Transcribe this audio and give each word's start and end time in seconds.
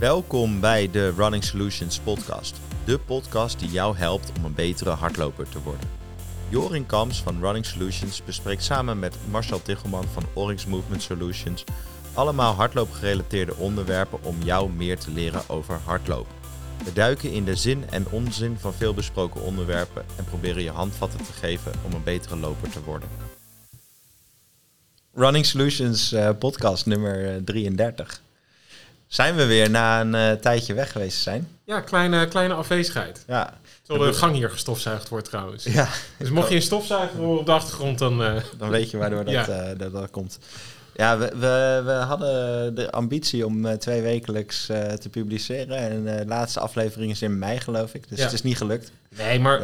Welkom 0.00 0.60
bij 0.60 0.90
de 0.90 1.10
Running 1.10 1.44
Solutions 1.44 1.98
podcast. 1.98 2.60
De 2.84 2.98
podcast 2.98 3.58
die 3.58 3.68
jou 3.68 3.96
helpt 3.96 4.32
om 4.38 4.44
een 4.44 4.54
betere 4.54 4.90
hardloper 4.90 5.48
te 5.48 5.62
worden. 5.62 5.88
Jorin 6.48 6.86
Kams 6.86 7.22
van 7.22 7.40
Running 7.40 7.66
Solutions 7.66 8.24
bespreekt 8.24 8.62
samen 8.62 8.98
met 8.98 9.16
Marcel 9.30 9.62
Tichelman 9.62 10.04
van 10.04 10.22
Oryx 10.34 10.66
Movement 10.66 11.02
Solutions 11.02 11.64
allemaal 12.14 12.54
hardloopgerelateerde 12.54 13.54
onderwerpen 13.54 14.18
om 14.22 14.36
jou 14.42 14.70
meer 14.70 14.98
te 14.98 15.10
leren 15.10 15.48
over 15.48 15.80
hardlopen. 15.84 16.34
We 16.84 16.92
duiken 16.92 17.32
in 17.32 17.44
de 17.44 17.54
zin 17.54 17.84
en 17.90 18.06
onzin 18.10 18.56
van 18.58 18.72
veel 18.72 18.94
besproken 18.94 19.42
onderwerpen 19.42 20.04
en 20.16 20.24
proberen 20.24 20.62
je 20.62 20.70
handvatten 20.70 21.24
te 21.24 21.32
geven 21.32 21.72
om 21.84 21.92
een 21.92 22.04
betere 22.04 22.36
loper 22.36 22.70
te 22.70 22.82
worden. 22.82 23.08
Running 25.12 25.46
Solutions 25.46 26.12
uh, 26.12 26.30
podcast 26.38 26.86
nummer 26.86 27.44
33. 27.44 28.24
Zijn 29.06 29.36
we 29.36 29.46
weer 29.46 29.70
na 29.70 30.00
een 30.00 30.14
uh, 30.14 30.32
tijdje 30.32 30.74
weg 30.74 30.92
geweest 30.92 31.22
zijn? 31.22 31.48
Ja, 31.64 31.80
kleine, 31.80 32.28
kleine 32.28 32.54
afwezigheid. 32.54 33.24
Ja. 33.26 33.58
Terwijl 33.82 34.10
de 34.10 34.16
gang 34.16 34.34
hier 34.34 34.50
gestofzuigd 34.50 35.08
wordt 35.08 35.28
trouwens. 35.28 35.64
Ja. 35.64 35.88
Dus 36.18 36.30
mocht 36.30 36.48
je 36.48 36.54
een 36.54 36.62
stofzuiger 36.62 37.18
horen 37.18 37.40
op 37.40 37.46
de 37.46 37.52
achtergrond, 37.52 37.98
dan... 37.98 38.22
Uh, 38.22 38.36
dan 38.58 38.68
weet 38.70 38.90
je 38.90 38.96
waardoor 38.96 39.24
dat, 39.24 39.34
ja. 39.34 39.74
dat, 39.74 39.92
dat 39.92 40.10
komt. 40.10 40.38
Ja, 40.94 41.18
we, 41.18 41.30
we, 41.38 41.82
we, 41.84 41.92
hadden 41.92 42.74
de 42.74 42.90
ambitie 42.90 43.46
om 43.46 43.66
uh, 43.66 43.72
twee 43.72 44.02
wekelijks 44.02 44.70
uh, 44.70 44.82
te 44.92 45.08
publiceren. 45.08 45.76
En 45.76 46.04
de 46.04 46.24
laatste 46.26 46.60
aflevering 46.60 47.10
is 47.10 47.22
in 47.22 47.38
mei, 47.38 47.60
geloof 47.60 47.94
ik. 47.94 48.08
Dus 48.08 48.18
ja. 48.18 48.24
het 48.24 48.32
is 48.32 48.42
niet 48.42 48.56
gelukt. 48.56 48.90
Nee, 49.16 49.40
maar 49.40 49.60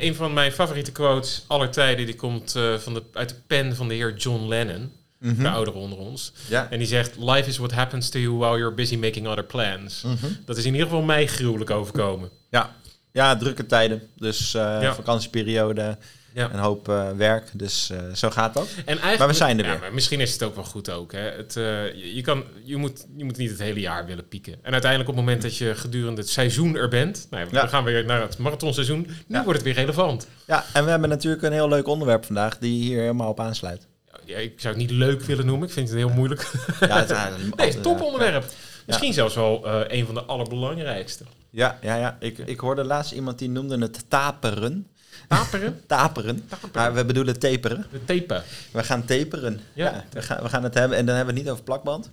een 0.00 0.14
van 0.14 0.32
mijn 0.32 0.52
favoriete 0.52 0.92
quotes 0.92 1.44
aller 1.46 1.70
tijden... 1.70 2.06
die 2.06 2.16
komt 2.16 2.52
van 2.78 2.94
de, 2.94 3.02
uit 3.12 3.28
de 3.28 3.34
pen 3.46 3.76
van 3.76 3.88
de 3.88 3.94
heer 3.94 4.16
John 4.16 4.48
Lennon. 4.48 4.92
Mm 5.20 5.34
-hmm. 5.34 5.42
De 5.42 5.48
ouderen 5.48 5.80
onder 5.80 5.98
ons. 5.98 6.32
Ja. 6.48 6.66
En 6.70 6.78
die 6.78 6.86
zegt... 6.86 7.16
Life 7.18 7.48
is 7.48 7.56
what 7.56 7.72
happens 7.72 8.08
to 8.08 8.18
you 8.18 8.34
while 8.34 8.58
you're 8.58 8.74
busy 8.74 8.96
making 8.96 9.26
other 9.26 9.44
plans. 9.44 10.02
Mm 10.02 10.16
-hmm. 10.20 10.36
Dat 10.44 10.56
is 10.56 10.64
in 10.64 10.72
ieder 10.72 10.88
geval 10.88 11.02
mij 11.02 11.26
gruwelijk 11.26 11.70
overkomen. 11.70 12.30
Ja, 12.50 12.76
ja 13.12 13.36
drukke 13.36 13.66
tijden. 13.66 14.02
Dus 14.16 14.52
ja. 14.52 14.94
vakantieperiode... 14.94 15.96
Ja. 16.34 16.50
Een 16.52 16.58
hoop 16.58 16.88
uh, 16.88 17.10
werk, 17.10 17.50
dus 17.52 17.90
uh, 17.92 17.98
zo 18.14 18.30
gaat 18.30 18.54
dat. 18.54 18.68
En 18.84 18.98
maar 19.18 19.28
we 19.28 19.34
zijn 19.34 19.58
er 19.58 19.64
weer. 19.64 19.78
Maar 19.78 19.94
misschien 19.94 20.20
is 20.20 20.32
het 20.32 20.42
ook 20.42 20.54
wel 20.54 20.64
goed 20.64 20.90
ook. 20.90 21.12
Hè. 21.12 21.18
Het, 21.20 21.54
je, 21.54 22.14
je, 22.14 22.20
kan, 22.22 22.44
je, 22.64 22.76
moet, 22.76 23.06
je 23.16 23.24
moet 23.24 23.36
niet 23.36 23.50
het 23.50 23.58
hele 23.58 23.80
jaar 23.80 24.06
willen 24.06 24.28
pieken. 24.28 24.52
En 24.62 24.72
uiteindelijk 24.72 25.10
op 25.10 25.16
het 25.16 25.24
moment 25.24 25.42
dat 25.42 25.56
je 25.56 25.74
gedurende 25.74 26.20
het 26.20 26.30
seizoen 26.30 26.76
er 26.76 26.88
bent... 26.88 27.26
Nou 27.30 27.48
we 27.50 27.68
gaan 27.68 27.84
weer 27.84 28.04
naar 28.04 28.20
het 28.20 28.38
marathonseizoen. 28.38 29.08
Nu 29.26 29.42
wordt 29.42 29.52
het 29.52 29.62
weer 29.62 29.74
relevant. 29.74 30.26
Ja, 30.46 30.64
en 30.72 30.84
we 30.84 30.90
hebben 30.90 31.08
natuurlijk 31.08 31.42
een 31.42 31.52
heel 31.52 31.68
leuk 31.68 31.86
onderwerp 31.86 32.24
vandaag... 32.24 32.58
die 32.58 32.82
hier 32.82 33.00
helemaal 33.00 33.30
op 33.30 33.40
aansluit. 33.40 33.88
Ja, 34.30 34.38
ik 34.38 34.60
zou 34.60 34.74
het 34.74 34.82
niet 34.82 34.90
leuk 34.90 35.22
willen 35.22 35.46
noemen. 35.46 35.68
Ik 35.68 35.74
vind 35.74 35.88
het 35.88 35.98
heel 35.98 36.08
moeilijk. 36.08 36.50
Ja, 36.80 36.98
het, 36.98 37.08
nee, 37.56 37.72
het 37.72 37.82
toponderwerp. 37.82 38.44
Misschien 38.86 39.12
zelfs 39.12 39.34
wel 39.34 39.66
een 39.88 40.06
van 40.06 40.14
de 40.14 40.22
allerbelangrijkste. 40.22 41.24
Ja, 41.50 41.78
ja, 41.82 41.96
ja. 41.96 42.16
Ik, 42.20 42.38
ik 42.38 42.60
hoorde 42.60 42.84
laatst 42.84 43.12
iemand 43.12 43.38
die 43.38 43.48
noemde 43.48 43.78
het 43.78 44.04
taperen... 44.08 44.86
Taperen? 45.28 45.80
taperen. 45.86 46.48
Maar 46.72 46.94
we 46.94 47.04
bedoelen 47.04 47.38
taperen. 47.38 47.86
De 47.92 48.04
tapen. 48.04 48.42
We 48.72 48.84
gaan 48.84 49.04
taperen. 49.04 49.60
Ja. 49.72 49.84
ja. 49.84 50.04
we, 50.12 50.22
gaan, 50.22 50.42
we 50.42 50.48
gaan 50.48 50.62
het 50.62 50.74
hebben. 50.74 50.98
En 50.98 51.06
dan 51.06 51.16
hebben 51.16 51.34
we 51.34 51.40
het 51.40 51.48
niet 51.48 51.52
over 51.52 51.64
plakband. 51.64 52.10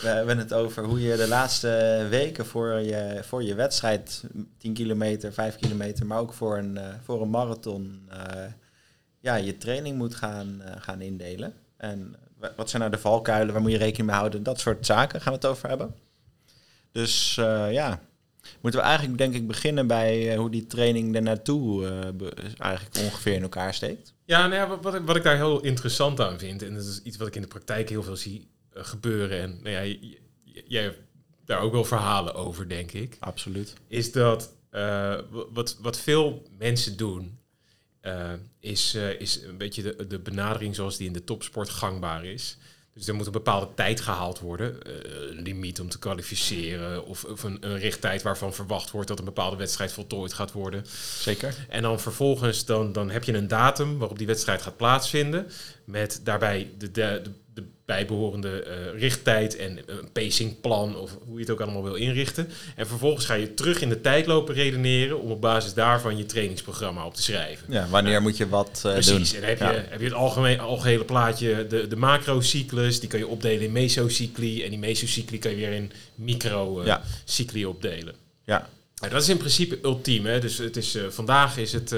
We 0.00 0.08
hebben 0.08 0.38
het 0.38 0.52
over 0.52 0.84
hoe 0.84 1.00
je 1.00 1.16
de 1.16 1.28
laatste 1.28 2.06
weken 2.10 2.46
voor 2.46 2.80
je, 2.80 3.20
voor 3.22 3.42
je 3.42 3.54
wedstrijd, 3.54 4.24
10 4.58 4.72
kilometer, 4.72 5.32
5 5.32 5.56
kilometer, 5.56 6.06
maar 6.06 6.18
ook 6.18 6.32
voor 6.32 6.58
een, 6.58 6.74
uh, 6.74 6.82
voor 7.04 7.22
een 7.22 7.30
marathon, 7.30 8.08
uh, 8.12 8.16
ja, 9.20 9.34
je 9.34 9.56
training 9.56 9.96
moet 9.96 10.14
gaan, 10.14 10.60
uh, 10.60 10.70
gaan 10.78 11.00
indelen. 11.00 11.54
En 11.76 12.16
wat 12.56 12.70
zijn 12.70 12.82
nou 12.82 12.94
de 12.94 13.00
valkuilen, 13.00 13.52
waar 13.52 13.62
moet 13.62 13.70
je 13.70 13.78
rekening 13.78 14.06
mee 14.06 14.16
houden? 14.16 14.42
Dat 14.42 14.60
soort 14.60 14.86
zaken 14.86 15.20
gaan 15.20 15.32
we 15.32 15.38
het 15.38 15.48
over 15.48 15.68
hebben. 15.68 15.94
Dus 16.92 17.34
ja, 17.70 18.00
Moeten 18.60 18.80
we 18.80 18.86
eigenlijk 18.86 19.18
denk 19.18 19.34
ik 19.34 19.46
beginnen 19.46 19.86
bij 19.86 20.32
uh, 20.32 20.38
hoe 20.38 20.50
die 20.50 20.66
training 20.66 21.14
er 21.14 21.22
naartoe 21.22 21.82
uh, 21.82 22.30
eigenlijk 22.58 22.96
ongeveer 23.04 23.34
in 23.34 23.42
elkaar 23.42 23.74
steekt? 23.74 24.14
Ja, 24.24 24.46
nou 24.46 24.54
ja, 24.54 24.80
wat, 24.80 24.94
ik, 24.94 25.02
wat 25.04 25.16
ik 25.16 25.22
daar 25.22 25.36
heel 25.36 25.60
interessant 25.60 26.20
aan 26.20 26.38
vind, 26.38 26.62
en 26.62 26.74
dat 26.74 26.84
is 26.84 27.02
iets 27.02 27.16
wat 27.16 27.26
ik 27.26 27.34
in 27.34 27.42
de 27.42 27.48
praktijk 27.48 27.88
heel 27.88 28.02
veel 28.02 28.16
zie 28.16 28.48
gebeuren, 28.72 29.40
en 29.40 29.58
nou 29.62 29.86
ja, 29.86 29.96
jij 30.66 30.82
hebt 30.82 30.98
daar 31.44 31.60
ook 31.60 31.72
wel 31.72 31.84
verhalen 31.84 32.34
over, 32.34 32.68
denk 32.68 32.92
ik. 32.92 33.16
Absoluut. 33.20 33.74
Is 33.86 34.12
dat 34.12 34.52
wat, 35.52 35.78
wat 35.80 35.98
veel 35.98 36.42
mensen 36.58 36.96
doen, 36.96 37.37
is, 38.60 38.94
is 39.18 39.42
een 39.42 39.58
beetje 39.58 39.82
de, 39.82 40.06
de 40.06 40.18
benadering 40.18 40.74
zoals 40.74 40.96
die 40.96 41.06
in 41.06 41.12
de 41.12 41.24
topsport 41.24 41.68
gangbaar 41.68 42.24
is. 42.24 42.56
Dus 42.98 43.08
er 43.08 43.14
moet 43.14 43.26
een 43.26 43.32
bepaalde 43.32 43.68
tijd 43.74 44.00
gehaald 44.00 44.38
worden. 44.38 44.78
Uh, 44.86 44.92
een 45.30 45.42
limiet 45.42 45.80
om 45.80 45.88
te 45.88 45.98
kwalificeren. 45.98 47.04
Of, 47.04 47.24
of 47.24 47.42
een, 47.42 47.56
een, 47.60 47.78
richttijd 47.78 48.22
waarvan 48.22 48.54
verwacht 48.54 48.90
wordt 48.90 49.08
dat 49.08 49.18
een 49.18 49.24
bepaalde 49.24 49.56
wedstrijd 49.56 49.92
voltooid 49.92 50.32
gaat 50.32 50.52
worden. 50.52 50.84
Zeker. 51.18 51.54
En 51.68 51.82
dan 51.82 52.00
vervolgens 52.00 52.64
dan, 52.64 52.92
dan 52.92 53.10
heb 53.10 53.24
je 53.24 53.34
een 53.34 53.48
datum 53.48 53.98
waarop 53.98 54.18
die 54.18 54.26
wedstrijd 54.26 54.62
gaat 54.62 54.76
plaatsvinden. 54.76 55.46
Met 55.88 56.20
daarbij 56.24 56.70
de, 56.78 56.90
de, 56.90 57.20
de 57.22 57.30
de 57.58 57.64
bijbehorende 57.84 58.66
uh, 58.66 59.00
richttijd 59.00 59.56
en 59.56 59.78
een 59.86 60.12
pacingplan 60.12 60.96
of 60.96 61.18
hoe 61.24 61.34
je 61.34 61.40
het 61.40 61.50
ook 61.50 61.60
allemaal 61.60 61.82
wil 61.82 61.94
inrichten. 61.94 62.48
En 62.76 62.86
vervolgens 62.86 63.24
ga 63.24 63.34
je 63.34 63.54
terug 63.54 63.80
in 63.80 63.88
de 63.88 64.00
tijd 64.00 64.26
lopen 64.26 64.54
redeneren 64.54 65.20
om 65.20 65.30
op 65.30 65.40
basis 65.40 65.74
daarvan 65.74 66.16
je 66.16 66.26
trainingsprogramma 66.26 67.06
op 67.06 67.14
te 67.14 67.22
schrijven. 67.22 67.66
Ja, 67.72 67.88
wanneer 67.88 68.12
nou, 68.12 68.22
moet 68.22 68.36
je 68.36 68.48
wat 68.48 68.82
uh, 68.86 68.92
precies. 68.92 69.06
doen? 69.06 69.16
Precies, 69.16 69.40
en 69.40 69.48
heb, 69.48 69.58
je, 69.58 69.84
heb 69.88 69.98
je 69.98 70.04
het 70.04 70.14
algemeen, 70.14 70.60
algehele 70.60 71.04
plaatje, 71.04 71.66
de, 71.66 71.86
de 71.86 71.96
macrocyclus, 71.96 73.00
die 73.00 73.08
kan 73.08 73.18
je 73.18 73.26
opdelen 73.26 73.64
in 73.64 73.72
mesocycli 73.72 74.64
en 74.64 74.70
die 74.70 74.78
mesocycli 74.78 75.38
kan 75.38 75.50
je 75.50 75.56
weer 75.56 75.72
in 75.72 75.92
microcycli 76.14 77.60
uh, 77.60 77.68
opdelen. 77.68 78.14
Ja. 78.44 78.68
Nou, 78.94 79.12
dat 79.12 79.22
is 79.22 79.28
in 79.28 79.36
principe 79.36 79.78
ultiem. 79.82 80.26
Hè? 80.26 80.40
Dus 80.40 80.58
het 80.58 80.76
is, 80.76 80.98
vandaag 81.08 81.56
is 81.56 81.72
het 81.72 81.94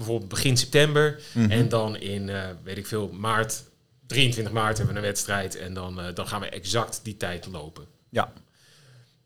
bijvoorbeeld 0.00 0.30
begin 0.30 0.56
september 0.56 1.20
mm 1.32 1.42
-hmm. 1.42 1.50
en 1.50 1.68
dan 1.68 1.96
in, 1.96 2.30
weet 2.64 2.76
ik 2.76 2.86
veel, 2.86 3.08
maart 3.08 3.62
23 4.10 4.52
maart 4.52 4.76
hebben 4.76 4.94
we 4.94 5.00
een 5.00 5.06
wedstrijd 5.06 5.56
en 5.56 5.74
dan, 5.74 6.00
uh, 6.00 6.14
dan 6.14 6.28
gaan 6.28 6.40
we 6.40 6.48
exact 6.48 7.00
die 7.02 7.16
tijd 7.16 7.46
lopen. 7.46 7.84
Ja. 8.08 8.32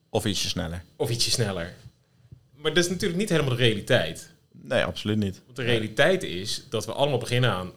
Of 0.09 0.25
ietsje 0.25 0.49
sneller. 0.49 0.83
Of 0.97 1.11
ietsje 1.11 1.31
sneller. 1.31 1.75
Maar 2.55 2.75
dat 2.75 2.85
is 2.85 2.91
natuurlijk 2.91 3.21
niet 3.21 3.29
helemaal 3.29 3.57
de 3.57 3.63
realiteit. 3.63 4.31
Nee, 4.53 4.85
absoluut 4.85 5.17
niet. 5.17 5.41
Want 5.45 5.57
de 5.57 5.63
realiteit 5.63 6.23
is 6.23 6.67
dat 6.71 6.87
we 6.87 6.93
allemaal 6.93 7.19
beginnen 7.19 7.51
aan 7.51 7.73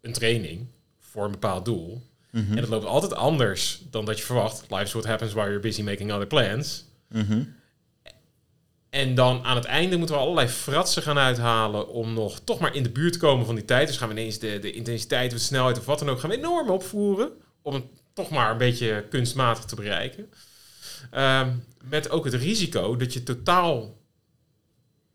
een 0.00 0.12
training 0.12 0.66
voor 0.98 1.24
een 1.24 1.30
bepaald 1.30 1.64
doel. 1.64 2.02
Mm 2.30 2.44
-hmm. 2.44 2.54
En 2.54 2.60
dat 2.60 2.70
loopt 2.70 2.86
altijd 2.86 3.14
anders 3.14 3.82
dan 3.90 4.04
dat 4.04 4.18
je 4.18 4.24
verwacht. 4.24 4.64
Life's 4.68 4.92
what 4.92 5.04
happens 5.04 5.32
while 5.32 5.46
you're 5.46 5.60
busy 5.60 5.82
making 5.82 6.12
other 6.12 6.26
plans. 6.26 6.84
Mm 7.08 7.26
-hmm. 7.26 7.54
En 8.90 9.14
dan 9.14 9.44
aan 9.44 9.56
het 9.56 9.64
einde 9.64 9.96
moeten 9.96 10.16
we 10.16 10.22
allerlei 10.22 10.48
fratsen 10.48 11.02
gaan 11.02 11.18
uithalen 11.18 11.88
om 11.88 12.14
nog 12.14 12.40
toch 12.44 12.58
maar 12.58 12.74
in 12.74 12.82
de 12.82 12.90
buurt 12.90 13.12
te 13.12 13.18
komen 13.18 13.46
van 13.46 13.54
die 13.54 13.64
tijd. 13.64 13.86
Dus 13.86 13.96
gaan 13.96 14.08
we 14.08 14.14
ineens 14.14 14.38
de, 14.38 14.58
de 14.58 14.72
intensiteit 14.72 15.30
de 15.30 15.38
snelheid 15.38 15.78
of 15.78 15.84
wat 15.84 15.98
dan 15.98 16.08
ook 16.08 16.20
gaan 16.20 16.30
we 16.30 16.36
enorm 16.36 16.70
opvoeren. 16.70 17.30
Om 17.62 17.74
het 17.74 17.84
toch 18.12 18.30
maar 18.30 18.50
een 18.50 18.58
beetje 18.58 19.06
kunstmatig 19.10 19.64
te 19.64 19.74
bereiken. 19.74 20.30
Um, 21.14 21.64
met 21.82 22.10
ook 22.10 22.24
het 22.24 22.34
risico 22.34 22.96
dat 22.96 23.12
je 23.12 23.22
totaal 23.22 23.98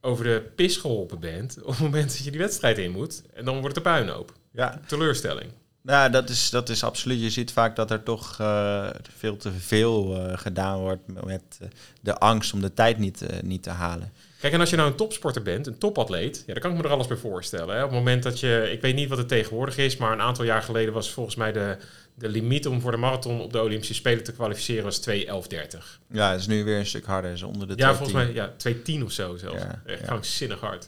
over 0.01 0.23
de 0.23 0.51
pis 0.55 0.77
geholpen 0.77 1.19
bent 1.19 1.57
op 1.61 1.67
het 1.69 1.79
moment 1.79 2.07
dat 2.07 2.23
je 2.23 2.31
die 2.31 2.39
wedstrijd 2.39 2.77
in 2.77 2.91
moet. 2.91 3.23
En 3.33 3.45
dan 3.45 3.61
wordt 3.61 3.75
een 3.75 3.83
puinhoop. 3.83 4.33
Ja. 4.51 4.81
Teleurstelling. 4.87 5.51
Nou, 5.85 6.12
dat 6.12 6.29
is, 6.29 6.50
dat 6.50 6.69
is 6.69 6.84
absoluut. 6.84 7.22
Je 7.22 7.29
ziet 7.29 7.51
vaak 7.51 7.75
dat 7.75 7.91
er 7.91 8.03
toch 8.03 8.38
uh, 8.41 8.90
veel 9.18 9.38
te 9.38 9.51
veel 9.51 10.16
uh, 10.16 10.38
gedaan 10.38 10.79
wordt 10.79 11.01
met 11.25 11.44
uh, 11.62 11.68
de 12.01 12.18
angst 12.18 12.53
om 12.53 12.62
de 12.62 12.73
tijd 12.73 12.97
niet, 12.97 13.25
niet 13.44 13.63
te 13.63 13.69
halen. 13.69 14.12
Kijk, 14.40 14.53
en 14.53 14.59
als 14.59 14.69
je 14.69 14.75
nou 14.75 14.90
een 14.90 14.96
topsporter 14.96 15.41
bent, 15.41 15.68
een 15.68 15.78
topatleet, 15.78 16.44
ja, 16.47 16.53
dan 16.53 16.62
kan 16.62 16.72
ik 16.72 16.78
me 16.78 16.84
er 16.84 16.90
alles 16.90 17.07
bij 17.07 17.18
voorstellen. 17.18 17.75
Hè? 17.75 17.84
Op 17.84 17.90
het 17.90 17.97
moment 17.97 18.23
dat 18.23 18.40
je, 18.40 18.69
ik 18.72 18.81
weet 18.81 18.96
niet 18.96 19.09
wat 19.09 19.18
het 19.18 19.28
tegenwoordig 19.28 19.78
is, 19.78 19.97
maar 19.97 20.12
een 20.12 20.22
aantal 20.22 20.46
jaar 20.46 20.62
geleden 20.62 20.94
was 20.94 21.12
volgens 21.12 21.35
mij 21.35 21.51
de, 21.51 21.78
de 22.13 22.29
limiet 22.29 22.67
om 22.67 22.81
voor 22.81 22.91
de 22.91 22.97
marathon 22.97 23.41
op 23.41 23.53
de 23.53 23.62
Olympische 23.62 23.94
Spelen 23.94 24.23
te 24.23 24.34
kwalificeren 24.34 24.84
was 24.84 25.09
2.11.30. 25.09 25.16
Ja, 26.11 26.31
dat 26.31 26.40
is 26.40 26.47
nu 26.47 26.64
weer 26.64 26.79
een 26.79 26.85
stuk 26.85 27.05
harder, 27.05 27.31
is 27.31 27.43
onder 27.43 27.67
de 27.67 27.73
Ja, 27.76 27.96
volgens 27.96 28.14
mij 28.14 28.34
ja, 28.34 28.53
2.10 28.70 29.03
of 29.03 29.11
zo 29.11 29.35
zelfs. 29.35 29.61
Ja, 29.61 29.81
Echt 29.85 30.40
ja. 30.40 30.55
hard. 30.55 30.88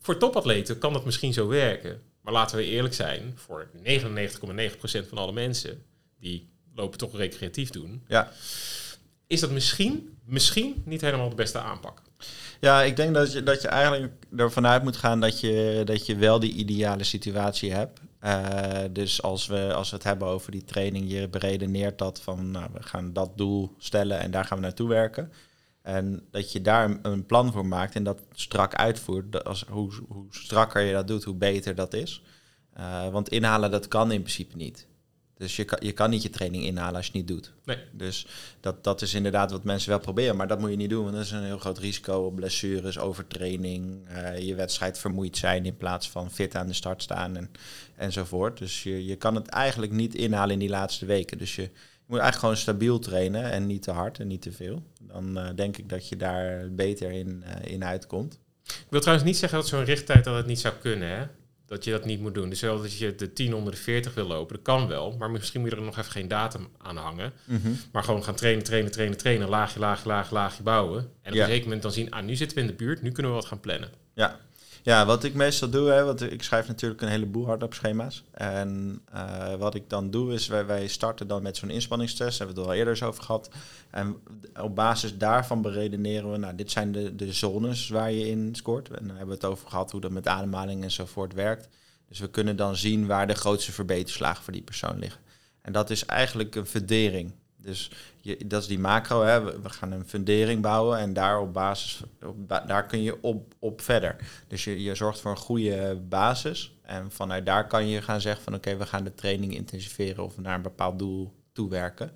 Voor 0.00 0.18
topatleten 0.18 0.78
kan 0.78 0.92
dat 0.92 1.04
misschien 1.04 1.32
zo 1.32 1.48
werken. 1.48 2.00
Maar 2.28 2.36
laten 2.36 2.56
we 2.56 2.64
eerlijk 2.64 2.94
zijn, 2.94 3.32
voor 3.34 3.68
99,9% 3.76 5.08
van 5.08 5.18
alle 5.18 5.32
mensen 5.32 5.82
die 6.20 6.48
lopen 6.74 6.98
toch 6.98 7.16
recreatief 7.16 7.70
doen, 7.70 8.02
ja. 8.08 8.32
is 9.26 9.40
dat 9.40 9.50
misschien, 9.50 10.18
misschien 10.24 10.82
niet 10.84 11.00
helemaal 11.00 11.28
de 11.28 11.34
beste 11.34 11.58
aanpak. 11.58 12.02
Ja, 12.60 12.82
ik 12.82 12.96
denk 12.96 13.14
dat 13.14 13.32
je, 13.32 13.42
dat 13.42 13.62
je 13.62 13.68
eigenlijk 13.68 14.12
ervan 14.36 14.66
uit 14.66 14.82
moet 14.82 14.96
gaan 14.96 15.20
dat 15.20 15.40
je, 15.40 15.82
dat 15.84 16.06
je 16.06 16.16
wel 16.16 16.38
die 16.38 16.52
ideale 16.52 17.04
situatie 17.04 17.72
hebt. 17.72 18.00
Uh, 18.24 18.80
dus 18.90 19.22
als 19.22 19.46
we, 19.46 19.72
als 19.74 19.90
we 19.90 19.96
het 19.96 20.04
hebben 20.04 20.28
over 20.28 20.52
die 20.52 20.64
training, 20.64 21.10
je 21.10 21.28
beredeneert 21.28 21.98
dat 21.98 22.20
van 22.20 22.50
nou, 22.50 22.68
we 22.72 22.82
gaan 22.82 23.12
dat 23.12 23.30
doel 23.36 23.74
stellen 23.78 24.18
en 24.18 24.30
daar 24.30 24.44
gaan 24.44 24.58
we 24.58 24.64
naartoe 24.64 24.88
werken. 24.88 25.32
En 25.82 26.26
dat 26.30 26.52
je 26.52 26.60
daar 26.60 26.98
een 27.02 27.26
plan 27.26 27.52
voor 27.52 27.66
maakt 27.66 27.94
en 27.94 28.04
dat 28.04 28.22
strak 28.32 28.74
uitvoert. 28.74 29.32
Dat 29.32 29.44
als, 29.44 29.64
hoe, 29.68 29.92
hoe 30.08 30.26
strakker 30.30 30.82
je 30.82 30.92
dat 30.92 31.06
doet, 31.06 31.24
hoe 31.24 31.34
beter 31.34 31.74
dat 31.74 31.94
is. 31.94 32.22
Uh, 32.78 33.08
want 33.08 33.28
inhalen, 33.28 33.70
dat 33.70 33.88
kan 33.88 34.12
in 34.12 34.22
principe 34.22 34.56
niet. 34.56 34.86
Dus 35.38 35.56
je 35.56 35.64
kan, 35.64 35.78
je 35.82 35.92
kan 35.92 36.10
niet 36.10 36.22
je 36.22 36.30
training 36.30 36.64
inhalen 36.64 36.94
als 36.94 37.06
je 37.06 37.12
het 37.12 37.20
niet 37.20 37.28
doet. 37.28 37.52
Nee. 37.64 37.78
Dus 37.92 38.26
dat, 38.60 38.84
dat 38.84 39.02
is 39.02 39.14
inderdaad 39.14 39.50
wat 39.50 39.64
mensen 39.64 39.90
wel 39.90 39.98
proberen. 39.98 40.36
Maar 40.36 40.48
dat 40.48 40.58
moet 40.58 40.70
je 40.70 40.76
niet 40.76 40.90
doen, 40.90 41.02
want 41.02 41.14
dat 41.14 41.24
is 41.24 41.30
een 41.30 41.44
heel 41.44 41.58
groot 41.58 41.78
risico 41.78 42.26
op 42.26 42.34
blessures, 42.34 42.98
overtraining, 42.98 44.08
uh, 44.10 44.38
je 44.38 44.54
wedstrijd 44.54 44.98
vermoeid 44.98 45.36
zijn 45.36 45.66
in 45.66 45.76
plaats 45.76 46.10
van 46.10 46.30
fit 46.30 46.54
aan 46.54 46.66
de 46.66 46.72
start 46.72 47.02
staan 47.02 47.36
en, 47.36 47.50
enzovoort. 47.96 48.58
Dus 48.58 48.82
je, 48.82 49.04
je 49.04 49.16
kan 49.16 49.34
het 49.34 49.48
eigenlijk 49.48 49.92
niet 49.92 50.14
inhalen 50.14 50.52
in 50.52 50.58
die 50.58 50.68
laatste 50.68 51.06
weken. 51.06 51.38
Dus 51.38 51.56
je, 51.56 51.62
je 51.62 51.70
moet 52.08 52.18
eigenlijk 52.18 52.38
gewoon 52.38 52.56
stabiel 52.56 52.98
trainen 52.98 53.50
en 53.50 53.66
niet 53.66 53.82
te 53.82 53.90
hard 53.90 54.18
en 54.18 54.26
niet 54.26 54.42
te 54.42 54.52
veel. 54.52 54.82
Dan 55.00 55.38
uh, 55.38 55.48
denk 55.54 55.76
ik 55.76 55.88
dat 55.88 56.08
je 56.08 56.16
daar 56.16 56.74
beter 56.74 57.10
in, 57.10 57.44
uh, 57.46 57.72
in 57.72 57.84
uitkomt. 57.84 58.38
Ik 58.64 58.86
wil 58.88 59.00
trouwens 59.00 59.28
niet 59.28 59.36
zeggen 59.36 59.58
dat 59.58 59.68
zo'n 59.68 59.84
richttijd 59.84 60.24
dat 60.24 60.36
het 60.36 60.46
niet 60.46 60.60
zou 60.60 60.74
kunnen, 60.74 61.08
hè? 61.08 61.26
dat 61.68 61.84
je 61.84 61.90
dat 61.90 62.04
niet 62.04 62.20
moet 62.20 62.34
doen. 62.34 62.48
Dus 62.48 62.60
dat 62.60 62.98
je 62.98 63.14
de 63.14 63.32
10 63.32 63.54
onder 63.54 63.72
de 63.72 63.78
40 63.78 64.14
wil 64.14 64.26
lopen, 64.26 64.56
dat 64.56 64.64
kan 64.64 64.88
wel. 64.88 65.16
Maar 65.18 65.30
misschien 65.30 65.60
moet 65.60 65.70
je 65.70 65.76
er 65.76 65.82
nog 65.82 65.98
even 65.98 66.12
geen 66.12 66.28
datum 66.28 66.68
aan 66.78 66.96
hangen. 66.96 67.32
Mm 67.44 67.60
-hmm. 67.62 67.78
Maar 67.92 68.04
gewoon 68.04 68.24
gaan 68.24 68.34
trainen, 68.34 68.64
trainen, 68.64 68.90
trainen, 68.90 69.18
trainen. 69.18 69.48
Laagje, 69.48 69.78
laagje, 69.78 70.08
laagje, 70.08 70.34
laagje 70.34 70.62
bouwen. 70.62 71.00
En 71.22 71.30
op 71.30 71.36
ja. 71.36 71.42
een 71.42 71.48
zeker 71.48 71.64
moment 71.64 71.82
dan 71.82 71.92
zien, 71.92 72.10
ah, 72.10 72.24
nu 72.24 72.36
zitten 72.36 72.56
we 72.56 72.62
in 72.62 72.68
de 72.68 72.74
buurt. 72.74 73.02
Nu 73.02 73.12
kunnen 73.12 73.32
we 73.32 73.38
wat 73.38 73.46
gaan 73.46 73.60
plannen. 73.60 73.90
Ja, 74.14 74.40
ja 74.82 75.06
wat 75.06 75.24
ik 75.24 75.34
meestal 75.34 75.70
doe, 75.70 75.90
hè, 75.90 76.04
want 76.04 76.32
ik 76.32 76.42
schrijf 76.42 76.68
natuurlijk 76.68 77.02
een 77.02 77.08
heleboel 77.08 77.46
hardop 77.46 77.74
schema's. 77.74 78.24
En 78.30 79.00
uh, 79.14 79.54
wat 79.54 79.74
ik 79.74 79.90
dan 79.90 80.10
doe, 80.10 80.32
is 80.32 80.46
wij, 80.46 80.88
starten 80.88 81.26
dan 81.28 81.42
met 81.42 81.56
zo'n 81.56 81.70
inspanningstest. 81.70 82.38
Hebben 82.38 82.56
we 82.56 82.62
het 82.62 82.70
al 82.70 82.76
eerder 82.76 82.92
eens 82.92 83.02
over 83.02 83.22
gehad. 83.22 83.50
En 83.90 84.16
op 84.60 84.74
basis 84.74 85.18
daarvan 85.18 85.62
beredeneren 85.62 86.30
we, 86.30 86.36
nou, 86.36 86.54
dit 86.54 86.70
zijn 86.70 86.92
de, 86.92 87.16
de 87.16 87.32
zones 87.32 87.88
waar 87.88 88.12
je 88.12 88.28
in 88.28 88.54
scoort. 88.54 88.88
En 88.88 89.06
dan 89.06 89.16
hebben 89.16 89.26
we 89.26 89.34
het 89.34 89.44
over 89.44 89.68
gehad 89.68 89.90
hoe 89.90 90.00
dat 90.00 90.10
met 90.10 90.26
ademhaling 90.26 90.82
enzovoort 90.82 91.34
werkt. 91.34 91.68
Dus 92.08 92.18
we 92.18 92.30
kunnen 92.30 92.56
dan 92.56 92.76
zien 92.76 93.06
waar 93.06 93.26
de 93.26 93.34
grootste 93.34 93.72
verbeterslagen 93.72 94.44
voor 94.44 94.52
die 94.52 94.62
persoon 94.62 94.98
liggen. 94.98 95.20
En 95.62 95.72
dat 95.72 95.90
is 95.90 96.04
eigenlijk 96.04 96.54
een 96.54 96.66
fundering. 96.66 97.32
Dus 97.68 97.90
je, 98.20 98.46
dat 98.46 98.62
is 98.62 98.68
die 98.68 98.78
macro. 98.78 99.22
Hè. 99.22 99.60
We, 99.62 99.68
gaan 99.68 99.92
een 99.92 100.06
fundering 100.06 100.62
bouwen 100.62 100.98
en 100.98 101.12
daar 101.12 101.40
op 101.40 101.52
basis, 101.52 102.02
op, 102.22 102.48
daar 102.48 102.86
kun 102.86 103.02
je 103.02 103.22
op, 103.22 103.54
op 103.58 103.80
verder. 103.80 104.16
Dus 104.46 104.64
je, 104.64 104.82
je 104.82 104.94
zorgt 104.94 105.20
voor 105.20 105.30
een 105.30 105.36
goede 105.36 106.02
basis. 106.08 106.76
En 106.82 107.10
vanuit 107.10 107.46
daar 107.46 107.66
kan 107.66 107.88
je 107.88 108.02
gaan 108.02 108.20
zeggen 108.20 108.44
van 108.44 108.54
oké, 108.54 108.76
we 108.76 108.86
gaan 108.86 109.04
de 109.04 109.14
training 109.14 109.54
intensiveren 109.54 110.24
of 110.24 110.38
naar 110.38 110.54
een 110.54 110.62
bepaald 110.62 110.98
doel 110.98 111.32
toewerken. 111.52 112.10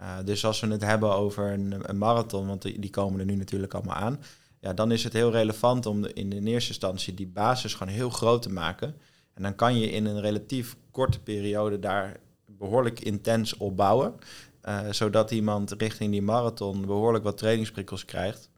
Uh, 0.00 0.16
dus 0.24 0.44
als 0.44 0.60
we 0.60 0.66
het 0.66 0.82
hebben 0.82 1.14
over 1.14 1.52
een, 1.52 1.74
een 1.82 1.98
marathon, 1.98 2.46
want 2.46 2.62
die, 2.62 2.78
die, 2.78 2.90
komen 2.90 3.20
er 3.20 3.26
nu 3.26 3.36
natuurlijk 3.36 3.74
allemaal 3.74 3.96
aan. 3.96 4.20
Ja, 4.60 4.72
dan 4.72 4.92
is 4.92 5.04
het 5.04 5.12
heel 5.12 5.30
relevant 5.30 5.86
om 5.86 6.04
in 6.04 6.30
de 6.30 6.40
eerste 6.40 6.68
instantie 6.68 7.14
die 7.14 7.26
basis 7.26 7.74
gewoon 7.74 7.92
heel 7.92 8.10
groot 8.10 8.42
te 8.42 8.50
maken. 8.50 8.94
En 9.34 9.42
dan 9.42 9.54
kan 9.54 9.78
je 9.78 9.90
in 9.90 10.06
een 10.06 10.20
relatief 10.20 10.76
korte 10.90 11.20
periode 11.20 11.78
daar 11.78 12.16
behoorlijk 12.46 13.00
intens 13.00 13.56
opbouwen. 13.56 14.14
Uh, 14.68 14.80
zodat 14.90 15.30
iemand 15.30 15.72
richting 15.72 16.10
die 16.10 16.22
marathon 16.22 16.86
behoorlijk 16.86 17.24
wat 17.24 17.38
trainingsprikkels 17.38 18.04
krijgt. 18.04 18.50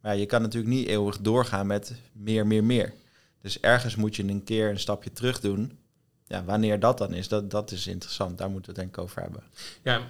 Maar 0.00 0.16
je 0.16 0.26
kan 0.26 0.42
natuurlijk 0.42 0.74
niet 0.74 0.86
eeuwig 0.86 1.18
doorgaan 1.18 1.66
met 1.66 1.94
meer, 2.12 2.46
meer, 2.46 2.64
meer. 2.64 2.92
Dus 3.40 3.60
ergens 3.60 3.96
moet 3.96 4.16
je 4.16 4.22
een 4.22 4.44
keer 4.44 4.70
een 4.70 4.78
stapje 4.78 5.12
terug 5.12 5.40
doen. 5.40 5.78
Ja, 6.26 6.44
wanneer 6.44 6.80
dat 6.80 6.98
dan 6.98 7.14
is, 7.14 7.28
dat, 7.28 7.50
dat 7.50 7.70
is 7.70 7.86
interessant. 7.86 8.38
Daar 8.38 8.50
moeten 8.50 8.74
we 8.74 8.80
het 8.80 8.90
denk 8.90 8.96
ik 8.96 9.04
over 9.04 9.22
hebben. 9.22 9.42
Ja, 9.82 10.00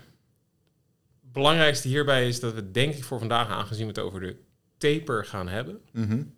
het 1.22 1.32
belangrijkste 1.32 1.88
hierbij 1.88 2.28
is 2.28 2.40
dat 2.40 2.54
we 2.54 2.70
denk 2.70 2.94
ik 2.94 3.04
voor 3.04 3.18
vandaag, 3.18 3.48
aangezien 3.48 3.86
we 3.86 3.92
het 3.92 4.02
over 4.02 4.20
de 4.20 4.36
taper 4.78 5.24
gaan 5.24 5.48
hebben, 5.48 5.80
mm 5.92 6.08
-hmm. 6.08 6.34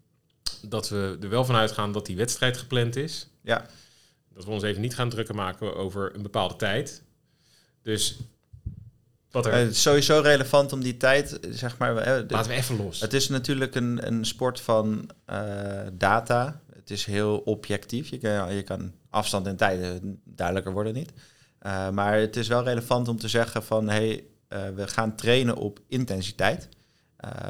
dat 0.62 0.88
we 0.88 1.18
er 1.20 1.28
wel 1.28 1.44
van 1.44 1.54
uitgaan 1.54 1.92
dat 1.92 2.06
die 2.06 2.16
wedstrijd 2.16 2.56
gepland 2.56 2.96
is. 2.96 3.28
Ja. 3.40 3.66
Dat 4.34 4.44
we 4.44 4.50
ons 4.50 4.62
even 4.62 4.80
niet 4.82 4.94
gaan 4.94 5.10
drukken 5.10 5.34
maken 5.34 5.76
over 5.76 6.14
een 6.14 6.22
bepaalde 6.22 6.56
tijd. 6.56 7.02
Dus 7.82 8.18
wat 9.36 9.46
er... 9.46 9.52
Uh, 9.52 9.58
het 9.58 9.70
is 9.70 9.82
sowieso 9.82 10.20
relevant 10.20 10.72
om 10.72 10.80
die 10.82 10.96
tijd, 10.96 11.38
zeg 11.50 11.78
maar... 11.78 11.92
Uh, 11.92 12.24
Laten 12.28 12.50
we 12.50 12.56
even 12.56 12.76
los. 12.76 13.00
Het 13.00 13.12
is 13.12 13.28
natuurlijk 13.28 13.74
een, 13.74 14.06
een 14.06 14.24
sport 14.24 14.60
van 14.60 15.10
uh, 15.30 15.36
data. 15.92 16.60
Het 16.74 16.90
is 16.90 17.04
heel 17.04 17.36
objectief. 17.38 18.08
Je 18.08 18.18
kan, 18.18 18.54
je 18.54 18.62
kan 18.62 18.92
afstand 19.10 19.46
en 19.46 19.56
tijd 19.56 20.00
duidelijker 20.24 20.72
worden 20.72 20.94
niet. 20.94 21.12
maar 21.92 22.18
het 22.18 22.36
is 22.36 22.48
wel 22.48 22.62
relevant 22.62 23.08
om 23.08 23.18
te 23.18 23.28
zeggen 23.28 23.62
van... 23.62 23.88
hey, 23.88 24.24
we 24.48 24.88
gaan 24.88 25.16
trainen 25.16 25.56
op 25.56 25.80
intensiteit. 25.88 26.68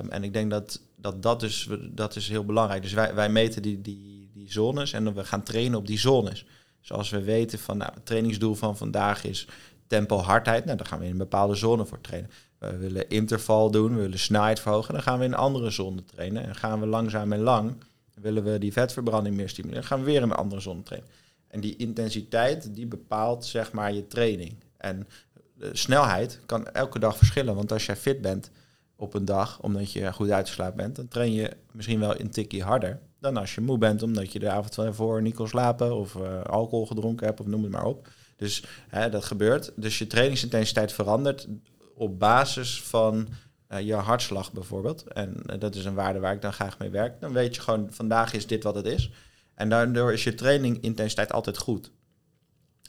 Um, 0.00 0.10
en 0.10 0.24
ik 0.24 0.32
denk 0.32 0.50
dat 0.50 0.80
dat, 0.96 1.22
dat, 1.22 1.40
dus, 1.40 1.68
dat 1.90 2.16
is 2.16 2.28
heel 2.28 2.44
belangrijk. 2.44 2.82
Dus 2.82 2.92
wij, 2.92 3.14
wij 3.14 3.28
meten 3.28 3.62
die, 3.62 3.80
die, 3.80 4.30
die 4.34 4.52
zones 4.52 4.92
en 4.92 5.14
we 5.14 5.24
gaan 5.24 5.42
trainen 5.42 5.78
op 5.78 5.86
die 5.86 5.98
zones. 5.98 6.46
Zoals 6.80 7.10
we 7.10 7.22
weten 7.22 7.58
van 7.58 7.76
nou, 7.76 7.92
het 7.94 8.06
trainingsdoel 8.06 8.54
van 8.54 8.76
vandaag 8.76 9.24
is 9.24 9.46
tempo 9.86 10.18
hardheid. 10.18 10.64
Nou, 10.64 10.76
dan 10.76 10.86
gaan 10.86 10.98
we 10.98 11.04
in 11.04 11.10
een 11.10 11.16
bepaalde 11.16 11.54
zone 11.54 11.84
voor 11.84 12.00
trainen. 12.00 12.30
We 12.58 12.76
willen 12.76 13.08
interval 13.08 13.70
doen, 13.70 13.94
we 13.94 14.00
willen 14.00 14.18
snelheid 14.18 14.60
verhogen. 14.60 14.94
Dan 14.94 15.02
gaan 15.02 15.18
we 15.18 15.24
in 15.24 15.32
een 15.32 15.38
andere 15.38 15.70
zone 15.70 16.04
trainen. 16.04 16.44
En 16.44 16.54
gaan 16.54 16.80
we 16.80 16.86
langzaam 16.86 17.32
en 17.32 17.40
lang, 17.40 17.74
willen 18.14 18.44
we 18.44 18.58
die 18.58 18.72
vetverbranding 18.72 19.36
meer 19.36 19.48
stimuleren. 19.48 19.80
Dan 19.80 19.90
gaan 19.90 20.00
we 20.00 20.10
weer 20.10 20.22
in 20.22 20.30
een 20.30 20.36
andere 20.36 20.60
zone 20.60 20.82
trainen. 20.82 21.10
En 21.48 21.60
die 21.60 21.76
intensiteit, 21.76 22.74
die 22.74 22.86
bepaalt 22.86 23.44
zeg 23.44 23.72
maar 23.72 23.92
je 23.92 24.06
training. 24.06 24.54
En 24.76 25.08
de 25.54 25.70
snelheid 25.76 26.40
kan 26.46 26.68
elke 26.68 26.98
dag 26.98 27.16
verschillen. 27.16 27.54
Want 27.54 27.72
als 27.72 27.86
jij 27.86 27.96
fit 27.96 28.20
bent 28.20 28.50
op 28.96 29.14
een 29.14 29.24
dag, 29.24 29.60
omdat 29.60 29.92
je 29.92 30.12
goed 30.12 30.30
uitgeslapen 30.30 30.76
bent, 30.76 30.96
dan 30.96 31.08
train 31.08 31.32
je 31.32 31.50
misschien 31.72 32.00
wel 32.00 32.20
een 32.20 32.30
tikje 32.30 32.62
harder 32.62 33.00
dan 33.26 33.36
als 33.36 33.54
je 33.54 33.60
moe 33.60 33.78
bent, 33.78 34.02
omdat 34.02 34.32
je 34.32 34.38
de 34.38 34.50
avond 34.50 34.74
van 34.74 34.86
ervoor 34.86 35.22
niet 35.22 35.34
kon 35.34 35.48
slapen 35.48 35.96
of 35.96 36.14
uh, 36.14 36.42
alcohol 36.42 36.86
gedronken 36.86 37.26
hebt 37.26 37.40
of 37.40 37.46
noem 37.46 37.62
het 37.62 37.72
maar 37.72 37.84
op. 37.84 38.08
Dus 38.36 38.64
hè, 38.88 39.10
dat 39.10 39.24
gebeurt. 39.24 39.72
Dus 39.76 39.98
je 39.98 40.06
trainingsintensiteit 40.06 40.92
verandert 40.92 41.48
op 41.94 42.18
basis 42.18 42.82
van 42.82 43.28
uh, 43.72 43.80
je 43.80 43.94
hartslag 43.94 44.52
bijvoorbeeld. 44.52 45.02
En 45.02 45.42
uh, 45.46 45.58
dat 45.58 45.74
is 45.74 45.84
een 45.84 45.94
waarde 45.94 46.18
waar 46.18 46.34
ik 46.34 46.42
dan 46.42 46.52
graag 46.52 46.78
mee 46.78 46.90
werk. 46.90 47.20
Dan 47.20 47.32
weet 47.32 47.54
je 47.54 47.60
gewoon, 47.60 47.86
vandaag 47.90 48.32
is 48.32 48.46
dit 48.46 48.62
wat 48.62 48.74
het 48.74 48.86
is. 48.86 49.10
En 49.54 49.68
daardoor 49.68 50.12
is 50.12 50.24
je 50.24 50.34
trainingintensiteit 50.34 51.32
altijd 51.32 51.58
goed. 51.58 51.90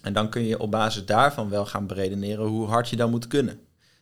En 0.02 0.14
dan 0.14 0.30
kun 0.30 0.44
je 0.44 0.60
op 0.60 0.72
basis 0.72 1.06
daarvan 1.06 1.50
wel 1.50 1.66
gaan 1.66 1.88
beredeneren 1.88 2.46
hoe 2.46 2.68
hard 2.68 2.90
je 2.90 2.96
dan 2.96 3.10
moet 3.10 3.28
kunnen. 3.28 3.60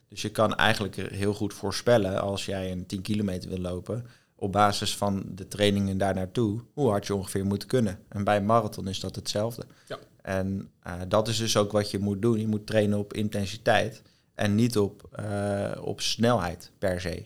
Dus 0.10 0.22
je 0.22 0.30
kan 0.30 0.56
eigenlijk 0.56 0.96
heel 0.96 1.34
goed 1.34 1.54
voorspellen 1.54 2.22
als 2.22 2.46
jij 2.46 2.72
een 2.72 2.86
10 2.86 3.02
kilometer 3.02 3.50
wil 3.50 3.60
lopen 3.60 4.06
op 4.36 4.52
basis 4.52 4.98
van 4.98 5.24
de 5.28 5.48
trainingen 5.48 5.98
daar 5.98 6.14
naartoe, 6.14 6.62
hoe 6.74 6.90
hard 6.90 7.08
je 7.08 7.16
ongeveer 7.16 7.46
moet 7.46 7.66
kunnen. 7.66 8.00
En 8.10 8.24
bij 8.24 8.38
een 8.38 8.46
marathon 8.46 8.88
is 8.88 9.00
dat 9.00 9.16
hetzelfde. 9.16 9.66
Ja. 9.88 10.00
En 10.26 10.72
uh, 10.88 10.94
dat 11.08 11.28
is 11.28 11.38
dus 11.38 11.58
ook 11.58 11.72
wat 11.72 11.92
je 11.92 12.00
moet 12.00 12.22
doen. 12.22 12.40
Je 12.40 12.48
moet 12.48 12.68
trainen 12.68 13.00
op 13.00 13.14
intensiteit 13.14 14.02
en 14.34 14.56
niet 14.56 14.78
op, 14.78 15.10
uh, 15.20 15.72
op 15.82 16.02
snelheid 16.02 16.72
per 16.78 17.02
se. 17.02 17.24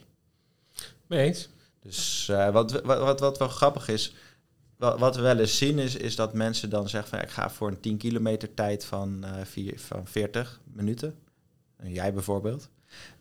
Mee 1.07 1.25
eens. 1.25 1.49
Dus 1.81 2.27
uh, 2.31 2.49
wat, 2.49 2.71
wat, 2.71 2.99
wat, 2.99 3.19
wat 3.19 3.37
wel 3.37 3.47
grappig 3.47 3.87
is, 3.87 4.15
wat, 4.77 4.99
wat 4.99 5.15
we 5.15 5.21
wel 5.21 5.37
eens 5.37 5.57
zien 5.57 5.79
is, 5.79 5.95
is 5.95 6.15
dat 6.15 6.33
mensen 6.33 6.69
dan 6.69 6.89
zeggen 6.89 7.09
van 7.09 7.19
ik 7.19 7.29
ga 7.29 7.49
voor 7.49 7.67
een 7.67 7.79
10 7.79 7.97
kilometer 7.97 8.53
tijd 8.53 8.85
van, 8.85 9.25
vier, 9.43 9.79
van 9.79 10.07
40 10.07 10.59
minuten. 10.63 11.15
En 11.75 11.91
jij 11.91 12.13
bijvoorbeeld. 12.13 12.69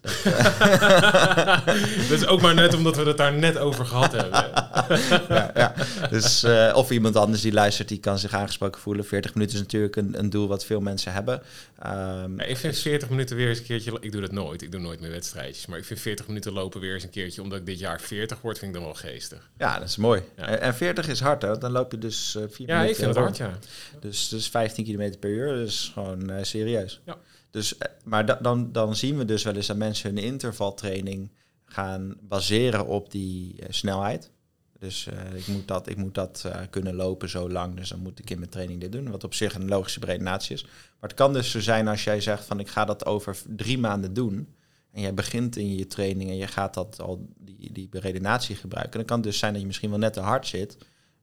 Dat, 0.00 0.22
dat, 2.08 2.18
is 2.18 2.26
ook 2.26 2.40
maar 2.40 2.54
net 2.54 2.74
omdat 2.74 2.96
we 2.96 3.02
het 3.02 3.16
daar 3.16 3.32
net 3.32 3.58
over 3.58 3.86
gehad 3.86 4.12
hebben. 4.12 4.50
ja, 5.36 5.50
ja. 5.54 5.74
Dus, 6.10 6.44
uh, 6.44 6.72
of 6.74 6.90
iemand 6.90 7.16
anders 7.16 7.42
die 7.42 7.52
luistert, 7.52 7.88
die 7.88 8.00
kan 8.00 8.18
zich 8.18 8.32
aangesproken 8.32 8.80
voelen. 8.80 9.04
40 9.04 9.34
minuten 9.34 9.54
is 9.54 9.62
natuurlijk 9.62 9.96
een, 9.96 10.18
een 10.18 10.30
doel 10.30 10.48
wat 10.48 10.64
veel 10.64 10.80
mensen 10.80 11.12
hebben. 11.12 11.42
Um, 11.86 12.38
ja, 12.38 12.44
ik 12.44 12.56
vind 12.56 12.78
40 12.78 13.08
minuten 13.08 13.36
weer 13.36 13.48
eens 13.48 13.58
een 13.58 13.64
keertje... 13.64 13.96
Ik 14.00 14.12
doe 14.12 14.20
dat 14.20 14.32
nooit. 14.32 14.62
Ik 14.62 14.72
doe 14.72 14.80
nooit 14.80 15.00
meer 15.00 15.10
wedstrijdjes. 15.10 15.66
Maar 15.66 15.78
ik 15.78 15.84
vind 15.84 16.00
40 16.00 16.26
minuten 16.26 16.52
lopen 16.52 16.80
weer 16.80 16.94
eens 16.94 17.04
een 17.04 17.10
keertje... 17.10 17.42
omdat 17.42 17.58
ik 17.58 17.66
dit 17.66 17.78
jaar 17.78 18.00
40 18.00 18.40
word, 18.40 18.58
vind 18.58 18.74
ik 18.74 18.76
dan 18.76 18.86
wel 18.86 18.98
geestig. 18.98 19.50
Ja, 19.58 19.78
dat 19.78 19.88
is 19.88 19.96
mooi. 19.96 20.22
Ja. 20.36 20.46
En 20.46 20.74
40 20.74 21.08
is 21.08 21.20
hard, 21.20 21.42
hè? 21.42 21.58
Dan 21.58 21.70
loop 21.70 21.90
je 21.92 21.98
dus 21.98 22.34
uh, 22.38 22.42
4 22.50 22.66
ja, 22.68 22.74
minuten. 22.74 22.76
Ja, 22.76 22.90
ik 22.90 22.96
vind 22.96 23.08
het 23.08 23.16
hard, 23.16 23.36
ja. 23.36 23.58
Dus, 24.00 24.28
dus 24.28 24.48
15 24.48 24.84
km 24.84 25.18
per 25.20 25.30
uur. 25.30 25.56
Dat 25.56 25.68
is 25.68 25.90
gewoon 25.94 26.30
uh, 26.30 26.36
serieus. 26.42 27.00
Ja. 27.04 27.16
Dus, 27.50 27.78
eh, 27.78 27.88
maar 28.04 28.26
da 28.26 28.38
dan, 28.42 28.72
dan 28.72 28.96
zien 28.96 29.18
we 29.18 29.24
dus 29.24 29.42
wel 29.42 29.54
eens 29.54 29.66
dat 29.66 29.76
mensen 29.76 29.87
hun 29.94 30.18
intervaltraining 30.18 31.30
gaan 31.64 32.16
baseren 32.20 32.86
op 32.86 33.10
die 33.10 33.54
uh, 33.60 33.66
snelheid. 33.68 34.30
Dus 34.78 35.08
uh, 35.12 35.34
ik 35.38 35.46
moet 35.46 35.68
dat, 35.68 35.88
ik 35.88 35.96
moet 35.96 36.14
dat 36.14 36.42
uh, 36.46 36.60
kunnen 36.70 36.94
lopen 36.94 37.28
zo 37.28 37.50
lang, 37.50 37.74
dus 37.76 37.88
dan 37.88 38.00
moet 38.00 38.18
ik 38.18 38.30
in 38.30 38.38
mijn 38.38 38.50
training 38.50 38.80
dit 38.80 38.92
doen. 38.92 39.10
Wat 39.10 39.24
op 39.24 39.34
zich 39.34 39.54
een 39.54 39.68
logische 39.68 40.00
beredenatie 40.00 40.54
is. 40.54 40.62
Maar 40.62 41.08
het 41.08 41.14
kan 41.14 41.32
dus 41.32 41.50
zo 41.50 41.60
zijn 41.60 41.88
als 41.88 42.04
jij 42.04 42.20
zegt 42.20 42.44
van 42.44 42.60
ik 42.60 42.68
ga 42.68 42.84
dat 42.84 43.06
over 43.06 43.38
drie 43.46 43.78
maanden 43.78 44.14
doen. 44.14 44.54
En 44.90 45.00
jij 45.00 45.14
begint 45.14 45.56
in 45.56 45.74
je 45.74 45.86
training 45.86 46.30
en 46.30 46.36
je 46.36 46.46
gaat 46.46 46.74
dat 46.74 47.00
al 47.00 47.26
die, 47.38 47.72
die 47.72 47.88
beredenatie 47.88 48.56
gebruiken. 48.56 48.98
Dan 48.98 49.04
kan 49.04 49.16
het 49.16 49.26
dus 49.26 49.38
zijn 49.38 49.52
dat 49.52 49.60
je 49.60 49.66
misschien 49.66 49.90
wel 49.90 49.98
net 49.98 50.12
te 50.12 50.20
hard 50.20 50.46
zit. 50.46 50.76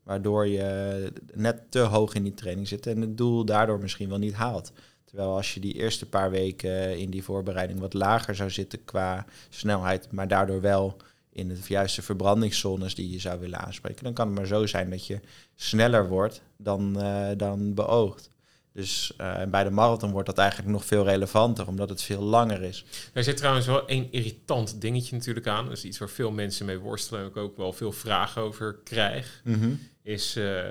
Waardoor 0.03 0.47
je 0.47 1.11
net 1.33 1.71
te 1.71 1.79
hoog 1.79 2.13
in 2.13 2.23
die 2.23 2.33
training 2.33 2.67
zit 2.67 2.87
en 2.87 3.01
het 3.01 3.17
doel 3.17 3.45
daardoor 3.45 3.79
misschien 3.79 4.09
wel 4.09 4.17
niet 4.17 4.33
haalt. 4.33 4.71
Terwijl 5.15 5.35
als 5.35 5.53
je 5.53 5.59
die 5.59 5.73
eerste 5.73 6.05
paar 6.05 6.31
weken 6.31 6.97
in 6.97 7.09
die 7.09 7.23
voorbereiding 7.23 7.79
wat 7.79 7.93
lager 7.93 8.35
zou 8.35 8.49
zitten 8.49 8.85
qua 8.85 9.25
snelheid, 9.49 10.11
maar 10.11 10.27
daardoor 10.27 10.61
wel 10.61 10.97
in 11.31 11.47
de 11.47 11.57
juiste 11.67 12.01
verbrandingszones 12.01 12.95
die 12.95 13.11
je 13.11 13.19
zou 13.19 13.39
willen 13.39 13.59
aanspreken, 13.59 14.03
dan 14.03 14.13
kan 14.13 14.27
het 14.27 14.35
maar 14.35 14.45
zo 14.45 14.65
zijn 14.65 14.89
dat 14.89 15.07
je 15.07 15.19
sneller 15.55 16.07
wordt 16.07 16.41
dan, 16.57 16.95
uh, 16.97 17.27
dan 17.37 17.73
beoogd. 17.73 18.29
Dus 18.71 19.13
uh, 19.21 19.43
bij 19.43 19.63
de 19.63 19.69
marathon 19.69 20.11
wordt 20.11 20.27
dat 20.27 20.37
eigenlijk 20.37 20.71
nog 20.71 20.85
veel 20.85 21.03
relevanter, 21.03 21.67
omdat 21.67 21.89
het 21.89 22.01
veel 22.01 22.21
langer 22.21 22.61
is. 22.61 22.85
Er 23.13 23.23
zit 23.23 23.37
trouwens 23.37 23.65
wel 23.65 23.87
één 23.87 24.11
irritant 24.11 24.81
dingetje 24.81 25.15
natuurlijk 25.15 25.47
aan. 25.47 25.65
Dat 25.65 25.77
is 25.77 25.85
iets 25.85 25.97
waar 25.97 26.09
veel 26.09 26.31
mensen 26.31 26.65
mee 26.65 26.77
worstelen 26.77 27.21
en 27.21 27.27
ik 27.27 27.37
ook 27.37 27.57
wel 27.57 27.73
veel 27.73 27.91
vragen 27.91 28.41
over 28.41 28.79
krijg. 28.83 29.41
Mhm. 29.43 29.73
Is 30.01 30.37
uh, 30.37 30.63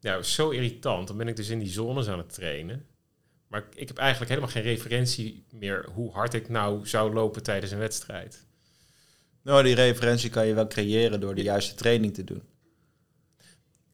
ja, 0.00 0.22
zo 0.22 0.50
irritant. 0.50 1.08
Dan 1.08 1.16
ben 1.16 1.28
ik 1.28 1.36
dus 1.36 1.48
in 1.48 1.58
die 1.58 1.70
zones 1.70 2.08
aan 2.08 2.18
het 2.18 2.34
trainen. 2.34 2.86
Maar 3.48 3.64
ik 3.74 3.88
heb 3.88 3.98
eigenlijk 3.98 4.30
helemaal 4.30 4.52
geen 4.52 4.62
referentie 4.62 5.44
meer 5.50 5.88
hoe 5.92 6.12
hard 6.12 6.34
ik 6.34 6.48
nou 6.48 6.86
zou 6.86 7.12
lopen 7.12 7.42
tijdens 7.42 7.72
een 7.72 7.78
wedstrijd. 7.78 8.46
Nou, 9.42 9.62
die 9.62 9.74
referentie 9.74 10.30
kan 10.30 10.46
je 10.46 10.54
wel 10.54 10.66
creëren 10.66 11.20
door 11.20 11.34
de 11.34 11.42
juiste 11.42 11.74
training 11.74 12.14
te 12.14 12.24
doen. 12.24 12.42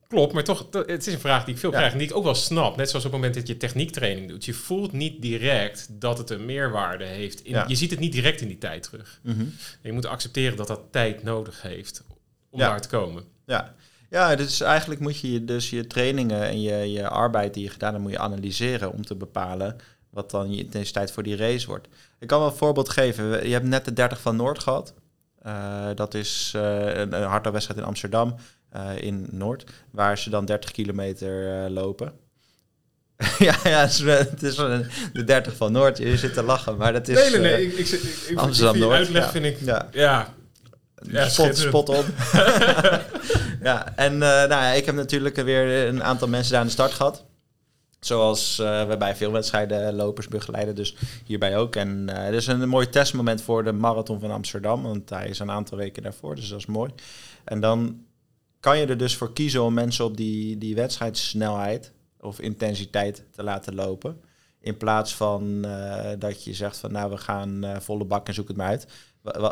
Klopt, 0.08 0.32
maar 0.32 0.44
toch, 0.44 0.66
het 0.70 1.06
is 1.06 1.12
een 1.12 1.20
vraag 1.20 1.44
die 1.44 1.54
ik 1.54 1.60
veel 1.60 1.70
krijg 1.70 1.92
en 1.92 1.98
die 1.98 2.08
ik 2.08 2.16
ook 2.16 2.24
wel 2.24 2.34
snap. 2.34 2.76
Net 2.76 2.90
zoals 2.90 3.04
op 3.04 3.12
het 3.12 3.20
moment 3.20 3.38
dat 3.38 3.48
je 3.48 3.56
techniektraining 3.56 4.28
doet. 4.28 4.44
Je 4.44 4.54
voelt 4.54 4.92
niet 4.92 5.22
direct 5.22 5.88
dat 5.90 6.18
het 6.18 6.30
een 6.30 6.44
meerwaarde 6.44 7.04
heeft. 7.04 7.44
In, 7.44 7.64
Je 7.66 7.74
ziet 7.74 7.90
het 7.90 8.00
niet 8.00 8.12
direct 8.12 8.40
in 8.40 8.48
die 8.48 8.58
tijd 8.58 8.82
terug. 8.82 9.20
Mhm. 9.22 9.44
je 9.82 9.92
moet 9.92 10.06
accepteren 10.06 10.56
dat 10.56 10.66
dat 10.66 10.80
tijd 10.90 11.22
nodig 11.22 11.62
heeft 11.62 12.04
om 12.50 12.58
daar 12.58 12.80
te 12.80 12.88
komen. 12.88 13.24
Ja. 13.46 13.74
Ja, 14.14 14.34
dus 14.34 14.60
eigenlijk 14.60 15.00
moet 15.00 15.20
je 15.20 15.44
dus 15.44 15.70
je 15.70 15.86
trainingen 15.86 16.42
en 16.42 16.60
je, 16.60 16.92
je 16.92 17.08
arbeid 17.08 17.54
die 17.54 17.62
je 17.62 17.70
gedaan 17.70 17.92
hebt, 17.92 18.02
moet 18.02 18.12
je 18.12 18.18
analyseren 18.18 18.92
om 18.92 19.04
te 19.04 19.14
bepalen 19.14 19.76
wat 20.10 20.30
dan 20.30 20.54
je 20.54 20.62
intensiteit 20.62 21.10
voor 21.10 21.22
die 21.22 21.36
race 21.36 21.66
wordt. 21.66 21.88
Ik 22.18 22.28
kan 22.28 22.38
wel 22.38 22.48
een 22.48 22.56
voorbeeld 22.56 22.88
geven. 22.88 23.46
Je 23.46 23.52
hebt 23.52 23.66
net 23.66 23.84
de 23.84 23.92
30 23.92 24.20
van 24.20 24.36
Noord 24.36 24.58
gehad. 24.58 24.94
Uh, 25.46 25.86
dat 25.94 26.14
is 26.14 26.52
uh, 26.56 26.62
een, 26.94 27.12
een 27.12 27.28
hardloopwedstrijd 27.28 27.80
in 27.80 27.86
Amsterdam. 27.86 28.34
Uh, 28.76 29.02
in 29.02 29.26
Noord, 29.30 29.64
waar 29.90 30.18
ze 30.18 30.30
dan 30.30 30.44
30 30.44 30.70
kilometer 30.70 31.70
lopen. 31.70 32.12
ja, 33.38 33.56
ja, 33.64 33.80
het 33.80 34.42
is 34.42 34.56
de 35.12 35.24
30 35.24 35.56
van 35.56 35.72
Noord. 35.72 35.98
Je 35.98 36.16
zit 36.16 36.34
te 36.34 36.42
lachen, 36.42 36.76
maar 36.76 36.92
dat 36.92 37.08
is. 37.08 37.16
Nee, 37.16 37.30
nee, 37.30 37.52
nee. 37.52 37.66
Ik, 37.66 37.78
ik, 37.78 37.88
ik, 37.88 38.26
ik 38.28 38.38
Amsterdam 38.38 38.78
Noord. 38.78 38.94
uitleg 38.94 39.24
ja. 39.24 39.30
vind 39.30 39.44
ik. 39.44 39.60
Ja. 39.60 39.88
ja. 39.92 40.34
ja 41.10 41.28
spot, 41.28 41.56
spot 41.56 41.88
op. 41.88 42.04
ja, 43.64 43.96
en 43.96 44.12
uh, 44.12 44.18
nou 44.20 44.48
ja, 44.48 44.70
ik 44.70 44.86
heb 44.86 44.94
natuurlijk 44.94 45.36
weer 45.36 45.88
een 45.88 46.02
aantal 46.02 46.28
mensen 46.28 46.52
daar 46.52 46.60
aan 46.60 46.66
de 46.66 46.72
start 46.72 46.92
gehad. 46.92 47.24
Zoals 48.00 48.58
uh, 48.58 48.86
we 48.86 48.96
bij 48.96 49.16
veel 49.16 49.32
wedstrijden 49.32 49.94
lopers 49.94 50.28
begeleiden, 50.28 50.74
dus 50.74 50.96
hierbij 51.24 51.56
ook. 51.56 51.76
En 51.76 52.06
uh, 52.10 52.16
het 52.16 52.34
is 52.34 52.46
een 52.46 52.68
mooi 52.68 52.88
testmoment 52.88 53.42
voor 53.42 53.64
de 53.64 53.72
marathon 53.72 54.20
van 54.20 54.30
Amsterdam, 54.30 54.82
want 54.82 55.10
hij 55.10 55.28
is 55.28 55.38
een 55.38 55.50
aantal 55.50 55.78
weken 55.78 56.02
daarvoor, 56.02 56.34
dus 56.34 56.48
dat 56.48 56.58
is 56.58 56.66
mooi. 56.66 56.90
En 57.44 57.60
dan 57.60 58.04
kan 58.60 58.78
je 58.78 58.86
er 58.86 58.98
dus 58.98 59.16
voor 59.16 59.32
kiezen 59.32 59.62
om 59.62 59.74
mensen 59.74 60.04
op 60.04 60.16
die, 60.16 60.58
die 60.58 60.74
wedstrijdsnelheid 60.74 61.92
of 62.20 62.40
intensiteit 62.40 63.24
te 63.30 63.42
laten 63.42 63.74
lopen. 63.74 64.20
In 64.60 64.76
plaats 64.76 65.14
van 65.14 65.66
dat 66.18 66.44
je 66.44 66.54
zegt 66.54 66.76
van 66.76 66.92
nou 66.92 67.10
we 67.10 67.16
gaan 67.16 67.64
volle 67.80 68.04
bak 68.04 68.26
en 68.26 68.34
zoek 68.34 68.48
het 68.48 68.56
maar 68.56 68.68
uit. 68.68 68.86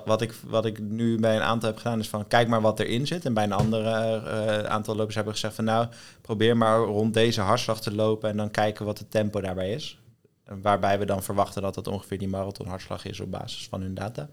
Wat, 0.04 0.22
ik, 0.22 0.32
wat 0.46 0.64
ik 0.64 0.78
nu 0.78 1.18
bij 1.18 1.36
een 1.36 1.42
aantal 1.42 1.68
heb 1.68 1.78
gedaan 1.78 1.98
is 1.98 2.08
van 2.08 2.26
kijk 2.26 2.48
maar 2.48 2.60
wat 2.60 2.80
erin 2.80 3.06
zit. 3.06 3.24
En 3.24 3.34
bij 3.34 3.44
een 3.44 3.52
andere 3.52 4.22
uh, 4.24 4.58
aantal 4.58 4.96
lopers 4.96 5.14
hebben 5.14 5.32
gezegd 5.32 5.54
van 5.54 5.64
nou 5.64 5.86
probeer 6.20 6.56
maar 6.56 6.78
rond 6.78 7.14
deze 7.14 7.40
hartslag 7.40 7.80
te 7.80 7.94
lopen 7.94 8.30
en 8.30 8.36
dan 8.36 8.50
kijken 8.50 8.84
wat 8.84 8.98
het 8.98 9.10
tempo 9.10 9.40
daarbij 9.40 9.72
is. 9.72 9.98
Waarbij 10.44 10.98
we 10.98 11.04
dan 11.04 11.22
verwachten 11.22 11.62
dat 11.62 11.74
dat 11.74 11.88
ongeveer 11.88 12.18
die 12.18 12.28
marathon 12.28 12.66
hartslag 12.66 13.04
is 13.04 13.20
op 13.20 13.30
basis 13.30 13.68
van 13.68 13.80
hun 13.80 13.94
data. 13.94 14.28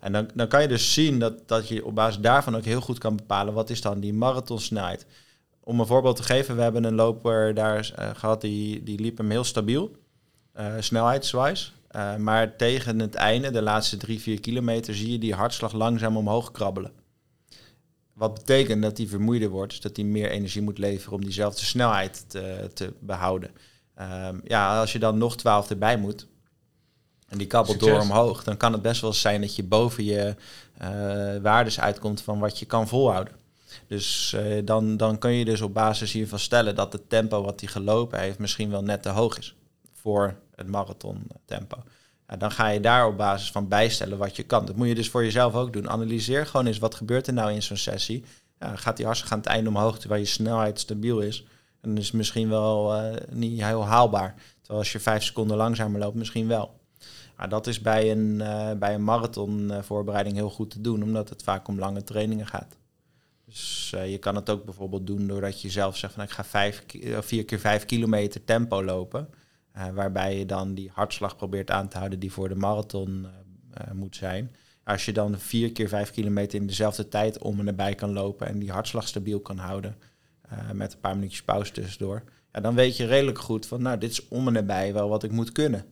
En 0.00 0.12
dan, 0.12 0.30
dan 0.34 0.48
kan 0.48 0.62
je 0.62 0.68
dus 0.68 0.92
zien 0.92 1.18
dat, 1.18 1.48
dat 1.48 1.68
je 1.68 1.84
op 1.84 1.94
basis 1.94 2.20
daarvan 2.20 2.56
ook 2.56 2.64
heel 2.64 2.80
goed 2.80 2.98
kan 2.98 3.16
bepalen 3.16 3.54
wat 3.54 3.70
is 3.70 3.80
dan 3.80 4.00
die 4.00 4.14
marathonsnelheid. 4.14 5.06
Om 5.60 5.80
een 5.80 5.86
voorbeeld 5.86 6.16
te 6.16 6.22
geven, 6.22 6.56
we 6.56 6.62
hebben 6.62 6.84
een 6.84 6.94
loper 6.94 7.54
daar 7.54 7.92
uh, 7.98 8.10
gehad, 8.14 8.40
die, 8.40 8.82
die 8.82 9.00
liep 9.00 9.18
hem 9.18 9.30
heel 9.30 9.44
stabiel, 9.44 9.96
uh, 10.58 10.74
snelheidswijs. 10.78 11.74
Uh, 11.96 12.16
maar 12.16 12.56
tegen 12.56 12.98
het 12.98 13.14
einde, 13.14 13.50
de 13.50 13.62
laatste 13.62 13.96
drie, 13.96 14.20
vier 14.20 14.40
kilometer, 14.40 14.94
zie 14.94 15.12
je 15.12 15.18
die 15.18 15.34
hartslag 15.34 15.72
langzaam 15.72 16.16
omhoog 16.16 16.50
krabbelen. 16.50 16.92
Wat 18.12 18.34
betekent 18.34 18.82
dat 18.82 18.96
hij 18.96 19.06
vermoeider 19.06 19.48
wordt, 19.48 19.70
dus 19.70 19.80
dat 19.80 19.96
hij 19.96 20.04
meer 20.04 20.30
energie 20.30 20.62
moet 20.62 20.78
leveren 20.78 21.14
om 21.14 21.24
diezelfde 21.24 21.64
snelheid 21.64 22.24
te, 22.28 22.70
te 22.74 22.92
behouden. 23.00 23.50
Um, 24.00 24.40
ja, 24.44 24.80
als 24.80 24.92
je 24.92 24.98
dan 24.98 25.18
nog 25.18 25.36
12 25.36 25.70
erbij 25.70 25.96
moet, 25.96 26.26
en 27.28 27.38
die 27.38 27.46
kabbelt 27.46 27.80
door 27.80 28.00
omhoog, 28.00 28.44
dan 28.44 28.56
kan 28.56 28.72
het 28.72 28.82
best 28.82 29.00
wel 29.00 29.12
zijn 29.12 29.40
dat 29.40 29.56
je 29.56 29.62
boven 29.62 30.04
je 30.04 30.34
uh, 30.82 31.42
waardes 31.42 31.80
uitkomt 31.80 32.20
van 32.20 32.38
wat 32.38 32.58
je 32.58 32.66
kan 32.66 32.88
volhouden. 32.88 33.34
Dus 33.86 34.36
uh, 34.36 34.62
dan, 34.64 34.96
dan 34.96 35.18
kun 35.18 35.32
je 35.32 35.44
dus 35.44 35.60
op 35.60 35.74
basis 35.74 36.12
hiervan 36.12 36.38
stellen 36.38 36.74
dat 36.74 36.92
het 36.92 37.08
tempo 37.08 37.42
wat 37.42 37.60
hij 37.60 37.68
gelopen 37.68 38.20
heeft 38.20 38.38
misschien 38.38 38.70
wel 38.70 38.82
net 38.82 39.02
te 39.02 39.08
hoog 39.08 39.38
is 39.38 39.54
voor 39.92 40.36
marathon 40.68 41.26
tempo. 41.44 41.76
Ja, 42.28 42.36
dan 42.36 42.50
ga 42.50 42.68
je 42.68 42.80
daar 42.80 43.06
op 43.06 43.16
basis 43.16 43.50
van 43.50 43.68
bijstellen 43.68 44.18
wat 44.18 44.36
je 44.36 44.42
kan. 44.42 44.64
Dat 44.64 44.76
moet 44.76 44.88
je 44.88 44.94
dus 44.94 45.10
voor 45.10 45.24
jezelf 45.24 45.54
ook 45.54 45.72
doen. 45.72 45.90
Analyseer 45.90 46.46
gewoon 46.46 46.66
eens 46.66 46.78
wat 46.78 46.94
gebeurt 46.94 47.26
er 47.26 47.32
nou 47.32 47.52
in 47.52 47.62
zo'n 47.62 47.76
sessie. 47.76 48.24
Ja, 48.58 48.76
gaat 48.76 48.96
die 48.96 49.04
hartstikke 49.06 49.34
aan 49.34 49.40
het 49.40 49.50
einde 49.50 49.68
omhoog 49.68 49.98
terwijl 49.98 50.20
je 50.20 50.26
snelheid 50.26 50.80
stabiel 50.80 51.20
is. 51.20 51.44
En 51.80 51.98
is 51.98 52.10
misschien 52.10 52.48
wel 52.48 52.96
uh, 52.96 53.12
niet 53.30 53.64
heel 53.64 53.86
haalbaar. 53.86 54.34
Terwijl 54.58 54.78
als 54.78 54.92
je 54.92 55.00
vijf 55.00 55.22
seconden 55.22 55.56
langzamer 55.56 56.00
loopt, 56.00 56.16
misschien 56.16 56.48
wel. 56.48 56.78
Maar 57.36 57.48
dat 57.48 57.66
is 57.66 57.80
bij 57.80 58.10
een, 58.10 58.38
uh, 58.40 58.72
bij 58.72 58.94
een 58.94 59.04
marathon 59.04 59.60
uh, 59.60 59.82
voorbereiding 59.82 60.36
heel 60.36 60.50
goed 60.50 60.70
te 60.70 60.80
doen, 60.80 61.02
omdat 61.02 61.28
het 61.28 61.42
vaak 61.42 61.68
om 61.68 61.78
lange 61.78 62.04
trainingen 62.04 62.46
gaat. 62.46 62.76
Dus 63.44 63.92
uh, 63.94 64.10
je 64.10 64.18
kan 64.18 64.34
het 64.34 64.50
ook 64.50 64.64
bijvoorbeeld 64.64 65.06
doen 65.06 65.26
doordat 65.26 65.60
je 65.60 65.70
zelf 65.70 65.96
zegt 65.96 66.14
van 66.14 66.22
ik 66.22 66.30
ga 66.30 66.44
vijf, 66.44 66.84
vier 67.20 67.44
keer 67.44 67.58
vijf 67.60 67.84
kilometer 67.84 68.44
tempo 68.44 68.84
lopen. 68.84 69.28
Waarbij 69.72 70.38
je 70.38 70.46
dan 70.46 70.74
die 70.74 70.90
hartslag 70.94 71.36
probeert 71.36 71.70
aan 71.70 71.88
te 71.88 71.96
houden 71.96 72.18
die 72.18 72.32
voor 72.32 72.48
de 72.48 72.54
marathon 72.54 73.26
moet 73.92 74.16
zijn. 74.16 74.54
Als 74.84 75.04
je 75.04 75.12
dan 75.12 75.38
vier 75.38 75.72
keer 75.72 75.88
vijf 75.88 76.10
kilometer 76.10 76.60
in 76.60 76.66
dezelfde 76.66 77.08
tijd 77.08 77.38
om 77.38 77.58
en 77.58 77.64
nabij 77.64 77.94
kan 77.94 78.12
lopen 78.12 78.46
en 78.46 78.58
die 78.58 78.72
hartslag 78.72 79.08
stabiel 79.08 79.40
kan 79.40 79.58
houden 79.58 79.96
met 80.72 80.92
een 80.92 81.00
paar 81.00 81.14
minuutjes 81.14 81.42
pauze 81.42 81.72
tussendoor. 81.72 82.22
Ja, 82.52 82.60
dan 82.60 82.74
weet 82.74 82.96
je 82.96 83.06
redelijk 83.06 83.38
goed 83.38 83.66
van 83.66 83.82
nou 83.82 83.98
dit 83.98 84.10
is 84.10 84.28
om 84.28 84.46
en 84.46 84.52
nabij 84.52 84.92
wel 84.92 85.08
wat 85.08 85.22
ik 85.22 85.30
moet 85.30 85.52
kunnen. 85.52 85.84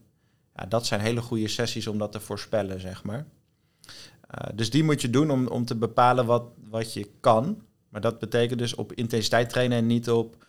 Ja, 0.55 0.65
dat 0.65 0.85
zijn 0.85 1.01
hele 1.01 1.21
goede 1.21 1.47
sessies 1.47 1.87
om 1.87 1.97
dat 1.97 2.11
te 2.11 2.19
voorspellen, 2.19 2.79
zeg 2.79 3.03
maar. 3.03 3.25
Dus 4.55 4.69
die 4.69 4.83
moet 4.83 5.01
je 5.01 5.09
doen 5.09 5.31
om, 5.31 5.47
om 5.47 5.65
te 5.65 5.75
bepalen 5.75 6.25
wat, 6.25 6.43
wat 6.69 6.93
je 6.93 7.09
kan. 7.19 7.61
Maar 7.89 8.01
dat 8.01 8.19
betekent 8.19 8.59
dus 8.59 8.75
op 8.75 8.93
intensiteit 8.93 9.49
trainen 9.49 9.77
en 9.77 9.87
niet 9.87 10.09
op 10.09 10.45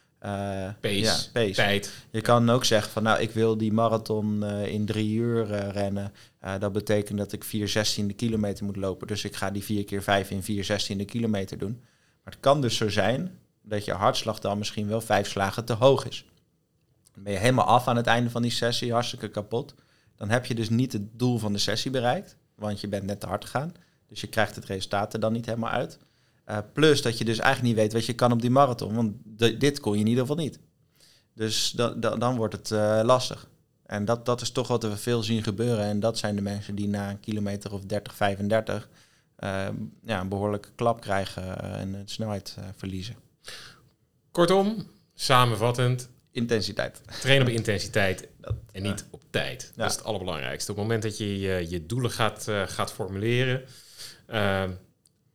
pace, 0.80 0.98
ja, 0.98 1.16
pace. 1.32 1.52
Tijd. 1.52 1.92
Je 2.10 2.20
kan 2.20 2.50
ook 2.50 2.64
zeggen 2.64 2.92
van 2.92 3.02
nou, 3.02 3.20
ik 3.20 3.30
wil 3.30 3.56
die 3.56 3.72
marathon 3.72 4.44
uh, 4.44 4.66
in 4.66 4.86
drie 4.86 5.14
uur 5.14 5.46
rennen. 5.70 6.12
dat 6.58 6.72
betekent 6.72 7.18
dat 7.18 7.32
ik 7.32 7.44
4 7.44 7.98
16e 8.00 8.14
kilometer 8.16 8.64
moet 8.64 8.76
lopen. 8.76 9.06
Dus 9.06 9.24
ik 9.24 9.36
ga 9.36 9.50
die 9.50 9.64
4 9.64 9.84
keer 9.84 10.02
5 10.02 10.30
in 10.30 10.42
4 10.42 10.94
16e 10.96 11.04
kilometer 11.04 11.58
doen. 11.58 11.80
Maar 12.24 12.32
het 12.32 12.42
kan 12.42 12.60
dus 12.60 12.76
zo 12.76 12.88
zijn 12.88 13.38
dat 13.62 13.84
je 13.84 13.92
hartslag 13.92 14.38
dan 14.38 14.58
misschien 14.58 14.88
wel 14.88 15.00
vijf 15.00 15.28
slagen 15.28 15.64
te 15.64 15.72
hoog 15.72 16.08
is. 16.08 16.24
Dan 17.14 17.22
ben 17.22 17.32
je 17.32 17.38
helemaal 17.38 17.66
af 17.66 17.88
aan 17.88 17.96
het 17.96 18.06
einde 18.06 18.30
van 18.30 18.42
die 18.42 18.50
sessie, 18.50 18.92
hartstikke 18.92 19.30
kapot 19.30 19.74
dan 20.20 20.30
heb 20.30 20.46
je 20.46 20.54
dus 20.54 20.68
niet 20.68 20.92
het 20.92 21.18
doel 21.18 21.38
van 21.38 21.52
de 21.52 21.58
sessie 21.58 21.90
bereikt, 21.90 22.36
want 22.54 22.80
je 22.80 22.88
bent 22.88 23.04
net 23.04 23.20
te 23.20 23.26
hard 23.26 23.44
gegaan. 23.44 23.72
Dus 24.08 24.20
je 24.20 24.26
krijgt 24.26 24.54
het 24.54 24.64
resultaat 24.64 25.12
er 25.12 25.20
dan 25.20 25.32
niet 25.32 25.46
helemaal 25.46 25.70
uit. 25.70 25.98
Uh, 26.50 26.58
plus 26.72 27.02
dat 27.02 27.18
je 27.18 27.24
dus 27.24 27.38
eigenlijk 27.38 27.74
niet 27.74 27.82
weet 27.82 27.92
wat 27.92 28.06
je 28.06 28.12
kan 28.12 28.32
op 28.32 28.40
die 28.40 28.50
marathon, 28.50 28.94
want 28.94 29.12
dit 29.60 29.80
kon 29.80 29.94
je 29.94 30.00
in 30.00 30.06
ieder 30.06 30.26
geval 30.26 30.42
niet. 30.42 30.58
Dus 31.34 31.70
dan, 31.70 32.00
dan 32.00 32.36
wordt 32.36 32.54
het 32.54 32.70
uh, 32.70 33.00
lastig. 33.02 33.48
En 33.86 34.04
dat, 34.04 34.26
dat 34.26 34.40
is 34.40 34.50
toch 34.50 34.68
wat 34.68 34.82
we 34.82 34.96
veel 34.96 35.22
zien 35.22 35.42
gebeuren. 35.42 35.84
En 35.84 36.00
dat 36.00 36.18
zijn 36.18 36.36
de 36.36 36.42
mensen 36.42 36.74
die 36.74 36.88
na 36.88 37.10
een 37.10 37.20
kilometer 37.20 37.72
of 37.72 37.80
30, 37.80 38.14
35 38.14 38.88
uh, 39.38 39.68
ja, 40.02 40.20
een 40.20 40.28
behoorlijke 40.28 40.68
klap 40.74 41.00
krijgen 41.00 41.60
en 41.60 42.02
snelheid 42.04 42.56
verliezen. 42.76 43.16
Kortom, 44.30 44.86
samenvattend, 45.14 46.08
intensiteit. 46.30 47.00
Trainen 47.20 47.46
op 47.46 47.52
intensiteit 47.52 48.28
dat, 48.40 48.54
en 48.72 48.82
niet 48.82 49.04
op 49.10 49.22
tijd. 49.30 49.72
Dat 49.76 49.90
is 49.90 49.96
het 49.96 50.04
allerbelangrijkste. 50.04 50.70
Op 50.70 50.76
het 50.76 50.86
moment 50.86 51.02
dat 51.02 51.18
je 51.18 51.38
je, 51.38 51.66
je 51.68 51.86
doelen 51.86 52.10
gaat, 52.10 52.46
gaat 52.66 52.92
formuleren. 52.92 53.62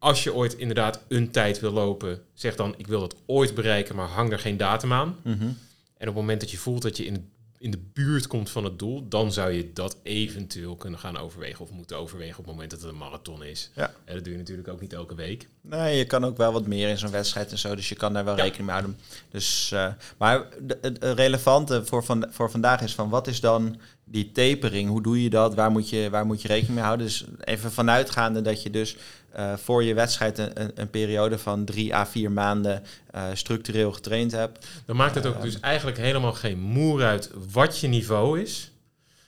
Als 0.06 0.24
je 0.24 0.34
ooit 0.34 0.54
inderdaad 0.54 1.00
een 1.08 1.32
tijd 1.32 1.60
wil 1.60 1.72
lopen, 1.72 2.22
zeg 2.34 2.56
dan 2.56 2.74
ik 2.78 2.88
wil 2.88 3.00
dat 3.00 3.16
ooit 3.26 3.56
bereiken, 3.56 3.96
maar 3.96 4.08
hang 4.08 4.32
er 4.32 4.40
geen 4.40 4.58
datum 4.58 4.94
aan. 4.94 5.18
Mm 5.22 5.38
-hmm. 5.40 5.58
En 5.98 6.08
op 6.10 6.14
het 6.14 6.16
moment 6.16 6.40
dat 6.40 6.52
je 6.52 6.58
voelt 6.58 6.82
dat 6.82 6.98
je 6.98 7.06
in 7.06 7.30
in 7.66 7.72
de 7.72 7.80
buurt 7.94 8.28
komt 8.28 8.50
van 8.50 8.64
het 8.64 8.80
doel, 8.80 9.08
dan 9.08 9.32
zou 9.32 9.52
je 9.52 9.74
dat 9.74 9.98
eventueel 10.04 10.76
kunnen 10.76 11.00
gaan 11.00 11.18
overwegen 11.18 11.60
of 11.60 11.72
moeten 11.72 11.98
overwegen 11.98 12.38
op 12.40 12.46
het 12.46 12.54
moment 12.54 12.72
dat 12.72 12.82
het 12.82 12.90
een 12.90 12.98
marathon 12.98 13.44
is. 13.44 13.72
Ja. 13.76 13.94
En 14.06 14.16
dat 14.16 14.24
doe 14.24 14.34
je 14.34 14.40
natuurlijk 14.40 14.68
ook 14.68 14.82
niet 14.82 14.94
elke 14.94 15.16
week. 15.16 15.48
Nee, 15.62 15.98
je 15.98 16.06
kan 16.06 16.26
ook 16.26 16.38
wel 16.38 16.52
wat 16.52 16.68
meer 16.68 16.90
in 16.90 16.98
zo'n 16.98 17.12
wedstrijd 17.12 17.52
en 17.52 17.58
zo, 17.58 17.76
dus 17.76 17.90
je 17.90 17.96
kan 17.96 18.14
daar 18.14 18.26
wel 18.26 18.36
rekening 18.36 18.66
mee 18.66 18.76
houden. 18.76 18.98
Dus, 19.32 19.72
uh, 19.74 19.88
maar 20.18 20.46
het 20.82 20.98
relevante 21.02 21.86
voor, 21.86 22.04
van, 22.04 22.28
voor 22.30 22.52
vandaag 22.52 22.82
is 22.82 22.96
van 22.96 23.10
wat 23.10 23.28
is 23.28 23.40
dan 23.40 23.80
die 24.04 24.32
tapering, 24.32 24.90
hoe 24.90 25.02
doe 25.02 25.24
je 25.24 25.30
dat? 25.30 25.56
Waar 25.56 25.72
moet 25.72 25.90
je, 25.90 26.10
waar 26.10 26.26
moet 26.26 26.42
je 26.42 26.48
rekening 26.48 26.76
mee 26.76 26.84
houden? 26.84 27.06
Dus 27.06 27.26
even 27.40 27.72
vanuitgaande 27.72 28.42
dat 28.42 28.64
je 28.64 28.70
dus 28.70 28.98
uh, 29.40 29.58
voor 29.58 29.84
je 29.84 29.94
wedstrijd 29.94 30.38
een, 30.38 30.62
een, 30.62 30.72
een, 30.76 30.90
periode 30.90 31.38
van 31.38 31.66
drie 31.66 31.96
à 31.96 32.06
vier 32.06 32.32
maanden 32.32 32.84
uh, 33.16 33.24
structureel 33.34 33.92
getraind 33.92 34.32
hebt. 34.32 34.68
Dan 34.86 34.96
maakt 34.96 35.16
het 35.16 35.26
ook 35.26 35.42
dus 35.42 35.60
eigenlijk 35.60 35.98
helemaal 35.98 36.34
geen 36.34 36.60
moer 36.60 37.04
uit 37.04 37.32
wat 37.52 37.80
je 37.80 37.88
niveau 37.88 38.42
is. 38.42 38.72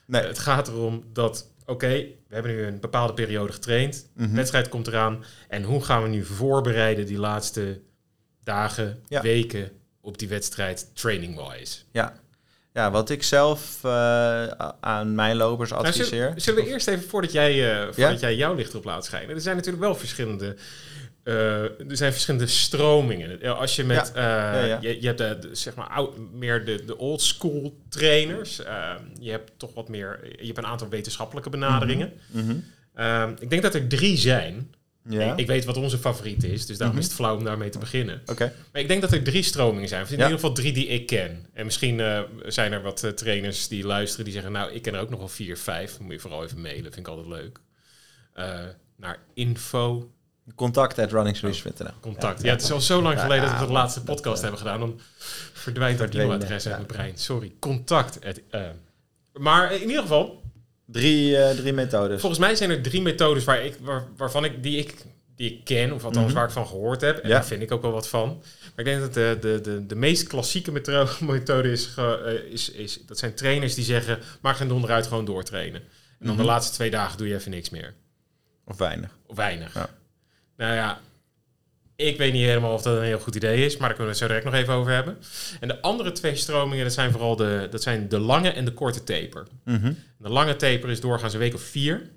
Nee. 0.06 0.22
het 0.22 0.38
gaat 0.38 0.68
erom 0.68 1.04
dat, 1.12 1.46
oké, 1.66 1.88
we 2.28 2.34
hebben 2.34 2.52
nu 2.52 2.62
een 2.62 2.80
bepaalde 2.80 3.12
periode 3.12 3.52
getraind. 3.52 4.08
Mhm. 4.12 4.34
wedstrijd 4.34 4.68
komt 4.68 4.86
eraan. 4.86 5.24
En 5.48 5.62
hoe 5.62 5.84
gaan 5.84 6.02
we 6.02 6.08
nu 6.08 6.24
voorbereiden 6.24 7.06
die 7.06 7.18
laatste 7.18 7.80
dagen, 8.44 9.02
weken 9.08 9.70
op 10.00 10.18
die 10.18 10.28
wedstrijd 10.28 10.90
training-wise? 10.94 11.78
Ja, 11.90 12.20
ja, 12.78 12.90
wat 12.90 13.10
ik 13.10 13.22
zelf 13.22 13.80
uh, 13.84 14.44
aan 14.80 15.14
mijn 15.14 15.36
lopers 15.36 15.70
nou, 15.70 15.84
adviseer. 15.84 16.06
zullen, 16.06 16.40
zullen, 16.40 16.64
we 16.64 16.70
eerst 16.70 16.88
even, 16.88 17.08
voordat 17.08 17.32
jij, 17.32 17.82
uh, 17.82 17.92
voordat 17.92 18.20
jij 18.20 18.36
jouw 18.36 18.54
licht 18.54 18.74
op 18.74 18.84
laat 18.84 19.04
schijnen. 19.04 19.34
Er 19.34 19.40
zijn 19.40 19.56
natuurlijk 19.56 19.84
wel 19.84 19.94
verschillende. 19.94 20.56
Uh, 21.24 21.62
er 21.62 21.96
zijn 21.96 22.12
verschillende 22.12 22.46
stromingen. 22.46 23.42
Als 23.56 23.76
je 23.76 23.84
met. 23.84 24.12
Ja. 24.14 24.64
Ja, 24.64 24.78
je, 24.80 25.00
je, 25.00 25.06
hebt 25.06 25.18
de, 25.18 25.38
de, 25.40 25.54
zeg 25.54 25.74
maar 25.74 25.88
oud, 25.88 26.16
meer 26.32 26.64
de, 26.64 26.84
de 26.84 26.98
old 26.98 27.22
school 27.22 27.78
trainers. 27.88 28.56
je 29.20 29.30
hebt 29.30 29.52
toch 29.56 29.74
wat 29.74 29.88
meer. 29.88 30.18
Je 30.38 30.46
hebt 30.46 30.58
een 30.58 30.66
aantal 30.66 30.88
wetenschappelijke 30.88 31.50
benaderingen. 31.50 32.12
Mm 32.26 32.64
-hmm. 32.94 33.34
ik 33.38 33.50
denk 33.50 33.62
dat 33.62 33.74
er 33.74 33.86
drie 33.86 34.16
zijn. 34.16 34.74
Ja. 35.08 35.36
Ik, 35.36 35.46
weet 35.46 35.64
wat 35.64 35.76
onze 35.76 35.98
favoriet 35.98 36.44
is, 36.44 36.66
dus 36.66 36.78
daarom 36.78 36.96
mhm. 36.96 37.04
is 37.04 37.10
het 37.10 37.20
flauw 37.20 37.36
om 37.36 37.44
daarmee 37.44 37.68
te 37.68 37.78
beginnen. 37.78 38.22
Oké. 38.26 38.52
Maar 38.72 38.82
ik 38.82 38.88
denk 38.88 39.00
dat 39.00 39.12
er 39.12 39.22
drie 39.22 39.42
stromingen 39.42 39.88
zijn. 39.88 40.02
Of 40.02 40.10
in 40.10 40.18
ieder 40.18 40.32
geval 40.32 40.52
drie 40.52 40.72
die 40.72 40.86
ik 40.86 41.06
ken. 41.06 41.46
En 41.52 41.64
misschien 41.64 41.98
uh, 41.98 42.20
zijn 42.46 42.72
er 42.72 42.82
wat 42.82 43.04
uh, 43.04 43.10
trainers 43.10 43.68
die 43.68 43.86
luisteren 43.86 44.24
die 44.24 44.34
zeggen... 44.34 44.52
nou, 44.52 44.72
ik 44.72 44.82
ken 44.82 44.94
er 44.94 45.00
ook 45.00 45.10
nog 45.10 45.18
wel 45.18 45.28
vier, 45.28 45.56
vijf. 45.56 46.00
moet 46.00 46.12
je 46.12 46.18
vooral 46.18 46.44
even 46.44 46.60
mailen, 46.60 46.92
vind 46.92 46.96
ik 46.96 47.08
altijd 47.08 47.26
leuk. 47.26 47.58
Uh, 48.34 48.60
naar 48.96 49.18
info... 49.34 50.10
Contact 50.54 50.98
at 50.98 51.12
runningsolutions.nl. 51.12 51.90
Contact. 52.00 52.42
Ja, 52.42 52.50
het 52.50 52.62
is 52.62 52.70
al 52.70 52.80
zo 52.80 53.02
lang 53.02 53.20
geleden 53.20 53.50
dat 53.50 53.60
we 53.60 53.66
de 53.66 53.72
laatste 53.72 54.02
podcast 54.02 54.40
hebben 54.42 54.58
gedaan. 54.58 54.80
Dan 54.80 55.00
verdwijnt 55.52 55.98
dat 55.98 56.14
e-mailadres 56.14 56.66
uit 56.66 56.76
mijn 56.76 56.86
brein. 56.86 57.18
Sorry. 57.18 57.52
Contact. 57.58 58.18
At, 58.24 58.40
maar 59.32 59.72
in 59.72 59.88
ieder 59.88 60.02
geval, 60.02 60.42
Drie, 60.90 61.30
uh, 61.30 61.50
drie 61.50 61.72
methodes. 61.72 62.20
Volgens 62.20 62.40
mij 62.40 62.54
zijn 62.54 62.70
er 62.70 62.82
drie 62.82 63.02
methodes 63.02 63.44
waar 63.44 63.64
ik, 63.64 63.76
waar, 63.80 64.04
waarvan 64.16 64.44
ik, 64.44 64.62
die, 64.62 64.78
ik, 64.78 64.94
die 65.36 65.52
ik 65.52 65.64
ken, 65.64 65.92
of 65.92 66.04
althans 66.04 66.28
mm 66.28 66.34
waar 66.34 66.44
ik 66.44 66.50
van 66.50 66.66
gehoord 66.66 67.00
heb. 67.00 67.18
En 67.18 67.28
daar 67.28 67.44
vind 67.44 67.62
ik 67.62 67.72
ook 67.72 67.82
wel 67.82 67.92
wat 67.92 68.08
van. 68.08 68.28
Maar 68.28 68.84
ik 68.84 68.84
denk 68.84 69.00
dat 69.00 69.14
de, 69.14 69.36
de, 69.40 69.60
de, 69.60 69.86
de 69.86 69.94
meest 69.94 70.26
klassieke 70.26 70.72
methode 71.20 71.70
is, 71.70 71.94
uh, 71.98 72.14
is, 72.50 72.70
is... 72.70 73.00
Dat 73.06 73.18
zijn 73.18 73.34
trainers 73.34 73.74
die 73.74 73.84
zeggen, 73.84 74.18
maak 74.40 74.56
geen 74.56 74.68
donder 74.68 74.90
uit, 74.90 75.06
gewoon 75.06 75.24
doortrainen. 75.24 75.80
En 75.80 76.26
dan 76.26 76.36
de 76.36 76.42
mhm. 76.42 76.50
laatste 76.50 76.74
twee 76.74 76.90
dagen 76.90 77.18
doe 77.18 77.28
je 77.28 77.34
even 77.34 77.50
niks 77.50 77.70
meer. 77.70 77.94
Of 78.64 78.76
weinig. 78.76 79.18
Of 79.26 79.36
weinig. 79.36 79.74
Ja. 79.74 79.88
Nou 80.56 80.74
ja, 80.74 81.00
ik 82.06 82.18
weet 82.18 82.32
niet 82.32 82.44
helemaal 82.44 82.72
of 82.72 82.82
dat 82.82 82.96
een 82.96 83.02
heel 83.04 83.18
goed 83.18 83.34
idee 83.34 83.64
is, 83.64 83.76
maar 83.76 83.88
daar 83.88 83.96
kunnen 83.96 84.14
we 84.14 84.18
het 84.18 84.18
zo 84.18 84.26
direct 84.26 84.44
nog 84.44 84.54
even 84.54 84.74
over 84.74 84.92
hebben. 84.92 85.18
En 85.60 85.68
de 85.68 85.80
andere 85.80 86.12
twee 86.12 86.34
stromingen, 86.34 86.84
dat 86.84 86.92
zijn 86.92 87.10
vooral 87.10 87.36
de, 87.36 87.68
dat 87.70 87.82
zijn 87.82 88.08
de 88.08 88.18
lange 88.18 88.50
en 88.50 88.64
de 88.64 88.72
korte 88.72 89.04
taper. 89.04 89.46
Mhm. 89.64 89.92
De 90.18 90.28
lange 90.28 90.56
taper 90.56 90.90
is 90.90 91.00
doorgaans 91.00 91.32
een 91.32 91.38
week 91.38 91.54
of 91.54 91.60
vier. 91.60 92.10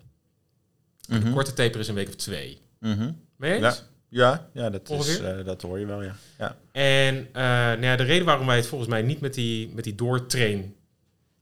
De 1.08 1.20
mhm. 1.20 1.32
korte 1.32 1.54
taper 1.54 1.80
is 1.80 1.88
een 1.88 1.96
week 1.96 2.08
of 2.08 2.16
twee. 2.16 2.62
Mm 2.80 3.20
je 3.38 3.48
Ja. 3.48 3.76
Ja, 4.10 4.50
ja 4.54 4.70
dat, 4.70 4.90
is, 4.90 5.20
uh, 5.20 5.46
dat 5.46 5.62
hoor 5.62 5.80
je 5.80 5.86
wel, 5.86 6.04
ja. 6.04 6.16
ja. 6.38 6.58
En 6.72 7.16
uh, 7.16 7.34
nou 7.34 7.82
ja, 7.84 7.96
de 7.96 8.04
reden 8.04 8.26
waarom 8.26 8.46
wij 8.46 8.56
het 8.56 8.68
volgens 8.68 8.90
mij 8.90 9.02
niet 9.02 9.22
met 9.22 9.34
die, 9.34 9.70
met 9.74 9.84
die 9.84 9.96
doortrain 9.96 10.76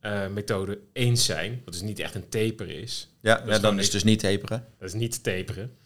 uh, 0.01 0.27
methode 0.27 0.79
eens 0.93 1.25
zijn, 1.25 1.61
wat 1.65 1.73
dus 1.73 1.83
niet 1.83 1.99
echt 1.99 2.15
een 2.15 2.29
taper 2.29 2.69
is. 2.69 3.09
Ja, 3.21 3.43
ja 3.45 3.59
dan 3.59 3.77
is 3.77 3.83
het 3.83 3.91
dus 3.91 4.03
niet 4.03 4.19
taperen. 4.19 4.65
Dat 4.79 4.87
is 4.87 4.93
niet 4.93 5.23
taperen 5.23 5.77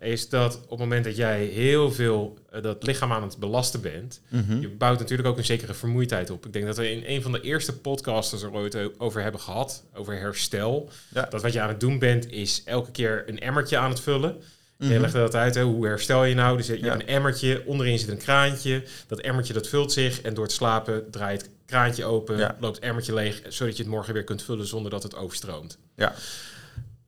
is 0.00 0.28
dat 0.28 0.60
op 0.62 0.70
het 0.70 0.78
moment 0.78 1.04
dat 1.04 1.16
jij 1.16 1.44
heel 1.44 1.92
veel 1.92 2.38
uh, 2.54 2.62
dat 2.62 2.86
lichaam 2.86 3.12
aan 3.12 3.22
het 3.22 3.38
belasten 3.38 3.80
bent, 3.80 4.20
mhm. 4.28 4.60
je 4.60 4.68
bouwt 4.68 4.98
natuurlijk 4.98 5.28
ook 5.28 5.38
een 5.38 5.44
zekere 5.44 5.74
vermoeidheid 5.74 6.30
op. 6.30 6.46
Ik 6.46 6.52
denk 6.52 6.66
dat 6.66 6.76
we 6.76 6.90
in 6.90 7.02
een 7.06 7.22
van 7.22 7.32
de 7.32 7.40
eerste 7.40 7.78
podcasters 7.78 8.42
er 8.42 8.52
ooit 8.52 8.98
over 8.98 9.22
hebben 9.22 9.40
gehad, 9.40 9.84
over 9.94 10.18
herstel. 10.18 10.90
Dat 11.30 11.42
wat 11.42 11.52
je 11.52 11.60
aan 11.60 11.68
het 11.68 11.80
doen 11.80 11.98
bent, 11.98 12.30
is 12.30 12.62
elke 12.64 12.90
keer 12.90 13.24
een 13.26 13.40
emmertje 13.40 13.78
aan 13.78 13.90
het 13.90 14.00
vullen. 14.00 14.36
Je 14.78 14.86
mhm. 14.86 15.00
legt 15.00 15.12
dat 15.12 15.34
uit, 15.34 15.54
hè, 15.54 15.62
hoe 15.62 15.86
herstel 15.86 16.24
je 16.24 16.34
nou? 16.34 16.56
Dus 16.56 16.66
je 16.66 16.78
hebt 16.78 17.02
een 17.02 17.06
emmertje, 17.06 17.62
onderin 17.66 17.98
zit 17.98 18.08
een 18.08 18.16
kraantje. 18.16 18.82
Dat 19.06 19.20
emmertje 19.20 19.52
dat 19.52 19.68
vult 19.68 19.92
zich 19.92 20.20
en 20.20 20.34
door 20.34 20.44
het 20.44 20.52
slapen 20.52 21.10
draait 21.10 21.40
het 21.40 21.50
kraantje 21.66 22.04
open, 22.04 22.56
loopt 22.60 22.76
het 22.76 22.84
emmertje 22.84 23.14
leeg, 23.14 23.42
zodat 23.48 23.76
je 23.76 23.82
het 23.82 23.92
morgen 23.92 24.14
weer 24.14 24.24
kunt 24.24 24.42
vullen 24.42 24.66
zonder 24.66 24.90
dat 24.90 25.02
het 25.02 25.16
overstroomt. 25.16 25.78
Ja. 25.96 26.14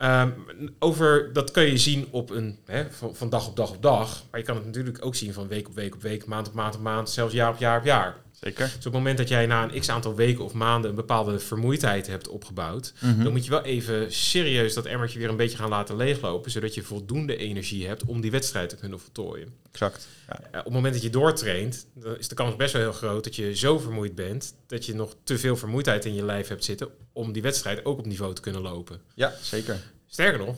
Um, 0.03 0.35
over, 0.79 1.33
dat 1.33 1.51
kun 1.51 1.63
je 1.63 1.79
zien 1.79 2.09
op 2.11 2.31
een, 2.31 2.59
hè, 2.65 2.85
van, 3.13 3.29
dag 3.29 3.49
op 3.49 3.57
dag 3.57 3.71
op 3.71 3.83
dag. 3.83 4.23
Maar 4.31 4.41
je 4.41 4.47
kan 4.47 4.57
het 4.57 4.65
natuurlijk 4.65 5.05
ook 5.05 5.15
zien 5.15 5.33
van 5.33 5.49
week 5.49 5.69
op 5.69 5.75
week 5.75 5.95
op 5.95 6.03
week, 6.03 6.27
maand 6.27 6.49
op 6.49 6.55
maand 6.55 6.75
op 6.75 6.81
maand, 6.81 7.11
zelfs 7.11 7.35
jaar 7.35 7.51
op 7.51 7.59
jaar 7.59 7.79
op 7.79 7.85
jaar. 7.85 8.17
Zeker. 8.41 8.67
Dus 8.67 8.77
op 8.77 8.83
het 8.83 8.93
moment 8.93 9.19
dat 9.19 9.29
jij 9.29 9.47
na 9.47 9.63
een 9.63 9.81
x 9.81 9.89
aantal 9.89 10.15
weken 10.15 10.45
of 10.45 10.53
maanden 10.53 10.91
een 10.91 10.97
bepaalde 10.97 11.39
vermoeidheid 11.39 12.07
hebt 12.07 12.29
opgebouwd, 12.29 12.93
mhm. 13.01 13.23
dan 13.23 13.33
moet 13.33 13.45
je 13.45 13.51
wel 13.51 13.63
even 13.63 14.13
serieus 14.13 14.75
dat 14.75 14.87
emmertje 14.87 15.19
weer 15.19 15.29
een 15.29 15.37
beetje 15.37 15.57
gaan 15.57 15.69
laten 15.69 15.97
leeglopen, 15.97 16.51
zodat 16.51 16.75
je 16.75 16.83
voldoende 16.83 17.37
energie 17.37 17.87
hebt 17.87 18.05
om 18.05 18.21
die 18.21 18.31
wedstrijd 18.31 18.69
te 18.69 18.77
kunnen 18.77 19.01
voltooien. 19.01 19.55
Exact. 19.73 20.09
Ja. 20.29 20.59
op 20.59 20.65
het 20.65 20.73
moment 20.73 20.95
dat 20.95 21.03
je 21.03 21.11
doortraint, 21.11 21.87
dan 21.95 22.19
is 22.19 22.29
de 22.29 22.35
kans 22.35 22.57
best 22.57 22.73
wel 22.73 22.83
heel 22.83 22.93
groot 22.93 23.25
dat 23.25 23.37
je 23.37 23.57
zo 23.57 23.79
vermoeid 23.79 24.15
bent 24.15 24.55
dat 24.67 24.87
je 24.87 24.95
nog 24.95 25.17
te 25.25 25.39
veel 25.39 25.57
vermoeidheid 25.57 26.05
in 26.05 26.15
je 26.15 26.25
lijf 26.25 26.49
hebt 26.49 26.65
zitten 26.65 26.89
om 27.13 27.33
die 27.33 27.43
wedstrijd 27.43 27.85
ook 27.85 27.99
op 27.99 28.07
niveau 28.07 28.35
te 28.35 28.41
kunnen 28.41 28.63
lopen. 28.63 29.01
Ja, 29.15 29.35
zeker. 29.43 29.81
Sterker 30.07 30.39
nog, 30.39 30.57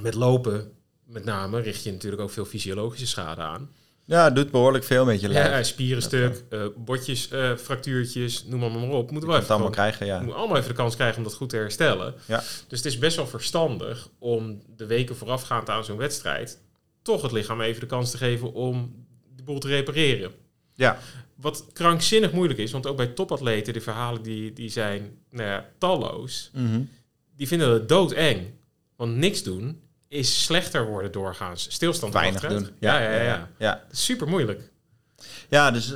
met 0.00 0.14
lopen 0.14 0.72
met 1.08 1.24
name 1.24 1.60
richt 1.60 1.82
je 1.82 1.92
natuurlijk 1.92 2.22
ook 2.22 2.30
veel 2.30 2.44
fysiologische 2.44 3.06
schade 3.06 3.40
aan. 3.40 3.70
Ja, 4.08 4.24
het 4.24 4.34
doet 4.34 4.50
behoorlijk 4.50 4.84
veel 4.84 5.04
met 5.04 5.20
je 5.20 5.28
lijf. 5.28 5.48
Ja, 5.48 5.62
spierenstuk, 5.62 6.44
uh, 6.50 6.66
botjes, 6.76 7.32
uh, 7.32 7.56
fractuurtjes, 7.56 8.44
noem 8.44 8.60
maar, 8.60 8.70
maar 8.70 8.88
op. 8.88 9.10
Moeten 9.10 9.30
we 9.30 9.36
even 9.36 9.48
allemaal 9.48 9.70
krijgen, 9.70 10.06
ja. 10.06 10.18
Moeten 10.18 10.36
allemaal 10.36 10.56
even 10.56 10.68
de 10.68 10.74
kans 10.74 10.94
krijgen 10.94 11.16
om 11.16 11.24
dat 11.24 11.34
goed 11.34 11.48
te 11.48 11.56
herstellen. 11.56 12.14
Ja. 12.26 12.36
Dus 12.68 12.78
het 12.78 12.84
is 12.84 12.98
best 12.98 13.16
wel 13.16 13.26
verstandig 13.26 14.08
om 14.18 14.62
de 14.76 14.86
weken 14.86 15.16
voorafgaand 15.16 15.70
aan 15.70 15.84
zo'n 15.84 15.96
wedstrijd 15.96 16.58
toch 17.02 17.22
het 17.22 17.32
lichaam 17.32 17.60
even 17.60 17.80
de 17.80 17.86
kans 17.86 18.10
te 18.10 18.16
geven 18.16 18.52
om 18.52 19.06
de 19.36 19.42
boel 19.42 19.58
te 19.58 19.68
repareren. 19.68 20.32
Ja. 20.74 20.98
Wat 21.34 21.66
krankzinnig 21.72 22.32
moeilijk 22.32 22.58
is, 22.58 22.72
want 22.72 22.86
ook 22.86 22.96
bij 22.96 23.06
topatleten, 23.06 23.72
de 23.72 23.80
verhalen 23.80 24.22
die, 24.22 24.52
die 24.52 24.68
zijn 24.68 25.18
nou 25.30 25.48
ja, 25.48 25.68
talloos, 25.78 26.50
mhm. 26.54 26.80
die 27.36 27.48
vinden 27.48 27.72
het 27.72 27.88
doodeng. 27.88 28.46
Want 28.96 29.16
niks 29.16 29.42
doen 29.42 29.80
is 30.08 30.44
slechter 30.44 30.86
worden 30.86 31.12
doorgaans. 31.12 31.66
Stilstand 31.70 32.12
weinig 32.12 32.40
doen. 32.40 32.68
Ja, 32.78 32.98
ja, 32.98 33.10
ja. 33.10 33.22
ja. 33.22 33.48
ja. 33.58 33.84
Super 33.90 34.28
moeilijk. 34.28 34.70
Ja, 35.48 35.70
dus 35.70 35.94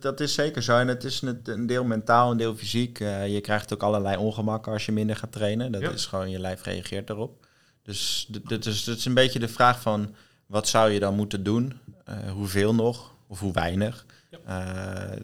dat 0.00 0.20
is 0.20 0.34
zeker 0.34 0.62
zo. 0.62 0.78
En 0.78 0.88
het 0.88 1.04
is 1.04 1.22
een 1.44 1.66
deel 1.66 1.84
mentaal, 1.84 2.30
een 2.30 2.36
deel 2.36 2.56
fysiek. 2.56 3.00
Uh, 3.00 3.28
je 3.28 3.40
krijgt 3.40 3.72
ook 3.72 3.82
allerlei 3.82 4.16
ongemakken 4.16 4.72
als 4.72 4.86
je 4.86 4.92
minder 4.92 5.16
gaat 5.16 5.32
trainen. 5.32 5.72
Dat 5.72 5.92
is 5.92 6.06
gewoon, 6.06 6.30
je 6.30 6.38
lijf 6.38 6.62
reageert 6.62 7.10
erop. 7.10 7.46
Dus 7.82 8.28
dat 8.42 8.66
is, 8.66 8.84
dat 8.84 8.96
is 8.96 9.04
een 9.04 9.14
beetje 9.14 9.38
de 9.38 9.48
vraag 9.48 9.80
van, 9.80 10.14
wat 10.46 10.68
zou 10.68 10.90
je 10.90 11.00
dan 11.00 11.14
moeten 11.14 11.42
doen? 11.42 11.80
Uh, 12.08 12.30
hoeveel 12.32 12.74
nog? 12.74 13.14
Of 13.26 13.40
hoe 13.40 13.52
weinig? 13.52 14.06
Ja. 14.30 15.12
Uh, 15.12 15.20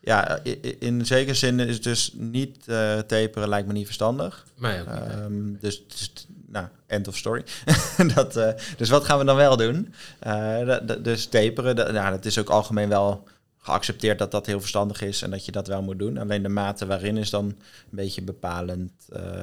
ja, 0.00 0.38
in 0.78 1.06
zekere 1.06 1.34
zin 1.34 1.60
is 1.60 1.82
dus 1.82 2.10
niet 2.14 2.56
uh, 2.66 2.98
taperen 2.98 3.48
lijkt 3.48 3.66
me 3.66 3.72
niet 3.72 3.84
verstandig. 3.84 4.46
Nee, 4.58 4.78
um, 4.78 5.58
dus, 5.60 5.88
dus, 5.88 6.26
nou, 6.46 6.66
end 6.86 7.08
of 7.08 7.16
story. 7.16 7.44
dat, 8.14 8.36
uh, 8.36 8.50
dus 8.76 8.88
wat 8.88 9.04
gaan 9.04 9.18
we 9.18 9.24
dan 9.24 9.36
wel 9.36 9.56
doen? 9.56 9.94
Uh, 10.26 10.78
dus 11.02 11.26
taperen, 11.26 11.76
dat, 11.76 11.92
nou, 11.92 12.10
dat 12.10 12.24
is 12.24 12.38
ook 12.38 12.48
algemeen 12.48 12.88
wel 12.88 13.28
geaccepteerd 13.58 14.18
dat 14.18 14.30
dat 14.30 14.46
heel 14.46 14.60
verstandig 14.60 15.02
is 15.02 15.22
en 15.22 15.30
dat 15.30 15.44
je 15.44 15.52
dat 15.52 15.66
wel 15.66 15.82
moet 15.82 15.98
doen. 15.98 16.18
Alleen 16.18 16.42
de 16.42 16.48
mate 16.48 16.86
waarin 16.86 17.16
is 17.16 17.30
dan 17.30 17.44
een 17.44 17.56
beetje 17.90 18.22
bepalend. 18.22 18.92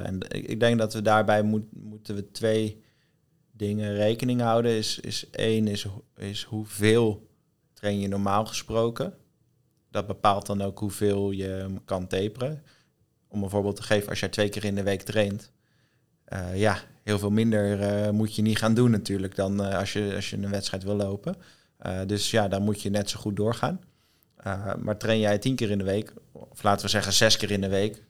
en 0.02 0.18
ik 0.28 0.60
denk 0.60 0.78
dat 0.78 0.92
we 0.92 1.02
daarbij 1.02 1.42
moet, 1.42 1.64
moeten 1.72 2.14
we 2.14 2.30
twee 2.30 2.82
dingen 3.52 3.94
rekening 3.94 4.40
houden. 4.40 4.70
Is, 4.70 4.98
is 5.00 5.30
één 5.30 5.68
is, 5.68 5.86
is 6.16 6.42
hoeveel 6.42 7.28
train 7.72 8.00
je 8.00 8.08
normaal 8.08 8.46
gesproken 8.46 9.14
dat 9.94 10.06
bepaalt 10.06 10.46
dan 10.46 10.62
ook 10.62 10.78
hoeveel 10.78 11.30
je 11.30 11.66
kan 11.84 12.06
taperen. 12.06 12.62
Om 13.28 13.42
een 13.42 13.50
voorbeeld 13.50 13.76
te 13.76 13.82
geven, 13.82 14.08
als 14.08 14.20
jij 14.20 14.28
twee 14.28 14.48
keer 14.48 14.64
in 14.64 14.74
de 14.74 14.82
week 14.82 15.02
traint, 15.02 15.50
ja, 16.54 16.78
heel 17.04 17.18
veel 17.18 17.30
minder 17.30 17.80
uh, 17.80 18.10
moet 18.10 18.34
je 18.34 18.42
niet 18.42 18.58
gaan 18.58 18.74
doen 18.74 18.90
natuurlijk 18.90 19.36
dan 19.36 19.60
uh, 19.60 19.78
als, 19.78 19.92
je, 19.92 20.12
als 20.14 20.30
je 20.30 20.36
een 20.36 20.50
wedstrijd 20.50 20.82
wil 20.82 20.96
lopen. 20.96 21.36
dus 22.06 22.30
ja, 22.30 22.48
dan 22.48 22.62
moet 22.62 22.82
je 22.82 22.90
net 22.90 23.10
zo 23.10 23.20
goed 23.20 23.36
doorgaan. 23.36 23.80
maar 24.78 24.96
train 24.96 25.18
jij 25.18 25.38
tien 25.38 25.54
keer 25.54 25.70
in 25.70 25.78
de 25.78 25.84
week, 25.84 26.12
of 26.32 26.62
laten 26.62 26.84
we 26.84 26.90
zeggen 26.90 27.12
zes 27.12 27.36
keer 27.36 27.50
in 27.50 27.60
de 27.60 27.68
week. 27.68 28.02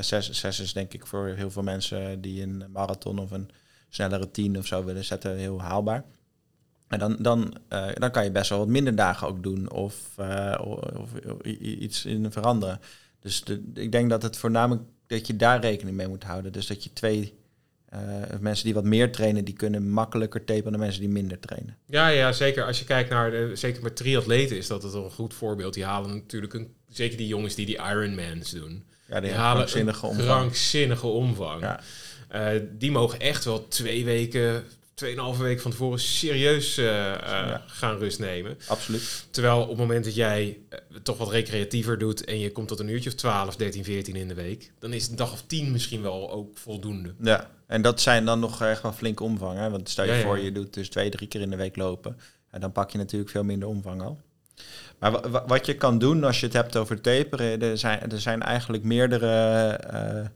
zes, 0.00 0.30
zes 0.30 0.60
is 0.60 0.72
denk 0.72 0.92
ik 0.92 1.06
voor 1.06 1.26
heel 1.26 1.50
veel 1.50 1.62
mensen 1.62 2.20
die 2.20 2.42
een 2.42 2.64
marathon 2.72 3.18
of 3.18 3.30
een 3.30 3.50
snellere 3.88 4.30
tien 4.30 4.58
of 4.58 4.66
zo 4.66 4.84
willen 4.84 5.04
zetten 5.04 5.36
heel 5.36 5.60
haalbaar. 5.60 6.04
En 6.88 6.98
dan, 6.98 7.16
dan, 7.18 7.56
dan 7.94 8.10
kan 8.10 8.24
je 8.24 8.30
best 8.30 8.48
wel 8.50 8.58
wat 8.58 8.68
minder 8.68 8.94
dagen 8.94 9.28
ook 9.28 9.42
doen 9.42 9.70
of, 9.70 9.94
of, 10.60 11.12
iets 11.44 12.04
in 12.04 12.32
veranderen. 12.32 12.80
Dus 13.20 13.42
ik 13.74 13.92
denk 13.92 14.10
dat 14.10 14.22
het 14.22 14.36
voornamelijk 14.36 14.82
dat 15.06 15.26
je 15.26 15.36
daar 15.36 15.60
rekening 15.60 15.96
mee 15.96 16.08
moet 16.08 16.24
houden. 16.24 16.52
Dus 16.52 16.66
dat 16.66 16.84
je 16.84 16.92
twee 16.92 17.34
uh, 17.96 18.38
mensen 18.40 18.64
die 18.64 18.74
wat 18.74 18.84
meer 18.84 19.12
trainen, 19.12 19.44
die 19.44 19.54
kunnen 19.54 19.90
makkelijker 19.90 20.44
taperen 20.44 20.72
dan 20.72 20.80
mensen 20.80 21.00
die 21.00 21.10
minder 21.10 21.38
trainen. 21.40 21.76
Ja, 21.86 22.08
ja, 22.08 22.32
zeker. 22.32 22.64
Als 22.64 22.78
je 22.78 22.84
kijkt 22.84 23.10
naar, 23.10 23.30
de, 23.30 23.50
zeker 23.54 23.82
met 23.82 23.96
triatleten 23.96 24.56
is 24.56 24.66
dat 24.66 24.82
het 24.82 24.94
een 24.94 25.10
goed 25.10 25.34
voorbeeld. 25.34 25.74
Die 25.74 25.84
halen 25.84 26.10
natuurlijk, 26.14 26.54
een, 26.54 26.74
zeker 26.88 27.16
die 27.16 27.26
jongens 27.26 27.54
die 27.54 27.66
die 27.66 27.76
Ironmans 27.76 28.50
doen. 28.50 28.84
Ja, 29.08 29.20
die, 29.20 29.30
die 29.30 29.38
halen 29.38 29.56
krankzinnige 29.56 30.06
omvang. 30.06 30.26
krankzinnige 30.26 31.06
omvang. 31.06 31.60
Ja. 31.60 31.80
Uh, 32.34 32.62
die 32.72 32.90
mogen 32.90 33.20
echt 33.20 33.44
wel 33.44 33.68
twee 33.68 34.04
weken, 34.04 34.64
tweeënhalve 34.96 35.42
week 35.42 35.60
van 35.60 35.70
tevoren 35.70 36.00
serieus 36.00 36.78
uh, 36.78 36.86
ja. 36.86 37.62
gaan 37.66 37.98
rust 37.98 38.18
nemen. 38.18 38.58
Absoluut. 38.68 39.26
Terwijl 39.30 39.62
op 39.62 39.68
het 39.68 39.78
moment 39.78 40.04
dat 40.04 40.14
jij 40.14 40.58
toch 41.02 41.18
wat 41.18 41.30
recreatiever 41.30 41.98
doet 41.98 42.24
en 42.24 42.38
je 42.38 42.52
komt 42.52 42.68
tot 42.68 42.80
een 42.80 42.88
uurtje 42.88 43.10
of 43.10 43.16
12, 43.16 43.56
13, 43.56 43.84
14 43.84 44.16
in 44.16 44.28
de 44.28 44.34
week, 44.34 44.72
dan 44.78 44.92
is 44.92 45.08
een 45.08 45.16
dag 45.16 45.32
of 45.32 45.42
10 45.42 45.70
misschien 45.70 46.02
wel 46.02 46.30
ook 46.30 46.58
voldoende. 46.58 47.14
Ja, 47.20 47.50
en 47.66 47.82
dat 47.82 48.00
zijn 48.00 48.24
dan 48.24 48.40
nog 48.40 48.62
echt 48.62 48.82
wel 48.82 48.92
flinke 48.92 49.22
omvang. 49.22 49.58
Hè? 49.58 49.70
Want 49.70 49.88
stel 49.88 50.04
je 50.04 50.12
ja, 50.12 50.22
voor, 50.22 50.38
je 50.38 50.52
doet 50.52 50.74
dus 50.74 50.88
twee, 50.88 51.10
drie 51.10 51.28
keer 51.28 51.40
in 51.40 51.50
de 51.50 51.56
week 51.56 51.76
lopen. 51.76 52.18
En 52.50 52.60
dan 52.60 52.72
pak 52.72 52.90
je 52.90 52.98
natuurlijk 52.98 53.30
veel 53.30 53.44
minder 53.44 53.68
omvang 53.68 54.02
al. 54.02 54.20
Maar 54.98 55.46
wat 55.46 55.66
je 55.66 55.74
kan 55.74 55.98
doen 55.98 56.24
als 56.24 56.40
je 56.40 56.46
het 56.46 56.54
hebt 56.54 56.76
over 56.76 57.00
taperen, 57.00 57.62
er 57.62 57.78
zijn, 57.78 58.10
er 58.10 58.20
zijn 58.20 58.42
eigenlijk 58.42 58.82
meerdere 58.82 59.80
uh, 59.92 60.26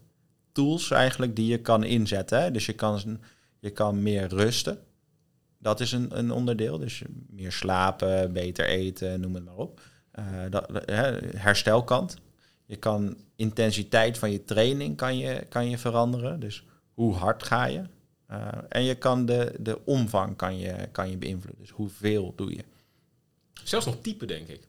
tools 0.53 0.91
eigenlijk 0.91 1.37
die 1.37 1.47
je 1.47 1.59
kan 1.59 1.85
inzetten. 1.85 2.43
Hè? 2.43 2.51
Dus 2.51 2.67
je 2.67 2.73
kan, 2.73 3.21
je 3.61 3.71
kan 3.71 4.03
meer 4.03 4.29
rusten. 4.29 4.79
Dat 5.59 5.81
is 5.81 5.93
een, 5.93 6.19
een 6.19 6.31
onderdeel. 6.31 6.79
Dus 6.79 7.03
meer 7.29 7.53
slapen, 7.53 8.33
beter 8.33 8.67
eten, 8.67 9.21
noem 9.21 9.35
het 9.35 9.45
maar 9.45 9.57
op. 9.57 9.81
Uh, 10.19 10.25
dat, 10.51 10.69
herstelkant. 11.37 12.17
Je 12.67 12.77
kan 12.77 13.17
intensiteit 13.37 14.19
van 14.19 14.31
je 14.31 14.45
training 14.45 14.97
kan 14.97 15.19
je, 15.19 15.47
kan 15.49 15.71
je 15.71 15.79
veranderen. 15.79 16.41
Dus 16.41 16.65
hoe 16.95 17.15
hard 17.15 17.43
ga 17.43 17.65
je? 17.65 17.83
Uh, 18.31 18.49
en 18.69 18.83
je 18.83 18.95
kan 18.95 19.27
de, 19.27 19.55
de 19.59 19.85
omvang 19.85 20.37
kan 20.37 20.59
je, 20.59 20.89
kan 20.93 21.11
je 21.11 21.17
beïnvloeden. 21.17 21.61
Dus 21.61 21.71
hoeveel 21.71 22.33
doe 22.37 22.51
je? 22.51 22.65
Zelfs 23.65 23.87
nog 23.87 24.01
type, 24.01 24.27
denk 24.27 24.49
ik. 24.49 24.61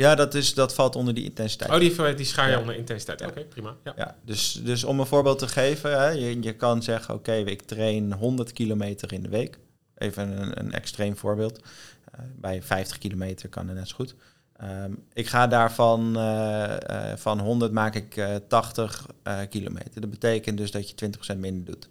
Ja, 0.00 0.14
dat, 0.14 0.34
is, 0.34 0.54
dat 0.54 0.74
valt 0.74 0.96
onder 0.96 1.14
die 1.14 1.24
intensiteit. 1.24 1.70
Oh, 1.70 1.78
die, 1.78 2.14
die 2.14 2.26
schaar 2.26 2.46
je 2.46 2.52
ja. 2.52 2.60
onder 2.60 2.74
intensiteit. 2.74 3.20
Oké, 3.20 3.30
okay, 3.30 3.44
prima. 3.44 3.76
Ja. 3.84 3.92
ja, 3.96 4.16
dus, 4.24 4.52
dus 4.52 4.84
om 4.84 5.00
een 5.00 5.06
voorbeeld 5.06 5.38
te 5.38 5.48
geven, 5.48 5.98
hè, 6.00 6.08
je, 6.08 6.42
je 6.42 6.52
kan 6.52 6.82
zeggen, 6.82 7.14
oké, 7.14 7.30
okay, 7.30 7.42
ik 7.42 7.62
train 7.62 8.12
100 8.12 8.52
kilometer 8.52 9.12
in 9.12 9.22
de 9.22 9.28
week. 9.28 9.58
Even 9.96 10.42
een, 10.42 10.58
een 10.58 10.72
extreem 10.72 11.16
voorbeeld. 11.16 11.58
Uh, 11.58 12.20
bij 12.36 12.62
50 12.62 12.98
kilometer 12.98 13.48
kan 13.48 13.68
het 13.68 13.76
net 13.76 13.88
zo 13.88 13.94
goed. 13.94 14.14
Um, 14.62 15.04
ik 15.12 15.26
ga 15.26 15.46
daarvan 15.46 16.16
uh, 16.16 16.76
uh, 16.90 17.12
van 17.16 17.40
100 17.40 17.72
maak 17.72 17.94
ik 17.94 18.16
uh, 18.16 18.34
80 18.48 19.06
kilometer. 19.48 20.00
Dat 20.00 20.10
betekent 20.10 20.58
dus 20.58 20.70
dat 20.70 20.90
je 20.90 21.10
20% 21.34 21.38
minder 21.38 21.64
doet. 21.64 21.88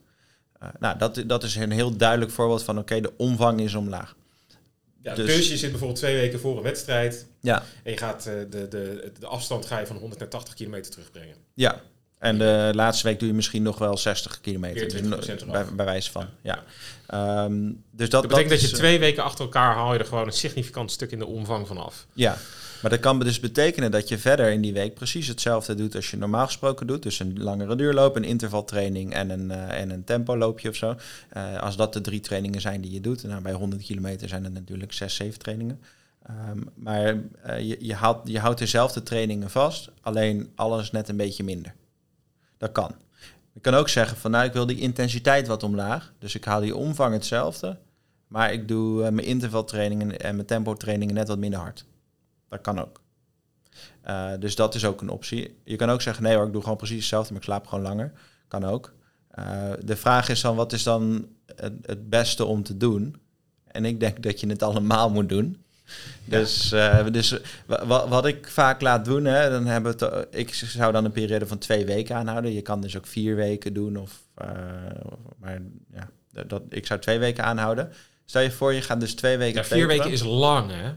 nou, 0.79 0.97
dat, 0.97 1.23
dat 1.25 1.43
is 1.43 1.55
een 1.55 1.71
heel 1.71 1.97
duidelijk 1.97 2.31
voorbeeld 2.31 2.63
van 2.63 2.77
oké, 2.77 2.83
okay, 2.83 3.01
de 3.01 3.17
omvang 3.17 3.59
is 3.59 3.75
omlaag. 3.75 4.15
Ja, 5.01 5.15
dus, 5.15 5.25
dus, 5.25 5.49
je 5.49 5.57
zit 5.57 5.69
bijvoorbeeld 5.69 5.99
twee 5.99 6.15
weken 6.15 6.39
voor 6.39 6.57
een 6.57 6.63
wedstrijd. 6.63 7.27
Ja. 7.41 7.63
En 7.83 7.91
je 7.91 7.97
gaat 7.97 8.23
de, 8.23 8.67
de, 8.69 9.11
de 9.19 9.27
afstand 9.27 9.65
ga 9.65 9.79
je 9.79 9.85
van 9.85 9.97
100 9.97 10.19
naar 10.19 10.29
80 10.29 10.53
kilometer 10.53 10.91
terugbrengen. 10.91 11.35
Ja. 11.53 11.81
En 12.19 12.37
de 12.37 12.71
laatste 12.73 13.07
week 13.07 13.19
doe 13.19 13.27
je 13.27 13.33
misschien 13.33 13.63
nog 13.63 13.77
wel 13.77 13.97
60 13.97 14.41
kilometer. 14.41 14.89
Dus 14.89 15.45
bij, 15.45 15.65
bij 15.65 15.85
wijze 15.85 16.11
van. 16.11 16.25
Ja. 16.41 16.63
ja. 17.07 17.43
Um, 17.43 17.83
dus 17.91 18.09
dat, 18.09 18.21
dat 18.21 18.31
betekent 18.31 18.49
dat, 18.49 18.61
dat 18.61 18.69
je 18.69 18.75
twee 18.75 18.99
weken 18.99 19.23
achter 19.23 19.45
elkaar 19.45 19.75
haal 19.75 19.93
je 19.93 19.99
er 19.99 20.05
gewoon 20.05 20.25
een 20.25 20.33
significant 20.33 20.91
stuk 20.91 21.11
in 21.11 21.19
de 21.19 21.25
omvang 21.25 21.67
van 21.67 21.77
af. 21.77 22.05
Ja. 22.13 22.37
Maar 22.81 22.91
dat 22.91 22.99
kan 22.99 23.19
dus 23.19 23.39
betekenen 23.39 23.91
dat 23.91 24.07
je 24.07 24.17
verder 24.17 24.51
in 24.51 24.61
die 24.61 24.73
week 24.73 24.93
precies 24.93 25.27
hetzelfde 25.27 25.75
doet 25.75 25.95
als 25.95 26.11
je 26.11 26.17
normaal 26.17 26.45
gesproken 26.45 26.87
doet. 26.87 27.03
Dus 27.03 27.19
een 27.19 27.43
langere 27.43 27.75
duurloop, 27.75 28.15
een 28.15 28.23
intervaltraining 28.23 29.13
en 29.13 29.29
een, 29.29 29.49
uh, 29.49 29.81
en 29.81 29.89
een 29.89 30.03
tempoloopje 30.03 30.69
of 30.69 30.75
zo. 30.75 30.95
Uh, 31.37 31.57
als 31.57 31.75
dat 31.75 31.93
de 31.93 32.01
drie 32.01 32.19
trainingen 32.19 32.61
zijn 32.61 32.81
die 32.81 32.91
je 32.91 33.01
doet. 33.01 33.23
Nou, 33.23 33.41
bij 33.41 33.53
100 33.53 33.83
kilometer 33.83 34.29
zijn 34.29 34.43
het 34.43 34.53
natuurlijk 34.53 34.93
zes, 34.93 35.15
zeven 35.15 35.39
trainingen. 35.39 35.81
Um, 36.29 36.69
maar 36.75 37.13
uh, 37.15 37.59
je, 37.59 37.77
je, 37.79 38.17
je 38.23 38.39
houdt 38.39 38.59
dezelfde 38.59 39.03
trainingen 39.03 39.49
vast, 39.49 39.89
alleen 40.01 40.51
alles 40.55 40.91
net 40.91 41.09
een 41.09 41.17
beetje 41.17 41.43
minder. 41.43 41.73
Dat 42.57 42.71
kan. 42.71 42.95
Je 43.53 43.59
kan 43.59 43.73
ook 43.73 43.89
zeggen 43.89 44.17
van 44.17 44.31
nou, 44.31 44.45
ik 44.45 44.53
wil 44.53 44.65
die 44.65 44.79
intensiteit 44.79 45.47
wat 45.47 45.63
omlaag. 45.63 46.13
Dus 46.19 46.35
ik 46.35 46.45
haal 46.45 46.61
die 46.61 46.75
omvang 46.75 47.13
hetzelfde. 47.13 47.77
Maar 48.27 48.53
ik 48.53 48.67
doe 48.67 49.11
mijn 49.11 49.27
intervaltrainingen 49.27 50.19
en 50.19 50.35
mijn 50.35 50.47
tempo 50.47 50.73
trainingen 50.73 51.15
net 51.15 51.27
wat 51.27 51.37
minder 51.37 51.59
hard. 51.59 51.85
Dat 52.49 52.61
kan 52.61 52.79
ook. 52.79 53.01
Uh, 54.07 54.31
dus 54.39 54.55
dat 54.55 54.75
is 54.75 54.85
ook 54.85 55.01
een 55.01 55.09
optie. 55.09 55.57
Je 55.63 55.75
kan 55.75 55.89
ook 55.89 56.01
zeggen, 56.01 56.23
nee 56.23 56.35
hoor, 56.35 56.45
ik 56.45 56.53
doe 56.53 56.61
gewoon 56.61 56.77
precies 56.77 56.97
hetzelfde, 56.97 57.33
maar 57.33 57.41
ik 57.41 57.47
slaap 57.47 57.67
gewoon 57.67 57.83
langer. 57.83 58.11
Kan 58.47 58.65
ook. 58.65 58.93
Uh, 59.39 59.71
de 59.83 59.95
vraag 59.95 60.29
is 60.29 60.41
dan, 60.41 60.55
wat 60.55 60.73
is 60.73 60.83
dan 60.83 61.27
het, 61.55 61.73
het, 61.81 62.09
beste 62.09 62.45
om 62.45 62.63
te 62.63 62.77
doen? 62.77 63.15
En 63.67 63.85
ik 63.85 63.99
denk 63.99 64.23
dat 64.23 64.39
je 64.39 64.47
het 64.47 64.63
allemaal 64.63 65.09
moet 65.09 65.29
doen. 65.29 65.63
Ja. 66.23 66.37
Dus, 66.37 66.73
uh, 66.73 67.05
dus 67.11 67.37
wat 67.87 68.25
ik 68.25 68.47
vaak 68.47 68.81
laat 68.81 69.05
doen, 69.05 69.25
hè, 69.25 69.49
dan 69.49 69.65
hebben 69.65 69.97
we 69.97 70.27
ik 70.31 70.53
zou 70.53 70.91
dan 70.91 71.05
een 71.05 71.11
periode 71.11 71.47
van 71.47 71.57
twee 71.57 71.85
weken 71.85 72.15
aanhouden. 72.15 72.53
Je 72.53 72.61
kan 72.61 72.81
dus 72.81 72.97
ook 72.97 73.07
vier 73.07 73.35
weken 73.35 73.73
doen, 73.73 73.97
of, 73.97 74.21
maar 75.37 75.61
ja, 75.93 76.09
dat, 76.47 76.61
ik 76.69 76.85
zou 76.85 76.99
twee 76.99 77.19
weken 77.19 77.43
aanhouden. 77.43 77.91
Stel 78.25 78.41
je 78.41 78.51
voor, 78.51 78.73
je 78.73 78.81
gaat 78.81 78.99
dus 78.99 79.15
twee 79.15 79.37
weken. 79.37 79.61
Ja, 79.61 79.67
vier 79.67 79.87
weken 79.87 80.11
is 80.11 80.23
lang, 80.23 80.71
hè? 80.71 80.93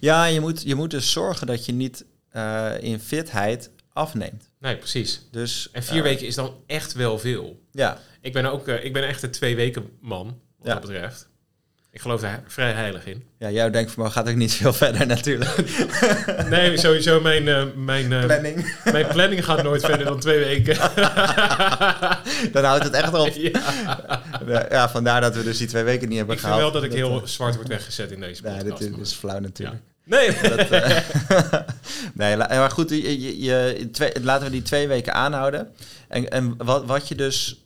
Ja, 0.00 0.24
je 0.24 0.40
moet, 0.40 0.62
je 0.62 0.74
moet 0.74 0.90
dus 0.90 1.12
zorgen 1.12 1.46
dat 1.46 1.66
je 1.66 1.72
niet 1.72 2.04
uh, 2.36 2.72
in 2.80 3.00
fitheid 3.00 3.70
afneemt. 3.92 4.50
Nee, 4.58 4.76
precies. 4.76 5.28
Dus, 5.30 5.68
en 5.72 5.82
vier 5.82 5.96
uh, 5.96 6.02
weken 6.02 6.26
is 6.26 6.34
dan 6.34 6.54
echt 6.66 6.92
wel 6.92 7.18
veel. 7.18 7.60
Ja. 7.70 8.00
Ik 8.20 8.32
ben 8.32 8.46
ook 8.46 8.68
uh, 8.68 8.84
ik 8.84 8.92
ben 8.92 9.06
echt 9.06 9.22
een 9.22 9.30
twee 9.30 9.56
weken 9.56 9.90
man, 10.00 10.26
wat 10.56 10.66
ja. 10.66 10.72
dat 10.72 10.80
betreft. 10.80 11.28
Ik 11.94 12.00
geloof 12.00 12.20
daar 12.20 12.42
vrij 12.46 12.72
heilig 12.72 13.06
in. 13.06 13.24
Ja, 13.38 13.50
jouw 13.50 13.70
denkvermogen 13.70 14.12
gaat 14.12 14.28
ook 14.28 14.34
niet 14.34 14.52
veel 14.54 14.72
verder 14.82 15.06
natuurlijk. 15.06 15.56
nee, 16.50 16.78
sowieso 16.78 17.20
mijn, 17.20 17.46
uh, 17.46 17.64
mijn, 17.74 18.12
uh, 18.12 18.24
planning. 18.24 18.76
mijn 18.92 19.06
planning 19.06 19.44
gaat 19.44 19.62
nooit 19.62 19.84
verder 19.84 20.06
dan 20.06 20.20
twee 20.20 20.38
weken. 20.38 20.76
dan 22.52 22.64
houdt 22.64 22.84
het 22.84 22.92
echt 22.92 23.14
op. 23.14 23.28
Ja. 23.28 24.66
ja. 24.70 24.90
vandaar 24.90 25.20
dat 25.20 25.36
we 25.36 25.42
dus 25.42 25.58
die 25.58 25.66
twee 25.66 25.82
weken 25.82 26.08
niet 26.08 26.16
hebben 26.16 26.34
ik 26.34 26.40
gehaald. 26.40 26.60
Ik 26.60 26.70
vind 26.70 26.82
wel 26.82 26.82
dat 26.82 26.92
ik 26.92 26.98
heel 26.98 27.26
zwart 27.26 27.56
word 27.56 27.68
weggezet 27.68 28.10
in 28.10 28.20
deze 28.20 28.42
podcast. 28.42 28.80
Nee, 28.80 28.90
dit 28.90 29.00
is 29.00 29.12
flauw 29.12 29.38
natuurlijk. 29.38 29.80
Ja. 30.04 30.16
Nee. 30.16 30.56
Dat, 30.56 30.70
uh, 30.70 31.60
nee, 32.14 32.36
maar 32.36 32.70
goed, 32.70 32.90
je, 32.90 33.20
je, 33.20 33.42
je, 33.42 33.88
twee, 33.92 34.12
laten 34.22 34.44
we 34.46 34.52
die 34.52 34.62
twee 34.62 34.88
weken 34.88 35.14
aanhouden. 35.14 35.68
En, 36.08 36.30
en 36.30 36.54
wat, 36.56 36.84
wat 36.84 37.08
je 37.08 37.14
dus... 37.14 37.64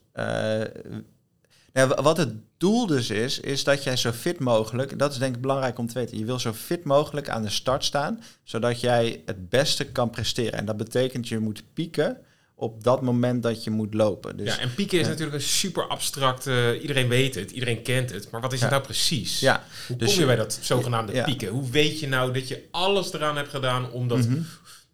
Nou, 1.73 2.03
wat 2.03 2.17
het 2.17 2.35
doel 2.57 2.87
dus 2.87 3.11
is, 3.11 3.41
is 3.41 3.65
dat 3.65 3.85
jij 3.85 3.97
zo 3.97 4.13
fit 4.13 4.39
mogelijk, 4.39 4.99
dat 4.99 5.13
is 5.13 5.19
denk 5.19 5.35
ik 5.35 5.41
belangrijk 5.41 5.79
om 5.79 5.87
te 5.87 5.95
weten, 5.95 6.19
je 6.19 6.25
wil 6.25 6.39
zo 6.39 6.53
fit 6.53 6.85
mogelijk 6.85 7.29
aan 7.29 7.43
de 7.43 7.51
start 7.51 7.85
staan, 7.85 8.23
zodat 8.45 8.81
jij 8.81 9.23
het 9.27 9.49
beste 9.49 9.85
kan 9.85 10.11
presteren. 10.11 10.59
En 10.59 10.65
dat 10.65 10.77
betekent 10.77 11.29
je 11.29 11.39
moet 11.39 11.63
pieken 11.73 12.19
op 12.55 12.85
dat 12.85 13.03
moment 13.03 13.43
dat 13.43 13.65
je 13.65 13.71
moet 13.71 13.95
lopen. 13.95 14.37
Dus, 14.37 14.55
ja, 14.55 14.61
en 14.61 14.75
pieken 14.75 14.99
is 14.99 15.05
ja. 15.05 15.11
natuurlijk 15.11 15.37
een 15.37 15.49
super 15.49 15.87
abstract, 15.87 16.47
uh, 16.47 16.83
iedereen 16.83 17.09
weet 17.09 17.35
het, 17.35 17.51
iedereen 17.51 17.83
kent 17.83 18.11
het, 18.11 18.31
maar 18.31 18.41
wat 18.41 18.53
is 18.53 18.59
ja. 18.59 18.65
het 18.65 18.75
nou 18.75 18.85
precies? 18.85 19.41
Ja. 19.41 19.65
Hoe 19.87 19.97
dus 19.97 20.11
kom 20.11 20.21
je 20.21 20.27
bij 20.27 20.37
dat 20.37 20.59
zogenaamde 20.61 21.13
ja. 21.13 21.25
pieken? 21.25 21.49
Hoe 21.49 21.71
weet 21.71 22.01
je 22.01 22.09
nou 22.09 22.33
dat 22.33 22.49
je 22.49 22.65
alles 22.71 23.13
eraan 23.13 23.37
hebt 23.37 23.51
gedaan 23.51 23.91
om 23.91 24.09
dat... 24.09 24.19
Mm-hmm 24.19 24.47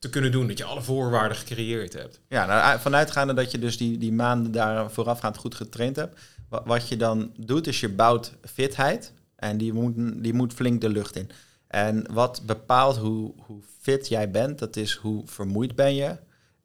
te 0.05 0.11
kunnen 0.11 0.33
doen. 0.33 0.47
Dat 0.47 0.59
je 0.59 0.65
alle 0.65 0.83
voorwaarden 0.83 1.37
gecreëerd 1.37 1.93
hebt. 1.93 2.21
Ja, 2.29 2.47
nou, 2.47 2.81
vanuitgaande 2.81 3.35
dat 3.35 3.51
je 3.51 3.59
dus 3.59 3.77
die, 3.77 3.99
die 3.99 4.13
maanden 4.13 4.53
daar 4.53 4.91
voorafgaand 4.91 5.37
goed 5.37 5.55
getraind 5.55 5.97
hebt. 5.97 6.21
Wat 6.65 6.89
je 6.89 6.97
dan 6.97 7.33
doet, 7.37 7.67
is 7.67 7.81
je 7.81 7.89
bouwt 7.89 8.33
fitheid. 8.43 9.13
En 9.37 9.57
die 9.57 9.73
moet, 9.73 10.23
die 10.23 10.35
moet 10.35 10.53
flink 10.53 10.81
de 10.81 10.89
lucht 10.89 11.17
in. 11.17 11.31
En 11.67 12.13
wat 12.13 12.43
bepaalt 12.47 12.97
hoe, 12.97 13.33
hoe 13.47 13.61
fit 13.81 14.09
jij 14.09 14.31
bent, 14.31 14.59
dat 14.59 14.77
is 14.77 14.95
hoe 14.95 15.23
vermoeid 15.27 15.75
ben 15.75 15.95
je. 15.95 16.17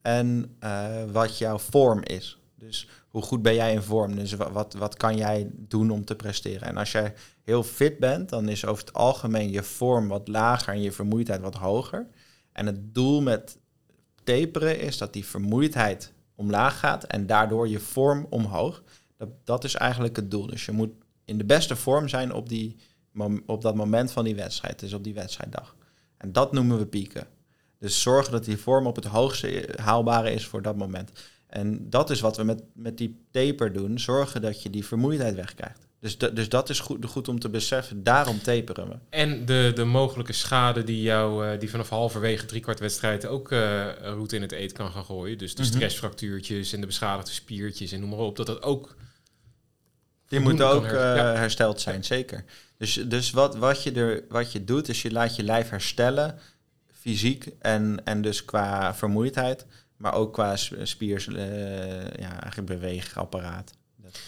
En 0.02 0.56
uh, 0.64 1.04
wat 1.12 1.38
jouw 1.38 1.58
vorm 1.58 2.04
is. 2.04 2.40
Dus 2.56 2.88
hoe 3.08 3.22
goed 3.22 3.42
ben 3.42 3.56
jij 3.56 3.74
in 3.74 3.82
vorm? 3.82 4.16
Dus 4.16 4.34
wat, 4.34 4.74
wat 4.74 4.98
kan 4.98 5.18
jij 5.18 5.50
doen 5.54 5.90
om 5.90 6.06
te 6.06 6.16
presteren? 6.16 6.68
En 6.68 6.78
als 6.78 6.92
jij 6.92 7.14
heel 7.44 7.64
fit 7.64 8.00
bent, 8.00 8.30
dan 8.30 8.50
is 8.50 8.66
over 8.66 8.86
het 8.86 8.94
algemeen 8.94 9.52
je 9.52 9.64
vorm 9.64 10.08
wat 10.08 10.28
lager 10.28 10.74
en 10.74 10.82
je 10.82 10.92
vermoeidheid 10.92 11.42
wat 11.42 11.56
hoger. 11.56 12.08
En 12.52 12.66
het 12.66 12.94
doel 12.94 13.22
met 13.22 13.58
taperen 14.24 14.80
is 14.80 14.98
dat 14.98 15.14
die 15.14 15.26
vermoeidheid 15.26 16.14
omlaag 16.36 16.80
gaat 16.80 17.04
en 17.04 17.26
daardoor 17.26 17.68
je 17.68 17.80
vorm 17.80 18.26
omhoog. 18.30 18.84
Dat, 19.20 19.30
dat 19.44 19.64
is 19.64 19.76
eigenlijk 19.76 20.16
het 20.16 20.32
doel. 20.32 20.46
Dus 20.46 20.66
je 20.66 20.72
moet 20.72 20.92
in 21.26 21.38
de 21.38 21.46
beste 21.46 21.76
vorm 21.76 22.08
zijn 22.08 22.34
op, 22.34 22.50
die, 22.50 22.76
op 23.46 23.62
dat 23.62 23.76
moment 23.76 24.12
van 24.12 24.24
die 24.24 24.36
wedstrijd, 24.36 24.80
dus 24.80 24.94
op 24.94 25.04
die 25.04 25.14
wedstrijddag. 25.14 25.76
En 26.18 26.32
dat 26.32 26.52
noemen 26.52 26.78
we 26.78 26.86
pieken. 26.86 27.28
Dus 27.80 28.02
zorgen 28.02 28.32
dat 28.32 28.46
die 28.46 28.58
vorm 28.58 28.88
op 28.88 28.96
het 28.96 29.06
hoogste 29.06 29.70
haalbare 29.82 30.32
is 30.32 30.46
voor 30.46 30.62
dat 30.62 30.78
moment. 30.78 31.12
En 31.48 31.90
dat 31.90 32.10
is 32.10 32.20
wat 32.20 32.38
we 32.38 32.44
met, 32.44 32.64
met 32.74 32.98
die 32.98 33.26
taper 33.32 33.74
doen. 33.74 34.00
Zorgen 34.00 34.42
dat 34.42 34.64
je 34.64 34.70
die 34.70 34.86
vermoeidheid 34.86 35.36
wegkrijgt. 35.36 35.88
Dus, 36.00 36.18
dus 36.18 36.50
dat 36.50 36.70
is 36.70 36.80
goed, 36.80 37.06
goed 37.06 37.28
om 37.28 37.40
te 37.40 37.50
beseffen. 37.50 38.04
Daarom 38.04 38.42
taperen 38.42 38.90
we. 38.90 38.96
En 39.10 39.46
de, 39.46 39.72
de 39.76 39.84
mogelijke 39.84 40.34
schade 40.34 40.84
die 40.84 41.02
jou 41.02 41.46
uh, 41.46 41.60
die 41.60 41.70
vanaf 41.70 41.90
halverwege 41.90 42.46
driekwart 42.46 42.80
wedstrijd 42.80 43.26
ook 43.26 43.52
uh, 43.52 43.88
route 44.02 44.36
in 44.36 44.42
het 44.42 44.52
eet 44.52 44.72
kan 44.72 44.92
gaan 44.92 45.06
gooien. 45.06 45.38
Dus 45.38 45.56
de 45.56 45.64
-hmm. 45.64 45.72
stressfractuurtjes 45.72 46.74
en 46.74 46.80
de 46.82 46.86
beschadigde 46.86 47.32
spiertjes 47.32 47.92
en 47.92 48.00
noem 48.00 48.10
maar 48.10 48.20
op. 48.20 48.36
Dat 48.36 48.46
dat 48.46 48.64
ook. 48.64 48.96
Die 50.30 50.40
moeten 50.40 50.68
ook 50.68 50.86
uh, 50.86 50.92
ja. 50.92 51.34
hersteld 51.34 51.82
zijn, 51.82 52.04
zeker. 52.04 52.44
Dus, 52.78 52.94
dus 52.94 53.32
wat, 53.32 53.56
wat, 53.56 53.84
je 53.84 53.92
er, 53.92 54.24
wat 54.30 54.52
je 54.52 54.64
doet, 54.64 54.90
is 54.90 55.02
je 55.02 55.12
laat 55.12 55.36
je 55.36 55.44
lijf 55.44 55.70
herstellen. 55.70 56.40
Fysiek 56.92 57.50
en, 57.60 58.02
en 58.04 58.22
dus 58.22 58.46
qua 58.46 58.96
vermoeidheid. 58.96 59.66
Maar 59.98 60.14
ook 60.14 60.34
qua 60.34 60.56
spiers, 60.84 61.26
ja, 61.26 62.42
eigenlijk 62.42 62.66
beweegapparaat. 62.66 63.78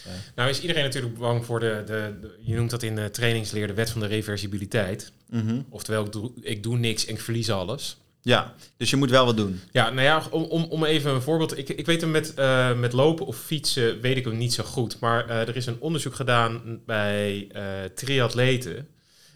Uh. 0.06 0.12
Nou 0.34 0.50
is 0.50 0.60
iedereen 0.60 0.82
natuurlijk 0.82 1.18
bang 1.18 1.44
voor 1.44 1.60
de, 1.60 1.82
de, 1.86 2.14
de, 2.20 2.38
je 2.40 2.54
noemt 2.54 2.70
dat 2.70 2.82
in 2.82 2.96
de 2.96 3.10
trainingsleer 3.10 3.66
de 3.66 3.74
wet 3.74 3.90
van 3.90 4.00
de 4.00 4.06
reversibiliteit. 4.06 5.12
Mm 5.28 5.46
-hmm. 5.46 5.66
Oftewel, 5.68 6.04
ik 6.04 6.12
doe, 6.12 6.30
ik 6.40 6.62
doe 6.62 6.78
niks 6.78 7.06
en 7.06 7.14
ik 7.14 7.20
verlies 7.20 7.50
alles. 7.50 8.01
Ja, 8.24 8.54
dus 8.76 8.90
je 8.90 8.96
moet 8.96 9.10
wel 9.10 9.24
wat 9.24 9.36
doen. 9.36 9.60
Ja, 9.72 9.90
nou 9.90 10.06
ja, 10.06 10.26
om, 10.30 10.42
om, 10.42 10.64
om 10.64 10.84
even 10.84 11.10
een 11.10 11.22
voorbeeld. 11.22 11.58
Ik, 11.58 11.68
ik 11.68 11.86
weet 11.86 12.00
hem 12.00 12.10
met, 12.10 12.32
uh, 12.38 12.78
met 12.78 12.92
lopen 12.92 13.26
of 13.26 13.36
fietsen, 13.36 14.00
weet 14.00 14.16
ik 14.16 14.24
hem 14.24 14.36
niet 14.36 14.52
zo 14.52 14.64
goed. 14.64 15.00
Maar 15.00 15.28
uh, 15.28 15.48
er 15.48 15.56
is 15.56 15.66
een 15.66 15.80
onderzoek 15.80 16.14
gedaan 16.14 16.80
bij 16.86 17.48
uh, 17.56 17.62
triatleten. 17.94 18.76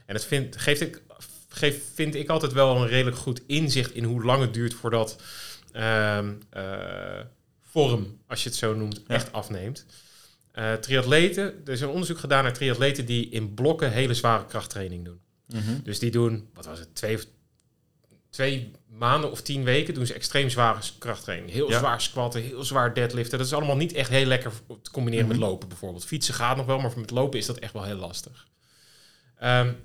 En 0.07 0.15
dat 0.15 0.25
vind, 0.25 0.57
geeft 0.57 0.81
ik, 0.81 1.03
geeft, 1.49 1.81
vind 1.95 2.15
ik 2.15 2.29
altijd 2.29 2.53
wel 2.53 2.77
een 2.77 2.89
redelijk 2.89 3.17
goed 3.17 3.43
inzicht 3.47 3.95
in 3.95 4.05
hoe 4.05 4.25
lang 4.25 4.41
het 4.41 4.55
duurt 4.55 4.75
voordat 4.75 5.23
ehm, 5.73 6.33
vorm, 7.63 8.19
als 8.27 8.43
je 8.43 8.49
het 8.49 8.59
zo 8.59 8.75
noemt, 8.75 9.03
ja. 9.07 9.15
echt 9.15 9.33
afneemt. 9.33 9.87
Triatleten, 10.81 11.55
er 11.65 11.73
is 11.73 11.81
een 11.81 11.89
onderzoek 11.89 12.19
gedaan 12.19 12.43
naar 12.43 12.53
triatleten 12.53 13.07
die 13.07 13.29
in 13.29 13.55
blokken 13.55 13.93
hele 13.93 14.15
zware 14.15 14.47
krachttraining 14.47 15.05
doen. 15.05 15.21
Mm 15.47 15.61
-hmm. 15.61 15.81
Dus 15.83 15.99
die 15.99 16.11
doen, 16.11 16.49
wat 16.55 16.67
was 16.67 16.79
het, 16.79 16.95
twee, 16.95 17.19
twee 18.37 18.73
maanden 18.89 19.31
of 19.31 19.43
tien 19.43 19.65
weken 19.65 19.95
doen 19.95 20.07
ze 20.07 20.15
extreem 20.15 20.51
zware 20.51 20.81
krachttraining. 20.99 21.51
Heel 21.51 21.71
ja. 21.71 21.79
zwaar 21.79 22.01
squatten, 22.01 22.43
heel 22.43 22.65
zwaar 22.65 22.95
deadliften. 22.95 23.39
Dat 23.39 23.47
is 23.47 23.53
allemaal 23.53 23.77
niet 23.77 23.93
echt 23.93 24.11
heel 24.11 24.27
lekker 24.27 24.53
te 24.83 24.91
combineren 24.91 25.25
mm 25.25 25.33
-hmm. 25.33 25.41
met 25.41 25.49
lopen 25.49 25.69
bijvoorbeeld. 25.69 26.05
Fietsen 26.05 26.35
gaat 26.35 26.57
nog 26.57 26.67
wel, 26.67 26.79
maar 26.79 26.93
met 26.97 27.11
lopen 27.11 27.39
is 27.39 27.47
dat 27.47 27.59
echt 27.59 27.73
wel 27.73 27.85
heel 27.85 27.97
lastig. 27.97 28.47
Um, 29.43 29.77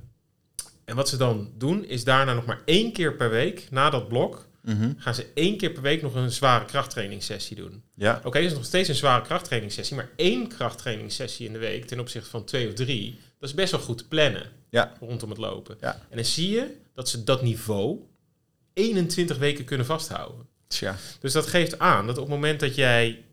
en 0.85 0.95
wat 0.95 1.09
ze 1.09 1.17
dan 1.17 1.51
doen, 1.57 1.85
is 1.85 2.03
daarna 2.03 2.33
nog 2.33 2.45
maar 2.45 2.61
één 2.65 2.93
keer 2.93 3.15
per 3.15 3.29
week, 3.29 3.67
na 3.69 3.89
dat 3.89 4.07
blok, 4.07 4.49
Mm 4.61 4.77
-hmm. 4.77 4.95
gaan 4.97 5.15
ze 5.15 5.27
één 5.33 5.57
keer 5.57 5.71
per 5.71 5.81
week 5.81 6.01
nog 6.01 6.15
een 6.15 6.31
zware 6.31 6.65
krachttrainingssessie 6.65 7.55
doen. 7.55 7.83
Ja. 7.95 8.15
Oké, 8.17 8.27
okay, 8.27 8.41
dus 8.41 8.53
nog 8.53 8.65
steeds 8.65 8.89
een 8.89 8.95
zware 8.95 9.23
krachttrainingssessie, 9.23 9.95
maar 9.95 10.09
één 10.15 10.47
krachttrainingssessie 10.47 11.47
in 11.47 11.53
de 11.53 11.59
week 11.59 11.85
ten 11.85 11.99
opzichte 11.99 12.29
van 12.29 12.43
twee 12.43 12.67
of 12.67 12.73
drie, 12.73 13.19
dat 13.39 13.49
is 13.49 13.55
best 13.55 13.71
wel 13.71 13.81
goed 13.81 13.97
te 13.97 14.07
plannen 14.07 14.51
ja. 14.69 14.93
rondom 14.99 15.29
het 15.29 15.37
lopen. 15.37 15.77
Ja. 15.79 15.93
En 16.09 16.15
dan 16.15 16.25
zie 16.25 16.49
je 16.49 16.75
dat 16.93 17.09
ze 17.09 17.23
dat 17.23 17.41
niveau 17.41 17.99
21 18.73 19.37
weken 19.37 19.65
kunnen 19.65 19.85
vasthouden. 19.85 20.47
Tja. 20.67 20.95
Dus 21.19 21.33
dat 21.33 21.47
geeft 21.47 21.79
aan 21.79 22.07
dat 22.07 22.17
op 22.17 22.23
het 22.23 22.33
moment 22.33 22.59
dat 22.59 22.75
jij 22.75 23.23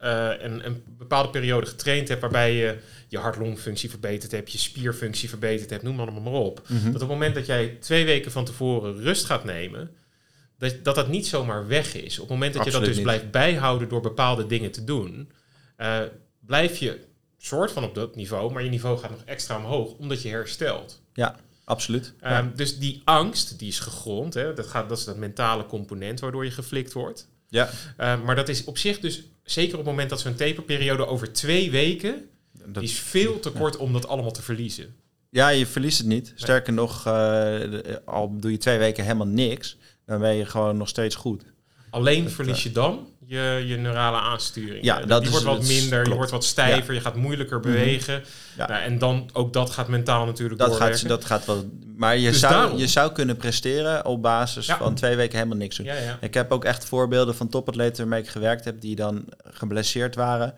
uh, 0.00 0.30
een, 0.38 0.66
een, 0.66 0.82
bepaalde 0.86 1.30
periode 1.30 1.66
getraind 1.66 2.08
hebt 2.08 2.20
waarbij 2.20 2.54
je 2.54 2.78
je 3.08 3.18
hart-longfunctie 3.18 3.90
verbeterd 3.90 4.32
hebt, 4.32 4.52
je 4.52 4.58
spierfunctie 4.58 5.28
verbeterd 5.28 5.70
hebt, 5.70 5.82
noem 5.82 5.96
maar, 5.96 6.12
maar 6.12 6.32
op. 6.32 6.62
Mm 6.68 6.76
-hmm. 6.76 6.84
Dat 6.92 7.02
op 7.02 7.08
het 7.08 7.18
moment 7.18 7.34
dat 7.34 7.46
jij 7.46 7.76
twee 7.80 8.04
weken 8.04 8.32
van 8.32 8.44
tevoren 8.44 9.02
rust 9.02 9.24
gaat 9.24 9.44
nemen, 9.44 9.90
dat, 10.58 10.84
dat 10.84 10.94
dat 10.94 11.08
niet 11.08 11.26
zomaar 11.26 11.66
weg 11.66 11.94
is. 11.94 12.14
Op 12.14 12.20
het 12.20 12.32
moment 12.32 12.52
dat 12.52 12.62
Absoluut 12.62 12.86
je 12.86 12.92
dat 12.92 12.96
dus 12.96 12.96
niet. 12.96 13.04
blijft 13.04 13.30
bijhouden 13.30 13.88
door 13.88 14.00
bepaalde 14.00 14.46
dingen 14.46 14.70
te 14.70 14.84
doen, 14.84 15.32
uh, 15.78 16.00
blijf 16.40 16.76
je 16.76 17.00
soort 17.38 17.72
van 17.72 17.84
op 17.84 17.94
dat 17.94 18.16
niveau, 18.16 18.52
maar 18.52 18.64
je 18.64 18.70
niveau 18.70 18.98
gaat 18.98 19.10
nog 19.10 19.22
extra 19.24 19.56
omhoog, 19.56 19.92
omdat 19.92 20.22
je 20.22 20.28
herstelt. 20.28 21.02
Ja, 21.12 21.36
absoluut. 21.64 22.06
Um, 22.06 22.30
ja. 22.30 22.52
Dus 22.54 22.78
die 22.78 23.02
angst, 23.04 23.58
die 23.58 23.68
is 23.68 23.78
gegrond. 23.78 24.34
Hè? 24.34 24.54
Dat, 24.54 24.66
gaat, 24.66 24.88
dat 24.88 24.98
is 24.98 25.04
dat 25.04 25.16
mentale 25.16 25.66
component 25.66 26.20
waardoor 26.20 26.44
je 26.44 26.50
geflikt 26.50 26.92
wordt. 26.92 27.28
Ja. 27.48 27.70
Uh, 28.00 28.22
maar 28.22 28.36
dat 28.36 28.48
is 28.48 28.64
op 28.64 28.78
zich 28.78 29.00
dus, 29.00 29.22
zeker 29.42 29.72
op 29.72 29.78
het 29.78 29.88
moment 29.88 30.10
dat 30.10 30.20
zo'n 30.20 30.34
taperperiode 30.34 31.06
over 31.06 31.32
twee 31.32 31.70
weken, 31.70 32.28
dat, 32.52 32.74
die 32.74 32.82
is 32.82 32.98
veel 32.98 33.40
te 33.40 33.50
kort 33.50 33.74
ja. 33.74 33.80
om 33.80 33.92
dat 33.92 34.08
allemaal 34.08 34.32
te 34.32 34.42
verliezen. 34.42 34.94
Ja, 35.30 35.48
je 35.48 35.66
verliest 35.66 35.98
het 35.98 36.06
niet. 36.06 36.32
Sterker 36.34 36.72
nee. 36.72 36.84
nog, 36.84 37.06
uh, 37.06 37.80
al 38.04 38.38
doe 38.38 38.50
je 38.50 38.56
twee 38.56 38.78
weken 38.78 39.04
helemaal 39.04 39.26
niks, 39.26 39.76
dan 40.06 40.20
ben 40.20 40.34
je 40.34 40.46
gewoon 40.46 40.76
nog 40.76 40.88
steeds 40.88 41.14
goed. 41.14 41.44
Alleen 41.90 42.24
dat, 42.24 42.32
verlies 42.32 42.62
je 42.62 42.72
dan 42.72 43.08
je, 43.26 43.64
je 43.66 43.76
neurale 43.76 44.16
aansturing. 44.16 44.84
Ja, 44.84 45.00
dat 45.00 45.22
die 45.22 45.30
is, 45.30 45.42
wordt 45.42 45.58
wat 45.58 45.68
minder, 45.68 45.90
klopt. 45.90 46.08
je 46.08 46.14
wordt 46.14 46.30
wat 46.30 46.44
stijver, 46.44 46.92
ja. 46.92 46.98
je 46.98 47.04
gaat 47.04 47.16
moeilijker 47.16 47.60
bewegen. 47.60 48.14
Mm 48.14 48.24
-hmm. 48.56 48.74
ja. 48.74 48.80
en 48.82 48.98
dan 48.98 49.30
ook 49.32 49.52
dat 49.52 49.70
gaat 49.70 49.88
mentaal 49.88 50.26
natuurlijk 50.26 50.60
dat 50.60 50.68
doorwerken. 50.68 50.98
Gaat, 50.98 51.08
dat 51.08 51.24
gaat 51.24 51.46
wel. 51.46 51.70
Maar 51.96 52.16
je, 52.16 52.30
Dus 52.30 52.40
zou, 52.40 52.52
daarom. 52.52 52.78
je 52.78 52.86
zou 52.86 53.12
kunnen 53.12 53.36
presteren 53.36 54.04
op 54.04 54.22
basis 54.22 54.66
Ja. 54.66 54.76
van 54.76 54.94
twee 54.94 55.16
weken 55.16 55.36
helemaal 55.36 55.58
niks 55.58 55.76
doen. 55.76 55.88
Ik 56.20 56.34
heb 56.34 56.52
ook 56.52 56.64
echt 56.64 56.84
voorbeelden 56.84 57.34
van 57.34 57.48
topatleten 57.48 57.96
waarmee 57.96 58.20
ik 58.22 58.28
gewerkt 58.28 58.64
heb, 58.64 58.80
die 58.80 58.96
dan 58.96 59.24
geblesseerd 59.44 60.14
waren. 60.14 60.54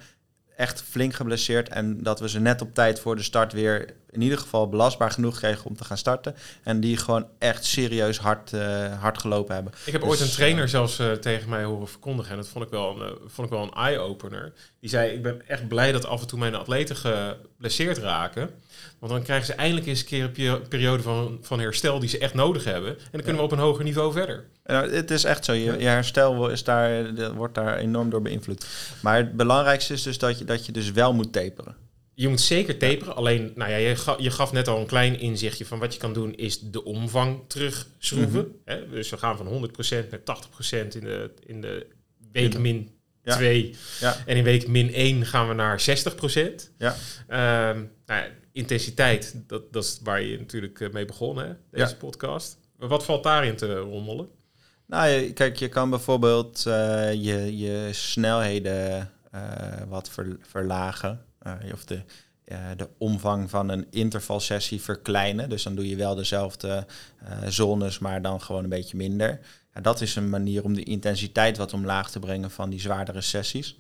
Echt 0.56 0.82
flink 0.90 1.14
geblesseerd. 1.14 1.68
En 1.68 2.02
dat 2.02 2.20
we 2.20 2.28
ze 2.28 2.40
net 2.40 2.62
op 2.62 2.74
tijd 2.74 3.00
voor 3.00 3.16
de 3.16 3.22
start 3.22 3.52
weer 3.52 3.94
in 4.16 4.22
ieder 4.22 4.38
geval 4.38 4.68
belastbaar 4.68 5.10
genoeg 5.10 5.36
kregen 5.36 5.64
om 5.64 5.76
te 5.76 5.84
gaan 5.84 5.98
starten. 5.98 6.34
En 6.62 6.80
die 6.80 6.96
gewoon 6.96 7.26
echt 7.38 7.64
serieus 7.64 8.18
hard, 8.18 8.52
uh, 8.52 9.00
hard 9.00 9.18
gelopen 9.18 9.54
hebben. 9.54 9.72
Ik 9.84 9.92
heb 9.92 10.00
Dus, 10.00 10.10
ooit 10.10 10.20
een 10.20 10.30
trainer 10.30 10.62
uh, 10.62 10.68
zelfs 10.68 11.00
uh, 11.00 11.12
tegen 11.12 11.48
mij 11.48 11.64
horen 11.64 11.88
verkondigen. 11.88 12.30
En 12.30 12.36
dat 12.36 12.48
vond 12.48 12.64
ik 12.64 12.70
wel 12.70 13.00
een, 13.00 13.18
vond 13.26 13.46
ik 13.46 13.52
wel 13.52 13.62
een 13.62 13.74
eye-opener. 13.74 14.52
Die 14.80 14.90
zei, 14.90 15.12
ik 15.12 15.22
ben 15.22 15.48
echt 15.48 15.68
blij 15.68 15.92
dat 15.92 16.06
af 16.06 16.20
en 16.20 16.26
toe 16.26 16.38
mijn 16.38 16.54
atleten 16.54 16.96
geblesseerd 16.96 17.98
raken. 17.98 18.50
Want 18.98 19.12
dan 19.12 19.22
krijgen 19.22 19.46
ze 19.46 19.52
eindelijk 19.52 19.86
eens 19.86 20.00
een 20.00 20.06
keer 20.06 20.52
een 20.52 20.68
periode 20.68 21.02
van, 21.02 21.38
van 21.42 21.60
herstel 21.60 21.98
die 21.98 22.08
ze 22.08 22.18
echt 22.18 22.34
nodig 22.34 22.64
hebben. 22.64 22.90
En 22.90 22.96
dan 23.10 23.20
kunnen 23.22 23.32
ja. 23.34 23.38
we 23.38 23.44
op 23.44 23.52
een 23.52 23.64
hoger 23.64 23.84
niveau 23.84 24.12
verder. 24.12 24.44
Nou, 24.64 24.92
het 24.92 25.10
is 25.10 25.24
echt 25.24 25.44
zo. 25.44 25.52
Je, 25.52 25.78
je 25.78 25.86
herstel 25.86 26.50
is 26.50 26.64
daar, 26.64 27.14
wordt 27.34 27.54
daar 27.54 27.76
enorm 27.76 28.10
door 28.10 28.22
beïnvloed. 28.22 28.66
Maar 29.00 29.16
het 29.16 29.36
belangrijkste 29.36 29.92
is 29.92 30.02
dus 30.02 30.18
dat 30.18 30.38
je, 30.38 30.44
dat 30.44 30.66
je 30.66 30.72
dus 30.72 30.92
wel 30.92 31.14
moet 31.14 31.32
taperen. 31.32 31.85
Je 32.18 32.28
moet 32.28 32.40
zeker 32.40 32.76
taperen. 32.78 33.16
Alleen, 33.16 33.52
nou 33.54 33.70
ja, 33.70 33.76
je, 33.76 33.96
ga, 33.96 34.14
je 34.18 34.30
gaf 34.30 34.52
net 34.52 34.68
al 34.68 34.80
een 34.80 34.86
klein 34.86 35.18
inzichtje 35.20 35.66
van 35.66 35.78
wat 35.78 35.94
je 35.94 36.00
kan 36.00 36.12
doen, 36.12 36.34
is 36.34 36.60
de 36.60 36.84
omvang 36.84 37.40
terugschroeven. 37.46 38.40
Mm 38.40 38.44
-hmm. 38.44 38.60
Hè? 38.64 38.88
Dus 38.88 39.10
we 39.10 39.16
gaan 39.16 39.36
van 39.36 39.46
100% 39.46 40.08
naar 40.10 40.20
80% 40.20 40.86
in 40.88 40.88
de, 41.00 41.30
in 41.46 41.60
de 41.60 41.86
week 42.32 42.54
in 42.54 42.60
min 42.60 42.90
2. 43.22 43.74
Ja. 44.00 44.16
En 44.26 44.36
in 44.36 44.44
week 44.44 44.68
min 44.68 44.92
1 44.92 45.26
gaan 45.26 45.48
we 45.48 45.54
naar 45.54 45.80
60%. 45.80 45.84
Ja. 46.78 46.94
Um, 47.70 47.90
nou 48.06 48.22
ja, 48.22 48.28
intensiteit, 48.52 49.34
dat, 49.46 49.72
dat 49.72 49.84
is 49.84 50.00
waar 50.02 50.22
je 50.22 50.38
natuurlijk 50.38 50.92
mee 50.92 51.04
begonnen, 51.04 51.46
hè, 51.46 51.52
deze 51.70 51.90
Ja. 51.90 51.96
podcast. 51.98 52.58
Wat 52.76 53.04
valt 53.04 53.22
daarin 53.22 53.56
te 53.56 53.76
rommelen? 53.78 54.28
Nou, 54.86 55.30
kijk, 55.30 55.56
je 55.56 55.68
kan 55.68 55.90
bijvoorbeeld 55.90 56.66
eh, 56.66 57.12
je, 57.12 57.56
je 57.58 57.88
snelheden 57.92 59.10
eh, 59.30 59.40
wat 59.88 60.10
ver- 60.10 60.36
verlagen. 60.40 61.24
Eh, 61.46 61.72
of 61.72 61.84
de, 61.84 62.02
eh, 62.44 62.58
de 62.76 62.88
omvang 62.98 63.50
van 63.50 63.68
een 63.68 63.86
intervalsessie 63.90 64.80
verkleinen. 64.80 65.48
Dus 65.48 65.62
dan 65.62 65.74
doe 65.74 65.88
je 65.88 65.96
wel 65.96 66.14
dezelfde 66.14 66.86
eh, 67.18 67.36
zones, 67.48 67.98
maar 67.98 68.22
dan 68.22 68.40
gewoon 68.40 68.62
een 68.62 68.68
beetje 68.68 68.96
minder. 68.96 69.40
Dat 69.82 70.00
is 70.00 70.16
een 70.16 70.30
manier 70.30 70.64
om 70.64 70.74
de 70.74 70.82
intensiteit 70.82 71.56
wat 71.56 71.72
omlaag 71.72 72.10
te 72.10 72.18
brengen 72.18 72.50
van 72.50 72.70
die 72.70 72.80
zwaardere 72.80 73.20
sessies. 73.20 73.76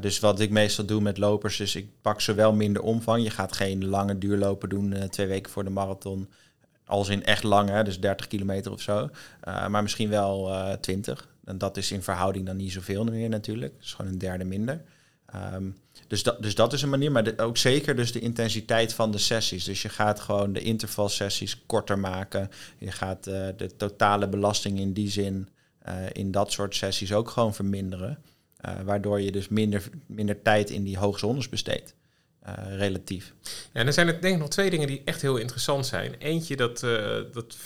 Dus 0.00 0.18
wat 0.18 0.40
ik 0.40 0.50
meestal 0.50 0.84
doe 0.84 1.00
met 1.00 1.18
lopers 1.18 1.60
is, 1.60 1.74
ik 1.74 1.88
pak 2.02 2.20
zowel 2.20 2.52
minder 2.52 2.82
omvang. 2.82 3.22
Je 3.22 3.30
gaat 3.30 3.52
geen 3.52 3.84
lange 3.86 4.18
duurlopen 4.18 4.68
doen 4.68 5.08
twee 5.10 5.26
weken 5.26 5.52
voor 5.52 5.64
de 5.64 5.70
marathon. 5.70 6.28
Als 6.84 7.08
in 7.08 7.24
echt 7.24 7.42
lang, 7.42 7.68
hè, 7.68 7.84
dus 7.84 8.00
30 8.00 8.26
kilometer 8.26 8.72
of 8.72 8.80
zo. 8.80 9.10
Maar 9.44 9.82
misschien 9.82 10.08
wel 10.08 10.50
uh, 10.50 10.72
20. 10.72 11.28
En 11.44 11.58
dat 11.58 11.76
is 11.76 11.92
in 11.92 12.02
verhouding 12.02 12.46
dan 12.46 12.56
niet 12.56 12.72
zoveel 12.72 13.04
meer 13.04 13.28
natuurlijk. 13.28 13.78
Dus 13.78 13.92
gewoon 13.92 14.12
een 14.12 14.18
derde 14.18 14.44
minder. 14.44 14.82
Um, 15.34 15.76
dus, 16.06 16.22
dat, 16.22 16.42
dus 16.42 16.54
dat 16.54 16.72
is 16.72 16.82
een 16.82 16.88
manier, 16.88 17.12
maar 17.12 17.32
ook 17.36 17.56
zeker 17.56 17.96
dus 17.96 18.12
de 18.12 18.20
intensiteit 18.20 18.92
van 18.92 19.10
de 19.10 19.18
sessies. 19.18 19.64
Dus 19.64 19.82
je 19.82 19.88
gaat 19.88 20.20
gewoon 20.20 20.52
de 20.52 20.60
intervalsessies 20.60 21.62
korter 21.66 21.98
maken. 21.98 22.50
Je 22.78 22.92
gaat 22.92 23.26
uh, 23.26 23.48
de 23.56 23.76
totale 23.76 24.28
belasting 24.28 24.78
in 24.78 24.92
die 24.92 25.10
zin 25.10 25.48
uh, 25.88 25.94
in 26.12 26.30
dat 26.30 26.52
soort 26.52 26.74
sessies 26.74 27.12
ook 27.12 27.30
gewoon 27.30 27.54
verminderen. 27.54 28.18
Uh, 28.66 28.80
waardoor 28.80 29.20
je 29.20 29.32
dus 29.32 29.48
minder, 29.48 29.88
minder 30.06 30.42
tijd 30.42 30.70
in 30.70 30.84
die 30.84 30.98
hoogzones 30.98 31.48
besteedt. 31.48 31.96
Relatief. 32.68 33.34
Ja, 33.42 33.80
en 33.80 33.86
er 33.86 33.92
zijn 33.92 34.06
er 34.06 34.20
denk 34.20 34.34
ik 34.34 34.40
nog 34.40 34.48
twee 34.48 34.70
dingen 34.70 34.86
die 34.86 35.02
echt 35.04 35.22
heel 35.22 35.36
interessant 35.36 35.86
zijn. 35.86 36.14
Eentje, 36.18 36.56
dat, 36.56 36.80
dat 37.32 37.56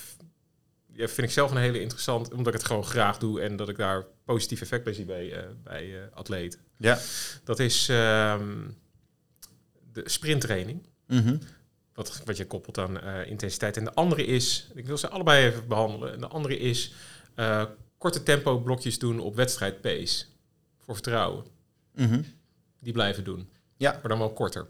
ja, 0.92 1.09
vind 1.09 1.27
ik 1.27 1.31
zelf 1.31 1.51
een 1.51 1.57
hele 1.57 1.81
interessant, 1.81 2.33
omdat 2.33 2.46
ik 2.46 2.59
het 2.59 2.68
gewoon 2.68 2.85
graag 2.85 3.18
doe 3.18 3.40
en 3.40 3.57
dat 3.57 3.68
ik 3.68 3.77
daar 3.77 4.07
positief 4.25 4.61
effect 4.61 4.85
bij 4.85 4.92
zie 4.92 5.05
bij, 5.05 5.46
bij 5.64 6.09
atleten. 6.14 6.61
Ja. 6.83 6.99
Dat 7.45 7.59
is 7.59 7.88
um, 7.88 8.77
de 9.92 10.03
sprinttraining. 10.05 10.83
Mm 11.07 11.18
-hmm. 11.23 11.38
wat, 11.95 12.23
wat 12.25 12.37
je 12.37 12.47
koppelt 12.47 12.79
aan 12.79 12.97
uh, 13.05 13.27
intensiteit. 13.27 13.77
En 13.77 13.85
de 13.85 13.95
andere 13.95 14.25
is, 14.25 14.71
ik 14.75 14.87
wil 14.87 14.99
ze 14.99 15.09
allebei 15.09 15.47
even 15.47 15.68
behandelen. 15.68 16.12
En 16.12 16.21
de 16.21 16.29
andere 16.29 16.59
is 16.59 16.92
korte 17.99 18.23
tempo 18.23 18.59
blokjes 18.59 18.99
doen 18.99 19.21
op 19.21 19.37
wedstrijd 19.37 19.81
pace. 19.81 20.25
voor 20.85 20.95
vertrouwen. 20.95 21.45
Mhm. 21.95 22.23
Die 22.81 22.92
blijven 22.92 23.25
doen. 23.25 23.49
Ja. 23.77 23.92
Maar 23.92 24.09
dan 24.09 24.18
wel 24.18 24.33
korter. 24.33 24.66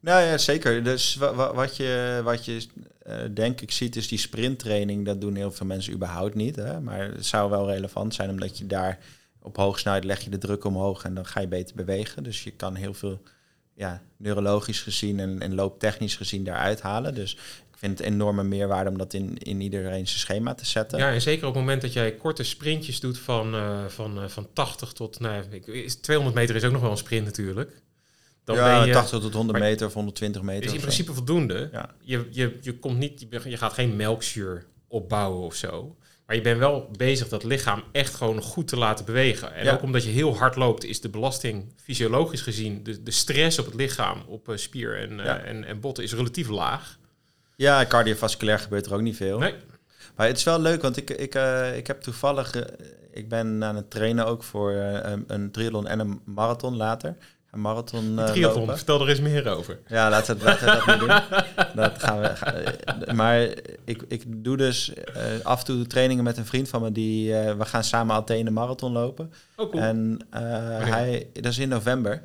Nou 0.00 0.22
ja, 0.22 0.38
zeker. 0.38 0.84
Dus 0.84 1.14
wa- 1.14 1.34
wa- 1.34 1.54
wat 1.54 1.76
je, 1.76 2.20
wat 2.24 2.44
je 2.44 2.66
eh, 3.02 3.16
denk 3.34 3.60
ik 3.60 3.70
ziet 3.70 3.96
is 3.96 4.08
die 4.08 4.18
sprinttraining. 4.18 5.04
Dat 5.06 5.20
doen 5.20 5.34
heel 5.34 5.52
veel 5.52 5.66
mensen 5.66 5.92
überhaupt 5.92 6.34
niet. 6.34 6.56
Hè? 6.56 6.80
Maar 6.80 7.00
het 7.00 7.26
zou 7.26 7.50
wel 7.50 7.66
relevant 7.70 8.14
zijn 8.14 8.30
omdat 8.30 8.58
je 8.58 8.66
daar 8.66 8.98
op 9.42 9.56
hoge 9.56 9.78
snelheid 9.78 10.04
leg 10.04 10.20
je 10.20 10.30
de 10.30 10.38
druk 10.38 10.64
omhoog 10.64 11.04
en 11.04 11.14
dan 11.14 11.26
ga 11.26 11.40
je 11.40 11.48
beter 11.48 11.76
bewegen. 11.76 12.22
Dus 12.22 12.44
je 12.44 12.50
kan 12.50 12.74
heel 12.74 12.94
veel 12.94 13.22
ja, 13.74 14.02
neurologisch 14.16 14.80
gezien 14.80 15.20
en, 15.20 15.40
en 15.40 15.54
looptechnisch 15.54 16.16
gezien 16.16 16.44
daaruit 16.44 16.80
halen. 16.80 17.14
Dus 17.14 17.32
ik 17.70 17.78
vind 17.78 17.98
het 17.98 18.06
enorme 18.06 18.42
meerwaarde 18.42 18.90
om 18.90 18.98
dat 18.98 19.12
in, 19.14 19.38
in 19.38 19.60
iedereen 19.60 20.06
zijn 20.06 20.20
schema 20.20 20.54
te 20.54 20.66
zetten. 20.66 20.98
Ja, 20.98 21.12
en 21.12 21.20
zeker 21.20 21.46
op 21.46 21.54
het 21.54 21.62
moment 21.62 21.82
dat 21.82 21.92
jij 21.92 22.14
korte 22.14 22.42
sprintjes 22.42 23.00
doet 23.00 23.18
van, 23.18 23.54
eh, 23.54 23.84
van, 23.86 24.22
eh, 24.22 24.28
van 24.28 24.48
80 24.52 24.92
tot... 24.92 25.20
Nou, 25.20 25.44
is, 25.64 25.94
200 25.94 26.36
meter 26.36 26.56
is 26.56 26.64
ook 26.64 26.72
nog 26.72 26.80
wel 26.80 26.90
een 26.90 26.96
sprint 26.96 27.24
natuurlijk. 27.24 27.82
Dan 28.44 28.56
ja, 28.56 28.78
ben 28.78 28.86
je, 28.86 28.92
80 28.92 29.20
tot 29.20 29.32
100 29.32 29.58
maar- 29.58 29.68
meter 29.68 29.86
of 29.86 29.94
120 29.94 30.42
meter. 30.42 30.64
is 30.64 30.72
in 30.72 30.80
principe 30.80 31.14
voldoende. 31.14 31.68
Ja. 31.72 31.94
Je, 32.00 32.26
je, 32.30 32.58
je, 32.60 32.78
komt 32.78 32.98
niet, 32.98 33.26
je, 33.30 33.40
je 33.50 33.56
gaat 33.56 33.72
geen 33.72 33.96
melkzuur 33.96 34.66
opbouwen 34.88 35.44
of 35.44 35.54
zo. 35.54 35.96
Maar 36.28 36.36
je 36.36 36.42
bent 36.42 36.58
wel 36.58 36.90
bezig 36.96 37.28
dat 37.28 37.44
lichaam 37.44 37.82
echt 37.92 38.14
gewoon 38.14 38.42
goed 38.42 38.68
te 38.68 38.76
laten 38.76 39.04
bewegen. 39.04 39.54
En 39.54 39.64
Ja. 39.64 39.72
ook 39.72 39.82
omdat 39.82 40.04
je 40.04 40.10
heel 40.10 40.36
hard 40.36 40.56
loopt, 40.56 40.84
is 40.84 41.00
de 41.00 41.08
belasting 41.08 41.72
fysiologisch 41.76 42.40
gezien, 42.40 42.82
de, 42.82 43.02
de 43.02 43.10
stress 43.10 43.58
op 43.58 43.64
het 43.66 43.74
lichaam, 43.74 44.22
op 44.26 44.48
eh, 44.48 44.56
spier 44.56 44.98
en, 45.00 45.20
eh, 45.20 45.26
Ja. 45.26 45.38
en, 45.38 45.64
en 45.64 45.80
botten, 45.80 46.04
is 46.04 46.12
relatief 46.14 46.48
laag. 46.48 46.98
Ja, 47.56 47.86
cardiovasculair 47.86 48.58
gebeurt 48.58 48.86
er 48.86 48.94
ook 48.94 49.00
niet 49.00 49.16
veel. 49.16 49.38
Nee. 49.38 49.54
Maar 50.16 50.26
het 50.26 50.36
is 50.36 50.44
wel 50.44 50.60
leuk, 50.60 50.82
want 50.82 50.96
ik, 50.96 51.10
ik, 51.10 51.34
eh, 51.34 51.76
ik 51.76 51.86
heb 51.86 52.00
toevallig... 52.00 52.54
ik 53.12 53.28
ben 53.28 53.64
aan 53.64 53.76
het 53.76 53.90
trainen 53.90 54.26
ook 54.26 54.42
voor 54.42 54.72
een, 54.72 55.24
een 55.26 55.50
triathlon 55.50 55.86
en 55.86 55.98
een 55.98 56.20
marathon 56.24 56.76
later. 56.76 57.16
Een 57.50 57.60
marathon 57.60 58.18
eh, 58.18 58.24
Triathlon, 58.24 58.60
lopen. 58.60 58.76
vertel 58.76 59.00
er 59.00 59.08
eens 59.08 59.20
meer 59.20 59.48
over. 59.48 59.78
Ja, 59.86 60.10
laten 60.10 60.38
we, 60.38 60.44
laten 60.44 60.66
we 60.66 60.72
dat 60.72 60.86
niet 60.86 60.98
doen. 60.98 61.38
Dat 61.84 62.02
gaan 62.02 62.20
we, 62.20 62.26
eh, 62.26 63.14
maar 63.14 63.40
ik, 63.84 64.02
ik 64.08 64.22
doe 64.44 64.56
dus 64.56 64.94
eh, 64.94 65.22
af 65.42 65.58
en 65.58 65.64
toe 65.64 65.86
trainingen 65.86 66.24
met 66.24 66.36
een 66.36 66.46
vriend 66.46 66.68
van 66.68 66.82
me. 66.82 66.92
Die, 66.92 67.34
we 67.34 67.64
gaan 67.64 67.84
samen 67.84 68.14
Athene 68.16 68.50
marathon 68.50 68.92
lopen. 68.92 69.32
Oh, 69.56 69.70
cool. 69.70 69.82
En 69.82 70.26
hij, 70.30 71.26
dat 71.32 71.52
is 71.52 71.58
in 71.58 71.68
november. 71.68 72.22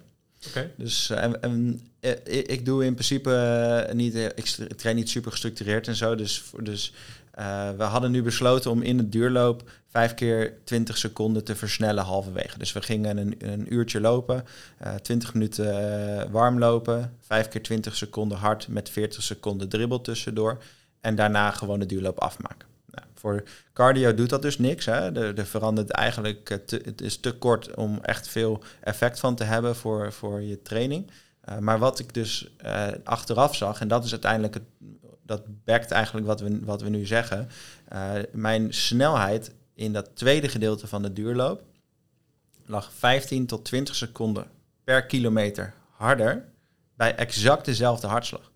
Oké. 0.48 0.72
Dus 0.78 1.10
en, 1.10 1.42
en, 1.42 1.82
ik, 2.24 2.66
doe 2.66 2.86
in 2.86 2.94
principe 2.94 3.90
niet, 3.94 4.16
ik 4.16 4.46
train 4.78 4.96
niet 4.96 5.10
super 5.10 5.32
gestructureerd 5.32 5.88
en 5.88 5.96
zo. 5.96 6.16
Dus, 6.16 6.44
dus 6.62 6.94
eh, 7.34 7.70
we 7.78 7.84
hadden 7.84 8.12
nu 8.12 8.24
besloten 8.24 8.72
om 8.72 8.82
in 8.82 8.98
de 8.98 9.10
duurloop 9.10 9.70
vijf 9.88 10.14
keer 10.14 10.54
20 10.64 10.98
seconden 10.98 11.44
te 11.44 11.56
versnellen 11.56 12.04
halverwege. 12.04 12.58
Dus 12.58 12.74
we 12.74 12.82
gingen 12.82 13.18
een, 13.18 13.36
een 13.38 13.74
uurtje 13.74 14.02
lopen, 14.02 14.46
eh 14.78 14.96
20 14.96 15.34
minuten 15.34 15.68
eh, 16.20 16.32
warm 16.32 16.60
lopen, 16.60 17.18
vijf 17.20 17.48
keer 17.48 17.62
20 17.64 17.96
seconden 17.96 18.38
hard 18.38 18.68
met 18.68 18.90
40 18.90 19.24
seconden 19.24 19.70
dribbel 19.70 20.02
tussendoor. 20.02 20.64
En 21.02 21.16
daarna 21.16 21.52
gewoon 21.52 21.80
de 21.80 21.86
duurloop 21.86 22.20
afmaken. 22.20 22.68
Nou, 22.86 23.08
voor 23.14 23.44
cardio 23.74 24.14
doet 24.14 24.30
dat 24.30 24.42
dus 24.42 24.58
niks. 24.58 24.86
Hè. 24.86 25.20
Er, 25.20 25.38
er 25.38 25.46
verandert 25.46 25.90
eigenlijk, 25.90 26.60
te, 26.66 26.82
het 26.86 27.02
is 27.02 27.18
te 27.18 27.32
kort 27.32 27.76
om 27.76 28.00
echt 28.02 28.28
veel 28.28 28.64
effect 28.82 29.20
van 29.20 29.36
te 29.36 29.44
hebben 29.44 29.76
voor, 29.76 30.14
voor 30.14 30.42
je 30.42 30.62
training. 30.62 31.12
Uh, 31.50 31.58
maar 31.58 31.80
wat 31.80 32.00
ik 32.00 32.14
dus 32.14 32.52
uh, 32.66 32.88
achteraf 33.04 33.56
zag, 33.56 33.80
en 33.80 33.88
dat 33.88 34.06
is 34.06 34.12
uiteindelijk, 34.12 34.54
het, 34.54 34.64
dat 35.36 35.64
backt 35.64 35.92
eigenlijk 35.92 36.26
wat 36.26 36.40
we, 36.40 36.60
wat 36.66 36.82
we 36.82 36.90
nu 36.90 37.06
zeggen. 37.06 37.50
Uh, 37.94 38.12
mijn 38.32 38.74
snelheid 38.74 39.54
in 39.74 39.94
dat 39.94 40.10
tweede 40.14 40.48
gedeelte 40.48 40.88
van 40.88 41.02
de 41.02 41.14
duurloop 41.14 41.64
lag 42.66 42.92
15 42.94 43.46
tot 43.46 43.66
20 43.66 43.96
seconden 43.96 44.48
per 44.84 45.06
kilometer 45.06 45.74
harder 45.90 46.46
bij 46.96 47.16
exact 47.16 47.66
dezelfde 47.66 48.08
hartslag. 48.08 48.52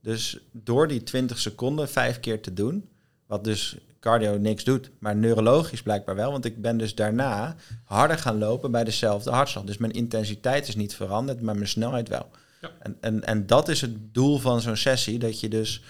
Dus 0.00 0.38
door 0.52 0.88
die 0.88 1.02
20 1.02 1.38
seconden 1.38 1.88
vijf 1.88 2.20
keer 2.20 2.42
te 2.42 2.52
doen, 2.52 2.88
wat 3.26 3.44
dus 3.44 3.76
cardio 4.00 4.38
niks 4.38 4.64
doet, 4.64 4.90
maar 4.98 5.16
neurologisch 5.16 5.82
blijkbaar 5.82 6.14
wel. 6.14 6.30
Want 6.30 6.44
ik 6.44 6.62
ben 6.62 6.76
dus 6.76 6.94
daarna 6.94 7.56
harder 7.84 8.18
gaan 8.18 8.38
lopen 8.38 8.70
bij 8.70 8.84
dezelfde 8.84 9.30
hartslag. 9.30 9.64
Dus 9.64 9.78
mijn 9.78 9.92
intensiteit 9.92 10.68
is 10.68 10.76
niet 10.76 10.94
veranderd, 10.94 11.40
maar 11.40 11.54
mijn 11.54 11.68
snelheid 11.68 12.08
wel. 12.08 12.30
Ja. 12.60 12.70
En, 12.78 12.96
en, 13.00 13.24
en 13.24 13.46
dat 13.46 13.68
is 13.68 13.80
het 13.80 14.14
doel 14.14 14.38
van 14.38 14.60
zo'n 14.60 14.76
sessie, 14.76 15.18
dat 15.18 15.40
je 15.40 15.48
dus, 15.48 15.82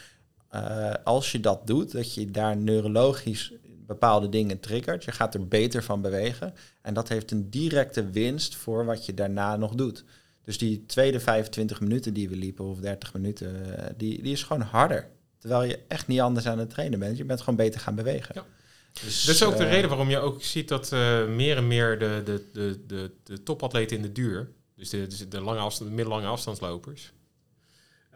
uh, 0.55 0.93
als 1.05 1.33
je 1.33 1.41
dat 1.41 1.67
doet, 1.67 1.93
dat 1.93 2.15
je 2.15 2.31
daar 2.31 2.57
neurologisch 2.57 3.53
bepaalde 3.87 4.29
dingen 4.29 4.61
triggert. 4.61 5.05
Je 5.05 5.13
gaat 5.13 5.35
er 5.35 5.49
beter 5.49 5.83
van 5.83 6.01
bewegen. 6.01 6.55
En 6.83 6.95
dat 6.95 7.09
heeft 7.09 7.31
een 7.31 7.51
directe 7.51 8.11
winst 8.11 8.57
voor 8.57 8.85
wat 8.85 9.07
je 9.07 9.15
daarna 9.15 9.57
nog 9.57 9.75
doet. 9.75 10.05
Dus 10.45 10.59
die 10.59 10.87
tweede 10.87 11.21
25 11.21 11.81
minuten 11.81 12.15
die 12.15 12.29
we 12.29 12.37
liepen, 12.37 12.65
of 12.65 12.79
30 12.79 13.13
minuten, 13.13 13.53
die, 13.97 14.23
die 14.23 14.33
is 14.33 14.43
gewoon 14.43 14.63
harder. 14.63 15.09
Terwijl 15.39 15.63
je 15.63 15.79
echt 15.89 16.07
niet 16.07 16.21
anders 16.21 16.47
aan 16.47 16.59
het 16.59 16.71
trainen 16.71 16.99
bent. 16.99 17.17
Je 17.17 17.25
bent 17.25 17.41
gewoon 17.41 17.57
beter 17.57 17.81
gaan 17.81 17.95
bewegen. 17.95 18.35
Ja. 18.35 18.45
Dus, 18.93 19.25
dat 19.25 19.35
is 19.35 19.43
ook 19.43 19.57
de 19.57 19.65
uh, 19.65 19.71
reden 19.71 19.89
waarom 19.89 20.11
je 20.11 20.19
ook 20.19 20.43
ziet 20.43 20.69
dat 20.69 20.93
uh, 20.93 21.27
meer 21.27 21.57
en 21.57 21.67
meer 21.67 21.99
de, 21.99 22.23
de, 22.25 22.49
de, 22.53 22.81
de, 22.87 23.11
de 23.25 23.43
topatleten 23.43 23.97
in 23.97 24.03
de 24.03 24.13
duur, 24.13 24.51
dus 24.77 24.91
de, 24.91 25.07
de, 25.07 25.29
de 25.29 25.41
lange 25.41 25.59
afstand, 25.59 25.91
de 25.91 25.97
middellange 25.97 26.27
afstandslopers, 26.27 27.13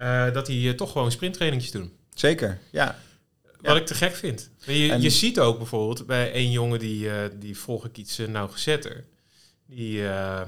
uh, 0.03 0.33
dat 0.33 0.47
die 0.47 0.75
toch 0.75 0.93
gewoon 0.93 1.11
sprinttrainingjes 1.13 1.71
doen. 1.71 1.93
Zeker, 2.15 2.59
ja. 2.71 2.99
Wat 3.43 3.75
ja. 3.75 3.81
ik 3.81 3.87
te 3.87 3.95
gek 3.95 4.15
vind. 4.15 4.51
Je, 4.67 4.93
en, 4.93 5.01
je 5.01 5.11
ziet 5.11 5.41
ook 5.41 5.59
bijvoorbeeld 5.59 6.07
bij 6.07 6.33
één 6.33 6.51
jongen 6.51 6.79
die, 6.79 7.05
uh, 7.05 7.15
die 7.35 7.59
volg 7.59 7.85
ik 7.85 7.97
iets 7.97 8.19
uh, 8.19 8.29
nauwgezetter. 8.29 9.05
Die, 9.67 9.99
uh, 9.99 10.43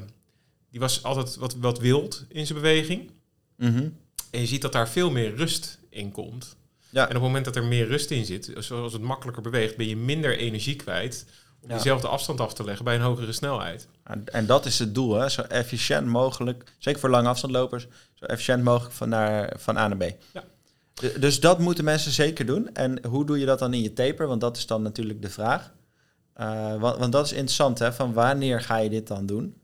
die 0.71 0.81
was 0.81 1.03
altijd 1.03 1.37
wat, 1.37 1.55
wat 1.55 1.79
wild 1.79 2.25
in 2.29 2.47
zijn 2.47 2.59
beweging. 2.59 3.11
Mm 3.57 3.75
-hmm. 3.75 3.97
En 4.31 4.41
je 4.41 4.47
ziet 4.47 4.63
dat 4.63 4.73
daar 4.73 4.89
veel 4.89 5.11
meer 5.11 5.35
rust 5.35 5.79
in 5.91 6.13
komt. 6.13 6.57
Ja. 6.91 7.03
En 7.03 7.07
op 7.07 7.13
het 7.13 7.23
moment 7.23 7.45
dat 7.45 7.57
er 7.57 7.65
meer 7.65 7.87
rust 7.87 8.11
in 8.11 8.25
zit, 8.25 8.53
zoals 8.59 8.93
het 8.93 9.03
makkelijker 9.03 9.43
beweegt, 9.43 9.77
ben 9.77 9.89
je 9.89 9.97
minder 9.97 10.39
energie 10.39 10.77
kwijt 10.77 11.27
om 11.61 11.69
ja. 11.69 11.77
dezelfde 11.77 12.09
afstand 12.09 12.41
af 12.41 12.55
te 12.55 12.65
leggen 12.65 12.85
bij 12.85 12.95
een 12.95 13.01
hogere 13.01 13.33
snelheid. 13.33 13.89
En 14.25 14.47
dat 14.47 14.67
is 14.67 14.79
het 14.79 14.95
doel, 14.95 15.15
hè? 15.15 15.29
zo 15.29 15.43
efficiënt 15.43 16.07
mogelijk, 16.07 16.65
zeker 16.79 17.01
voor 17.01 17.11
lange 17.11 17.29
afstandlopers, 17.29 17.87
zo 18.15 18.25
efficiënt 18.25 18.63
mogelijk 18.63 18.95
van, 18.95 19.09
naar, 19.09 19.53
van 19.59 19.77
A 19.77 19.89
naar 19.89 19.97
B. 19.97 20.17
Ja. 20.33 20.45
Dus 21.19 21.41
dat 21.41 21.59
moeten 21.59 21.85
mensen 21.85 22.13
zeker 22.13 22.47
doen. 22.47 22.75
En 22.75 23.07
hoe 23.07 23.27
doe 23.27 23.39
je 23.39 23.47
dat 23.47 23.59
dan 23.59 23.75
in 23.75 23.83
je 23.83 23.93
taper? 23.93 24.27
Want 24.27 24.41
dat 24.41 24.57
is 24.57 24.67
dan 24.67 24.83
natuurlijk 24.83 25.23
de 25.23 25.31
vraag. 25.31 25.73
Uh, 26.41 26.81
want, 26.81 26.99
want, 26.99 27.13
dat 27.13 27.25
is 27.25 27.33
interessant, 27.33 27.79
hè? 27.79 27.93
Van 27.93 28.13
wanneer 28.13 28.61
ga 28.61 28.77
je 28.77 28.91
dit 28.91 29.07
dan 29.07 29.27
doen? 29.27 29.57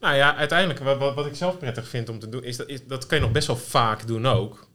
Nou 0.00 0.14
ja, 0.14 0.36
uiteindelijk, 0.36 0.80
wat, 0.80 1.14
wat 1.14 1.26
ik 1.26 1.34
zelf 1.34 1.58
prettig 1.58 1.88
vind 1.88 2.08
om 2.08 2.18
te 2.18 2.28
doen, 2.28 2.44
is 2.44 2.56
dat, 2.56 2.68
is, 2.68 2.86
dat 2.86 3.06
kan 3.06 3.18
je 3.18 3.24
nog 3.24 3.32
best 3.32 3.46
wel 3.46 3.56
vaak 3.56 4.06
doen 4.06 4.26
ook. 4.26 4.70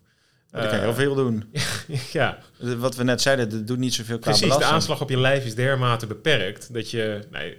Dat 0.51 0.67
kan 0.67 0.75
je 0.75 0.83
heel 0.83 0.93
veel 0.93 1.15
doen. 1.15 1.53
ja. 2.11 2.37
Wat 2.57 2.95
we 2.95 3.03
net 3.03 3.21
zeiden, 3.21 3.49
dat 3.49 3.67
doet 3.67 3.77
niet 3.77 3.93
zoveel 3.93 4.19
qua 4.19 4.31
Precies, 4.31 4.57
de 4.57 4.63
aanslag 4.63 5.01
op 5.01 5.09
je 5.09 5.17
lijf 5.17 5.45
is 5.45 5.55
dermate 5.55 6.07
beperkt 6.07 6.73
dat 6.73 6.91
je... 6.91 7.27
Nee, 7.31 7.57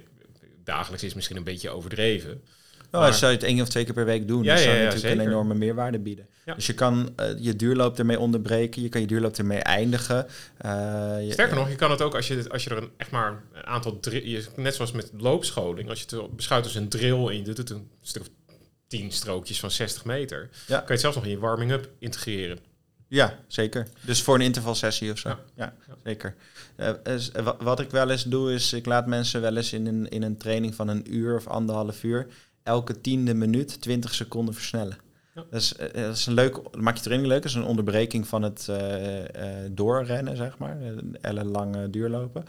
dagelijks 0.63 1.03
is 1.03 1.13
misschien 1.13 1.37
een 1.37 1.43
beetje 1.43 1.69
overdreven. 1.69 2.43
Nou, 2.91 3.03
maar... 3.03 3.13
zou 3.13 3.31
je 3.31 3.37
het 3.37 3.45
één 3.45 3.61
of 3.61 3.69
twee 3.69 3.83
keer 3.83 3.93
per 3.93 4.05
week 4.05 4.27
doen, 4.27 4.43
ja, 4.43 4.53
dat 4.53 4.63
zou 4.63 4.71
ja, 4.71 4.77
ja, 4.77 4.83
natuurlijk 4.83 5.11
zeker. 5.11 5.25
een 5.25 5.31
enorme 5.31 5.53
meerwaarde 5.53 5.99
bieden. 5.99 6.27
Dus 6.55 6.67
je 6.67 6.73
kan 6.73 7.13
uh, 7.19 7.25
je 7.37 7.55
duurloop 7.55 7.99
ermee 7.99 8.19
onderbreken, 8.19 8.81
je 8.81 8.89
kan 8.89 9.01
je 9.01 9.07
duurloop 9.07 9.35
ermee 9.37 9.59
eindigen. 9.59 10.25
Uh, 10.65 10.71
je, 11.25 11.31
Sterker 11.31 11.55
nog, 11.55 11.69
je 11.69 11.75
kan 11.75 11.91
het 11.91 12.01
ook 12.01 12.15
als 12.15 12.27
je, 12.27 12.45
als 12.49 12.63
je 12.63 12.69
er 12.69 12.77
een, 12.77 12.89
echt 12.97 13.11
maar 13.11 13.43
een 13.53 13.65
aantal... 13.65 13.99
Je, 14.01 14.45
net 14.55 14.75
zoals 14.75 14.91
met 14.91 15.11
loopscholing, 15.17 15.89
als 15.89 15.99
je 15.99 16.15
het 16.15 16.35
beschouwt 16.35 16.63
als 16.63 16.75
een 16.75 16.89
drill 16.89 17.27
en 17.27 17.37
je 17.37 17.43
doet 17.43 17.57
het 17.57 17.69
een 17.69 17.89
stuk 18.01 18.21
of 18.21 18.27
tien 18.87 19.11
strookjes 19.11 19.59
van 19.59 19.71
60 19.71 20.05
meter, 20.05 20.49
kan 20.67 20.77
je 20.77 20.83
het 20.85 20.99
zelfs 20.99 21.15
nog 21.15 21.25
in 21.25 21.31
je 21.31 21.39
warming-up 21.39 21.89
integreren. 21.99 22.59
Ja, 23.07 23.39
zeker. 23.47 23.87
Dus 24.01 24.21
voor 24.21 24.35
een 24.35 24.41
intervalsessie 24.41 25.11
of 25.11 25.17
zo. 25.17 25.29
Ja, 25.29 25.39
ja, 25.55 25.73
ja. 25.87 25.95
zeker. 26.03 26.35
Uh, 26.77 26.89
is, 27.03 27.31
wat 27.59 27.79
ik 27.79 27.89
wel 27.89 28.09
eens 28.09 28.23
doe, 28.23 28.53
is 28.53 28.73
ik 28.73 28.85
laat 28.85 29.07
mensen 29.07 29.41
wel 29.41 29.57
eens 29.57 29.73
in 29.73 29.87
een, 29.87 30.09
in 30.09 30.23
een 30.23 30.37
training 30.37 30.75
van 30.75 30.87
een 30.87 31.15
uur 31.15 31.35
of 31.35 31.47
anderhalf 31.47 32.03
uur 32.03 32.27
elke 32.63 33.01
tiende 33.01 33.33
minuut 33.33 33.81
20 33.81 34.13
seconden 34.13 34.53
versnellen. 34.53 34.97
Ja. 35.35 35.45
Dat, 35.49 35.61
is, 35.61 35.73
uh, 35.73 36.03
dat 36.03 36.15
is 36.15 36.25
een 36.25 36.33
leuk, 36.33 36.53
dat 36.53 36.81
maakt 36.81 36.97
je 36.97 37.03
training 37.03 37.31
leuk. 37.31 37.41
Dat 37.41 37.51
is 37.51 37.57
een 37.57 37.63
onderbreking 37.63 38.27
van 38.27 38.41
het 38.41 38.67
uh, 38.69 38.77
doorrennen, 39.71 40.37
zeg 40.37 40.57
maar. 40.57 40.77
ellenlange 41.21 41.89
duurlopen. 41.89 42.43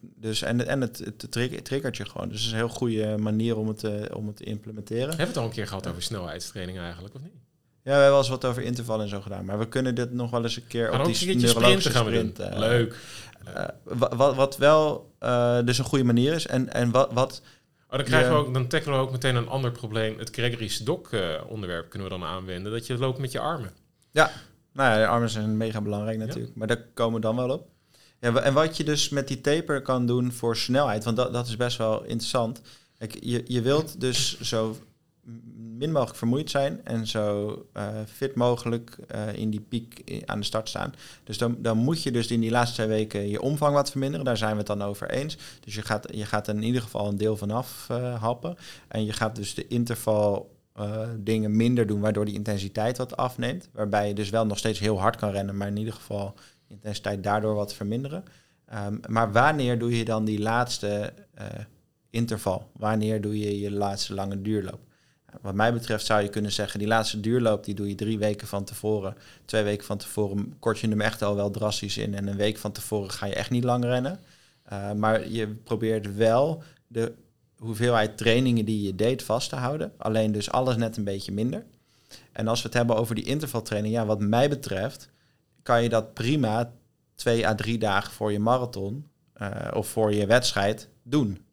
dus, 0.00 0.42
en 0.42 0.66
en 0.66 0.80
het, 0.80 0.98
het, 0.98 1.22
het 1.22 1.64
triggert 1.64 1.96
je 1.96 2.04
gewoon. 2.04 2.28
Dus 2.28 2.36
het 2.36 2.46
is 2.46 2.52
een 2.52 2.58
heel 2.58 2.68
goede 2.68 3.16
manier 3.18 3.56
om 3.56 3.68
het, 3.68 4.12
om 4.14 4.26
het 4.26 4.36
te 4.36 4.44
implementeren. 4.44 5.08
Hebben 5.08 5.18
we 5.18 5.26
het 5.26 5.36
al 5.36 5.44
een 5.44 5.50
keer 5.50 5.66
gehad 5.66 5.86
over 5.86 6.02
snelheidstraining 6.02 6.78
eigenlijk, 6.78 7.14
of 7.14 7.22
niet? 7.22 7.40
Ja, 7.82 7.96
we 7.96 8.02
hebben 8.02 8.10
wel 8.10 8.18
eens 8.18 8.28
wat 8.28 8.44
over 8.44 8.62
intervallen 8.62 9.04
en 9.04 9.10
zo 9.10 9.20
gedaan. 9.20 9.44
Maar 9.44 9.58
we 9.58 9.68
kunnen 9.68 9.94
dit 9.94 10.12
nog 10.12 10.30
wel 10.30 10.42
eens 10.42 10.56
een 10.56 10.66
keer 10.66 10.92
op 10.92 11.04
die 11.04 11.36
neurologische 11.36 11.90
gaan 11.90 12.04
sprint. 12.04 12.40
Uh, 12.40 12.58
Leuk. 12.58 12.96
Uh, 13.48 13.64
wat, 14.16 14.34
wat 14.34 14.56
wel 14.56 15.12
uh, 15.20 15.58
dus 15.64 15.78
een 15.78 15.84
goede 15.84 16.04
manier 16.04 16.32
is. 16.32 16.46
En, 16.46 16.72
en 16.72 16.90
wat... 16.90 17.12
wat 17.12 17.42
oh, 17.90 17.96
dan, 17.96 18.04
krijgen 18.04 18.30
je, 18.30 18.36
we 18.36 18.46
ook, 18.46 18.54
dan 18.54 18.66
tackelen 18.66 18.98
we 18.98 19.04
ook 19.04 19.12
meteen 19.12 19.34
een 19.34 19.48
ander 19.48 19.72
probleem. 19.72 20.18
Het 20.18 20.30
Gregory's 20.32 20.78
Dok 20.78 21.10
onderwerp 21.48 21.90
kunnen 21.90 22.08
we 22.08 22.18
dan 22.18 22.28
aanwenden. 22.28 22.72
Dat 22.72 22.86
je 22.86 22.98
loopt 22.98 23.18
met 23.18 23.32
je 23.32 23.40
armen. 23.40 23.70
Ja, 24.10 24.30
nou 24.72 24.90
ja, 24.90 24.98
de 24.98 25.06
armen 25.06 25.30
zijn 25.30 25.56
mega 25.56 25.80
belangrijk 25.80 26.18
natuurlijk. 26.18 26.46
Ja. 26.46 26.58
Maar 26.58 26.66
daar 26.66 26.84
komen 26.94 27.14
we 27.14 27.20
dan 27.20 27.36
wel 27.36 27.50
op. 27.50 27.68
Ja, 28.20 28.34
en 28.34 28.54
wat 28.54 28.76
je 28.76 28.84
dus 28.84 29.08
met 29.08 29.28
die 29.28 29.40
taper 29.40 29.82
kan 29.82 30.06
doen 30.06 30.32
voor 30.32 30.56
snelheid... 30.56 31.04
want 31.04 31.16
dat, 31.16 31.32
dat 31.32 31.46
is 31.46 31.56
best 31.56 31.76
wel 31.76 32.02
interessant... 32.02 32.60
Kijk, 32.98 33.16
je, 33.20 33.42
je 33.46 33.62
wilt 33.62 34.00
dus 34.00 34.40
zo 34.40 34.76
min 35.80 35.92
mogelijk 35.92 36.16
vermoeid 36.16 36.50
zijn 36.50 36.84
en 36.84 37.06
zo 37.06 37.48
uh, 37.76 37.86
fit 38.06 38.34
mogelijk 38.34 38.96
uh, 39.14 39.34
in 39.34 39.50
die 39.50 39.60
piek 39.60 40.22
aan 40.26 40.38
de 40.38 40.44
start 40.44 40.68
staan. 40.68 40.94
Dus 41.24 41.38
dan, 41.38 41.56
dan 41.58 41.78
moet 41.78 42.02
je 42.02 42.10
dus 42.10 42.30
in 42.30 42.40
die 42.40 42.50
laatste 42.50 42.74
twee 42.74 42.88
weken 42.88 43.28
je 43.28 43.40
omvang 43.40 43.74
wat 43.74 43.90
verminderen. 43.90 44.24
Daar 44.24 44.36
zijn 44.36 44.50
we 44.50 44.58
het 44.58 44.66
dan 44.66 44.82
over 44.82 45.10
eens. 45.10 45.38
Dus 45.60 45.74
je 45.74 45.82
gaat, 45.82 46.06
je 46.14 46.24
gaat 46.24 46.48
in 46.48 46.62
ieder 46.62 46.82
geval 46.82 47.08
een 47.08 47.16
deel 47.16 47.36
vanaf 47.36 47.88
uh, 47.90 48.22
happen. 48.22 48.56
En 48.88 49.04
je 49.04 49.12
gaat 49.12 49.36
dus 49.36 49.54
de 49.54 49.66
interval 49.66 50.58
dingen 51.16 51.56
minder 51.56 51.86
doen, 51.86 52.00
waardoor 52.00 52.24
die 52.24 52.34
intensiteit 52.34 52.98
wat 52.98 53.16
afneemt. 53.16 53.68
Waarbij 53.72 54.08
je 54.08 54.14
dus 54.14 54.30
wel 54.30 54.46
nog 54.46 54.58
steeds 54.58 54.78
heel 54.78 55.00
hard 55.00 55.16
kan 55.16 55.30
rennen, 55.30 55.56
maar 55.56 55.68
in 55.68 55.76
ieder 55.76 55.94
geval 55.94 56.34
de 56.66 56.74
intensiteit 56.74 57.22
daardoor 57.22 57.54
wat 57.54 57.74
verminderen. 57.74 58.24
Um, 58.74 59.00
maar 59.08 59.32
wanneer 59.32 59.78
doe 59.78 59.96
je 59.96 60.04
dan 60.04 60.24
die 60.24 60.40
laatste 60.40 61.12
interval? 62.10 62.70
Wanneer 62.72 63.20
doe 63.20 63.38
je 63.38 63.60
je 63.60 63.70
laatste 63.70 64.14
lange 64.14 64.42
duurloop? 64.42 64.80
Wat 65.40 65.54
mij 65.54 65.72
betreft 65.72 66.06
zou 66.06 66.22
je 66.22 66.28
kunnen 66.28 66.52
zeggen, 66.52 66.78
die 66.78 66.88
laatste 66.88 67.20
duurloop 67.20 67.64
die 67.64 67.74
doe 67.74 67.88
je 67.88 67.94
drie 67.94 68.18
weken 68.18 68.46
van 68.46 68.64
tevoren. 68.64 69.16
Twee 69.44 69.62
weken 69.62 69.86
van 69.86 69.98
tevoren 69.98 70.56
kort 70.58 70.78
je 70.78 70.88
hem 70.88 71.00
echt 71.00 71.22
al 71.22 71.34
wel 71.34 71.50
drastisch 71.50 71.96
in. 71.96 72.14
En 72.14 72.26
een 72.26 72.36
week 72.36 72.58
van 72.58 72.72
tevoren 72.72 73.10
ga 73.10 73.26
je 73.26 73.34
echt 73.34 73.50
niet 73.50 73.64
lang 73.64 73.84
rennen. 73.84 74.20
Uh, 74.72 74.92
maar 74.92 75.28
je 75.28 75.48
probeert 75.48 76.14
wel 76.14 76.62
de 76.86 77.12
hoeveelheid 77.56 78.16
trainingen 78.16 78.64
die 78.64 78.82
je 78.82 78.94
deed 78.94 79.22
vast 79.22 79.48
te 79.48 79.56
houden. 79.56 79.92
Alleen 79.96 80.32
dus 80.32 80.50
alles 80.50 80.76
net 80.76 80.96
een 80.96 81.04
beetje 81.04 81.32
minder. 81.32 81.64
En 82.32 82.48
als 82.48 82.62
we 82.62 82.66
het 82.66 82.76
hebben 82.76 82.96
over 82.96 83.14
die 83.14 83.24
intervaltraining, 83.24 83.94
ja, 83.94 84.06
wat 84.06 84.20
mij 84.20 84.48
betreft, 84.48 85.08
kan 85.62 85.82
je 85.82 85.88
dat 85.88 86.14
prima 86.14 86.72
twee 87.14 87.46
à 87.46 87.54
drie 87.54 87.78
dagen 87.78 88.12
voor 88.12 88.32
je 88.32 88.38
marathon 88.38 89.10
uh, 89.42 89.50
of 89.72 89.88
voor 89.88 90.14
je 90.14 90.26
wedstrijd 90.26 90.88
doen. 91.02 91.44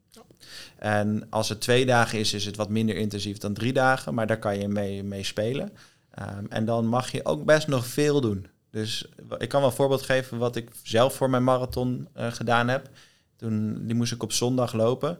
En 0.78 1.26
als 1.30 1.48
het 1.48 1.60
twee 1.60 1.86
dagen 1.86 2.18
is, 2.18 2.32
is 2.32 2.44
het 2.44 2.56
wat 2.56 2.68
minder 2.68 2.96
intensief 2.96 3.38
dan 3.38 3.54
drie 3.54 3.72
dagen, 3.72 4.14
maar 4.14 4.26
daar 4.26 4.38
kan 4.38 4.58
je 4.58 4.68
mee, 4.68 5.02
mee 5.02 5.24
spelen. 5.24 5.72
Um, 6.18 6.46
en 6.48 6.64
dan 6.64 6.86
mag 6.86 7.10
je 7.10 7.24
ook 7.24 7.44
best 7.44 7.66
nog 7.66 7.86
veel 7.86 8.20
doen. 8.20 8.46
Dus 8.70 9.08
ik 9.38 9.48
kan 9.48 9.60
wel 9.60 9.70
een 9.70 9.76
voorbeeld 9.76 10.02
geven 10.02 10.38
wat 10.38 10.56
ik 10.56 10.70
zelf 10.82 11.14
voor 11.14 11.30
mijn 11.30 11.44
marathon 11.44 12.08
uh, 12.16 12.32
gedaan 12.32 12.68
heb. 12.68 12.88
Toen, 13.36 13.86
die 13.86 13.94
moest 13.94 14.12
ik 14.12 14.22
op 14.22 14.32
zondag 14.32 14.72
lopen. 14.72 15.18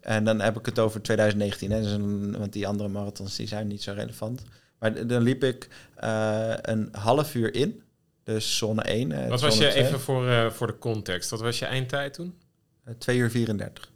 En 0.00 0.24
dan 0.24 0.40
heb 0.40 0.58
ik 0.58 0.66
het 0.66 0.78
over 0.78 1.02
2019, 1.02 1.70
hè, 1.70 1.82
dus 1.82 1.92
een, 1.92 2.38
want 2.38 2.52
die 2.52 2.66
andere 2.66 2.88
marathons 2.88 3.36
die 3.36 3.46
zijn 3.48 3.66
niet 3.66 3.82
zo 3.82 3.92
relevant. 3.92 4.42
Maar 4.78 5.06
dan 5.06 5.22
liep 5.22 5.44
ik 5.44 5.68
uh, 6.04 6.52
een 6.60 6.88
half 6.92 7.34
uur 7.34 7.54
in, 7.54 7.82
dus 8.24 8.56
zone 8.56 8.82
1. 8.82 9.10
Uh, 9.10 9.28
wat 9.28 9.40
was 9.40 9.58
je, 9.58 9.68
2. 9.68 9.84
even 9.84 10.00
voor, 10.00 10.26
uh, 10.26 10.50
voor 10.50 10.66
de 10.66 10.78
context, 10.78 11.30
wat 11.30 11.40
was 11.40 11.58
je 11.58 11.64
eindtijd 11.64 12.14
toen? 12.14 12.34
2 12.98 13.18
uur 13.18 13.30
34 13.30 13.89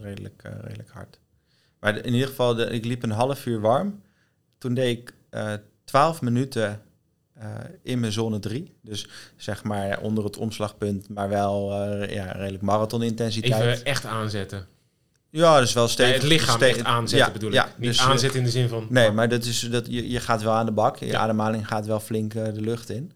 redelijk, 0.00 0.42
uh, 0.46 0.52
redelijk 0.60 0.90
hard. 0.90 1.18
Maar 1.80 1.96
in 1.96 2.12
ieder 2.12 2.28
geval, 2.28 2.54
de, 2.54 2.64
ik 2.64 2.84
liep 2.84 3.02
een 3.02 3.10
half 3.10 3.46
uur 3.46 3.60
warm. 3.60 4.02
Toen 4.58 4.74
deed 4.74 4.98
ik 4.98 5.14
uh, 5.30 5.52
12 5.84 6.22
minuten 6.22 6.82
uh, 7.38 7.44
in 7.82 8.00
mijn 8.00 8.12
zone 8.12 8.38
3. 8.38 8.76
Dus 8.82 9.08
zeg 9.36 9.64
maar 9.64 10.00
onder 10.00 10.24
het 10.24 10.36
omslagpunt, 10.36 11.08
maar 11.08 11.28
wel 11.28 11.74
ja, 12.10 12.32
redelijk 12.32 12.62
marathonintensiteit. 12.62 13.62
Even 13.62 13.84
echt 13.84 14.04
aanzetten. 14.04 14.66
Ja, 15.30 15.60
dus 15.60 15.72
wel 15.72 15.88
steeds. 15.88 16.08
Nee, 16.08 16.18
het 16.18 16.28
lichaam 16.28 16.60
echt 16.60 16.84
aanzetten 16.84 17.26
ja, 17.26 17.32
bedoel 17.32 17.48
ik. 17.48 17.54
Ja, 17.54 17.68
Niet 17.76 17.88
dus, 17.88 18.00
aanzetten 18.00 18.38
in 18.38 18.44
de 18.44 18.50
zin 18.50 18.68
van... 18.68 18.86
Nee, 18.88 19.10
maar 19.10 19.28
dat 19.28 19.44
is, 19.44 19.60
dat, 19.60 19.86
je, 19.86 20.10
je 20.10 20.20
gaat 20.20 20.42
wel 20.42 20.52
aan 20.52 20.66
de 20.66 20.72
bak. 20.72 20.96
Je 20.96 21.06
ja. 21.06 21.18
ademhaling 21.18 21.68
gaat 21.68 21.86
wel 21.86 22.00
flink 22.00 22.34
uh, 22.34 22.44
de 22.44 22.60
lucht 22.60 22.90
in. 22.90 23.12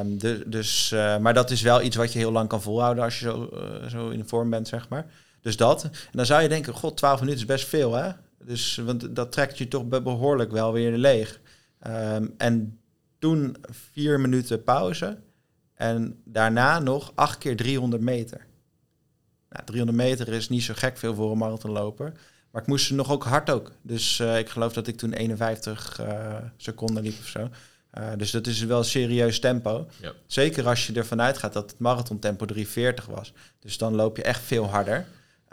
Um, 0.00 0.18
de, 0.18 0.42
dus, 0.46 0.90
uh, 0.94 1.18
maar 1.18 1.34
dat 1.34 1.50
is 1.50 1.62
wel 1.62 1.82
iets 1.82 1.96
wat 1.96 2.12
je 2.12 2.18
heel 2.18 2.32
lang 2.32 2.48
kan 2.48 2.62
volhouden 2.62 3.04
als 3.04 3.18
je 3.18 3.24
zo, 3.24 3.50
uh, 3.52 3.88
zo 3.88 4.08
in 4.08 4.18
de 4.18 4.24
vorm 4.24 4.50
bent, 4.50 4.68
zeg 4.68 4.88
maar. 4.88 5.06
Dus 5.48 5.56
dat. 5.56 5.84
En 5.84 5.90
dan 6.12 6.26
zou 6.26 6.42
je 6.42 6.48
denken, 6.48 6.74
god, 6.74 6.96
12 6.96 7.20
minuten 7.20 7.40
is 7.40 7.46
best 7.46 7.68
veel, 7.68 7.94
hè? 7.94 8.10
Dus, 8.44 8.76
want 8.76 9.16
dat 9.16 9.32
trekt 9.32 9.58
je 9.58 9.68
toch 9.68 9.88
behoorlijk 9.88 10.50
wel 10.50 10.72
weer 10.72 10.96
leeg. 10.96 11.40
Um, 11.86 12.34
en 12.36 12.80
toen 13.18 13.56
vier 13.92 14.20
minuten 14.20 14.62
pauze. 14.62 15.18
En 15.74 16.20
daarna 16.24 16.78
nog 16.78 17.12
acht 17.14 17.38
keer 17.38 17.56
300 17.56 18.02
meter. 18.02 18.46
Nou, 19.50 19.64
300 19.64 19.98
meter 19.98 20.28
is 20.28 20.48
niet 20.48 20.62
zo 20.62 20.74
gek 20.76 20.98
veel 20.98 21.14
voor 21.14 21.30
een 21.30 21.38
marathonloper. 21.38 22.12
Maar 22.50 22.62
ik 22.62 22.68
moest 22.68 22.86
ze 22.86 22.94
nog 22.94 23.10
ook 23.10 23.24
hard 23.24 23.50
ook. 23.50 23.72
Dus 23.82 24.18
uh, 24.18 24.38
ik 24.38 24.48
geloof 24.48 24.72
dat 24.72 24.86
ik 24.86 24.96
toen 24.96 25.12
51 25.12 26.00
uh, 26.00 26.36
seconden 26.56 27.02
liep 27.02 27.18
of 27.18 27.26
zo. 27.26 27.48
Uh, 27.98 28.08
dus 28.16 28.30
dat 28.30 28.46
is 28.46 28.62
wel 28.62 28.78
een 28.78 28.84
serieus 28.84 29.40
tempo. 29.40 29.88
Ja. 30.00 30.12
Zeker 30.26 30.66
als 30.66 30.86
je 30.86 30.92
ervan 30.92 31.20
uitgaat 31.20 31.52
dat 31.52 31.70
het 31.70 31.80
marathontempo 31.80 32.44
340 32.44 33.06
was. 33.06 33.32
Dus 33.58 33.78
dan 33.78 33.94
loop 33.94 34.16
je 34.16 34.22
echt 34.22 34.42
veel 34.42 34.66
harder. 34.66 35.06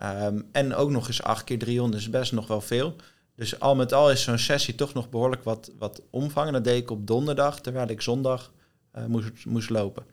Um, 0.04 0.50
en 0.52 0.76
ook 0.76 0.90
nog 0.90 1.08
eens 1.08 1.24
8 1.24 1.44
keer 1.44 1.60
300 1.60 2.02
is 2.02 2.10
best 2.10 2.32
nog 2.32 2.48
wel 2.48 2.62
veel. 2.62 2.96
Dus 3.36 3.60
al 3.60 3.76
met 3.76 3.94
al 3.94 4.12
is 4.12 4.24
zo'n 4.24 4.38
sessie 4.38 4.76
toch 4.76 4.94
nog 4.94 5.10
behoorlijk 5.10 5.44
wat, 5.44 5.72
wat 5.78 6.02
omvang. 6.10 6.48
En 6.48 6.54
dat 6.54 6.64
deed 6.64 6.82
ik 6.82 6.92
op 6.92 7.08
donderdag, 7.08 7.62
terwijl 7.62 7.90
ik 7.90 8.02
zondag 8.02 8.52
uh, 8.98 9.06
moest, 9.06 9.46
moest 9.46 9.70
lopen. 9.70 10.04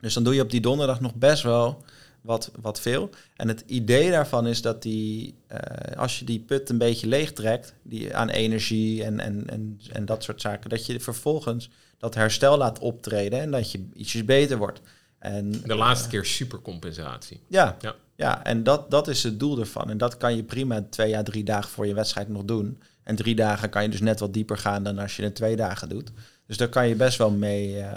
Dus 0.00 0.14
dan 0.14 0.24
doe 0.24 0.34
je 0.34 0.42
op 0.42 0.50
die 0.50 0.60
donderdag 0.60 1.00
nog 1.00 1.14
best 1.14 1.42
wel 1.42 1.84
wat, 2.20 2.50
wat 2.60 2.80
veel. 2.80 3.10
En 3.36 3.48
het 3.48 3.64
idee 3.66 4.10
daarvan 4.10 4.46
is 4.46 4.62
dat 4.62 4.82
die, 4.82 5.34
uh, 5.52 5.96
als 5.96 6.18
je 6.18 6.24
die 6.24 6.40
put 6.40 6.68
een 6.68 6.78
beetje 6.78 7.06
leeg 7.06 7.32
trekt, 7.32 7.74
die 7.82 8.16
aan 8.16 8.28
energie 8.28 9.04
en, 9.04 9.20
en, 9.20 9.46
en, 9.46 9.80
en 9.92 10.04
dat 10.04 10.22
soort 10.22 10.40
zaken, 10.40 10.70
dat 10.70 10.86
je 10.86 11.00
vervolgens 11.00 11.70
dat 11.98 12.14
herstel 12.14 12.56
laat 12.56 12.78
optreden 12.78 13.40
en 13.40 13.50
dat 13.50 13.70
je 13.70 13.88
ietsjes 13.94 14.24
beter 14.24 14.58
wordt. 14.58 14.80
En, 15.18 15.50
de 15.50 15.74
laatste 15.74 16.04
uh, 16.06 16.10
keer 16.10 16.24
supercompensatie. 16.24 17.40
Ja, 17.48 17.76
ja. 17.80 17.94
Ja, 18.22 18.44
en 18.44 18.62
dat, 18.62 18.90
dat 18.90 19.08
is 19.08 19.22
het 19.22 19.40
doel 19.40 19.58
ervan. 19.58 19.90
En 19.90 19.98
dat 19.98 20.16
kan 20.16 20.36
je 20.36 20.42
prima 20.42 20.84
twee 20.90 21.16
à 21.16 21.22
drie 21.22 21.44
dagen 21.44 21.70
voor 21.70 21.86
je 21.86 21.94
wedstrijd 21.94 22.28
nog 22.28 22.44
doen. 22.44 22.82
En 23.02 23.16
drie 23.16 23.34
dagen 23.34 23.70
kan 23.70 23.82
je 23.82 23.88
dus 23.88 24.00
net 24.00 24.20
wat 24.20 24.32
dieper 24.34 24.58
gaan 24.58 24.82
dan 24.82 24.98
als 24.98 25.16
je 25.16 25.22
het 25.22 25.34
twee 25.34 25.56
dagen 25.56 25.88
doet. 25.88 26.12
Dus 26.46 26.56
daar 26.56 26.68
kan 26.68 26.88
je 26.88 26.94
best 26.94 27.18
wel 27.18 27.30
mee, 27.30 27.76
uh, 27.76 27.92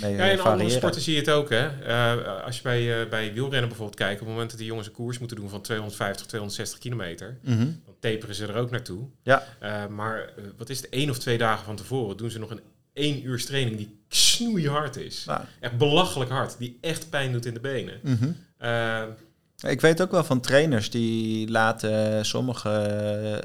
mee 0.00 0.14
ja, 0.14 0.24
in 0.24 0.40
andere 0.40 0.70
sporten 0.70 1.00
zie 1.00 1.14
je 1.14 1.20
het 1.20 1.30
ook. 1.30 1.50
Hè? 1.50 1.86
Uh, 1.86 2.44
als 2.44 2.56
je 2.56 2.62
bij, 2.62 3.02
uh, 3.02 3.10
bij 3.10 3.32
wielrennen 3.32 3.68
bijvoorbeeld 3.68 3.98
kijkt, 3.98 4.20
op 4.20 4.26
het 4.26 4.28
moment 4.28 4.50
dat 4.50 4.58
die 4.58 4.68
jongens 4.68 4.86
een 4.86 4.92
koers 4.92 5.18
moeten 5.18 5.36
doen 5.36 5.48
van 5.48 5.60
250, 5.60 6.26
260 6.26 6.78
kilometer, 6.78 7.38
mm 7.42 7.56
-hmm. 7.56 7.82
dan 7.84 7.94
taperen 8.00 8.34
ze 8.34 8.46
er 8.46 8.56
ook 8.56 8.70
naartoe. 8.70 9.06
Ja. 9.22 9.42
maar 9.90 10.32
wat 10.56 10.68
is 10.68 10.76
het, 10.80 10.88
één 10.88 11.10
of 11.10 11.18
twee 11.18 11.38
dagen 11.38 11.64
van 11.64 11.76
tevoren 11.76 12.16
doen 12.16 12.30
ze 12.30 12.38
nog 12.38 12.50
een 12.50 12.60
één 12.92 13.26
uur 13.26 13.44
training 13.44 13.76
die 13.76 14.00
snoeihard 14.08 14.96
is. 14.96 15.26
Echt 15.60 15.78
belachelijk 15.78 16.30
hard, 16.30 16.58
die 16.58 16.78
echt 16.80 17.10
pijn 17.10 17.32
doet 17.32 17.46
in 17.46 17.54
de 17.54 17.60
benen. 17.60 18.00
Mm 18.02 18.16
-hmm. 18.16 18.36
Ik 19.62 19.80
weet 19.80 20.02
ook 20.02 20.10
wel 20.10 20.24
van 20.24 20.40
trainers 20.40 20.90
die 20.90 21.50
laten 21.50 22.24
sommige 22.26 22.70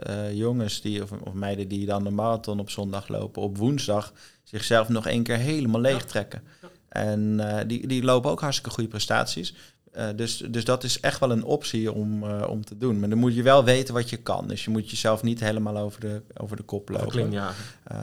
uh, 0.09 0.34
jongens 0.34 0.82
die, 0.82 1.03
of, 1.03 1.12
of, 1.12 1.34
meiden 1.34 1.68
die 1.68 1.86
dan 1.86 2.03
de 2.03 2.09
marathon 2.09 2.59
op 2.59 2.70
zondag 2.70 3.07
lopen, 3.07 3.41
op 3.41 3.57
woensdag 3.57 4.14
zichzelf 4.43 4.89
nog 4.89 5.07
één 5.07 5.24
keer 5.24 5.38
helemaal 5.38 5.82
leeg 5.82 6.05
trekken. 6.05 6.43
Ja. 6.62 6.68
En 6.89 7.38
uh, 7.39 7.57
die, 7.68 7.88
die 7.88 8.03
lopen 8.03 8.32
ook 8.32 8.41
hartstikke 8.41 8.70
goede 8.70 8.89
prestaties. 8.89 9.55
Uh, 9.97 10.07
dus, 10.16 10.38
dus 10.38 10.66
dat 10.66 10.84
is 10.84 10.99
echt 10.99 11.20
wel 11.20 11.32
een 11.32 11.43
optie 11.43 11.91
om, 11.91 12.24
om 12.24 12.66
te 12.66 12.78
doen. 12.78 12.99
Maar 12.99 13.09
dan 13.09 13.18
moet 13.18 13.36
je 13.36 13.43
wel 13.43 13.64
weten 13.64 13.93
wat 13.93 14.09
je 14.09 14.18
kan. 14.18 14.47
Dus 14.47 14.64
je 14.64 14.70
moet 14.70 14.89
jezelf 14.89 15.24
niet 15.24 15.39
helemaal 15.39 15.78
over 15.78 15.99
de, 15.99 16.22
over 16.38 16.55
de 16.55 16.64
kop 16.64 16.89
lopen. 16.89 17.07
Kling, 17.07 17.34
ja. 17.34 17.53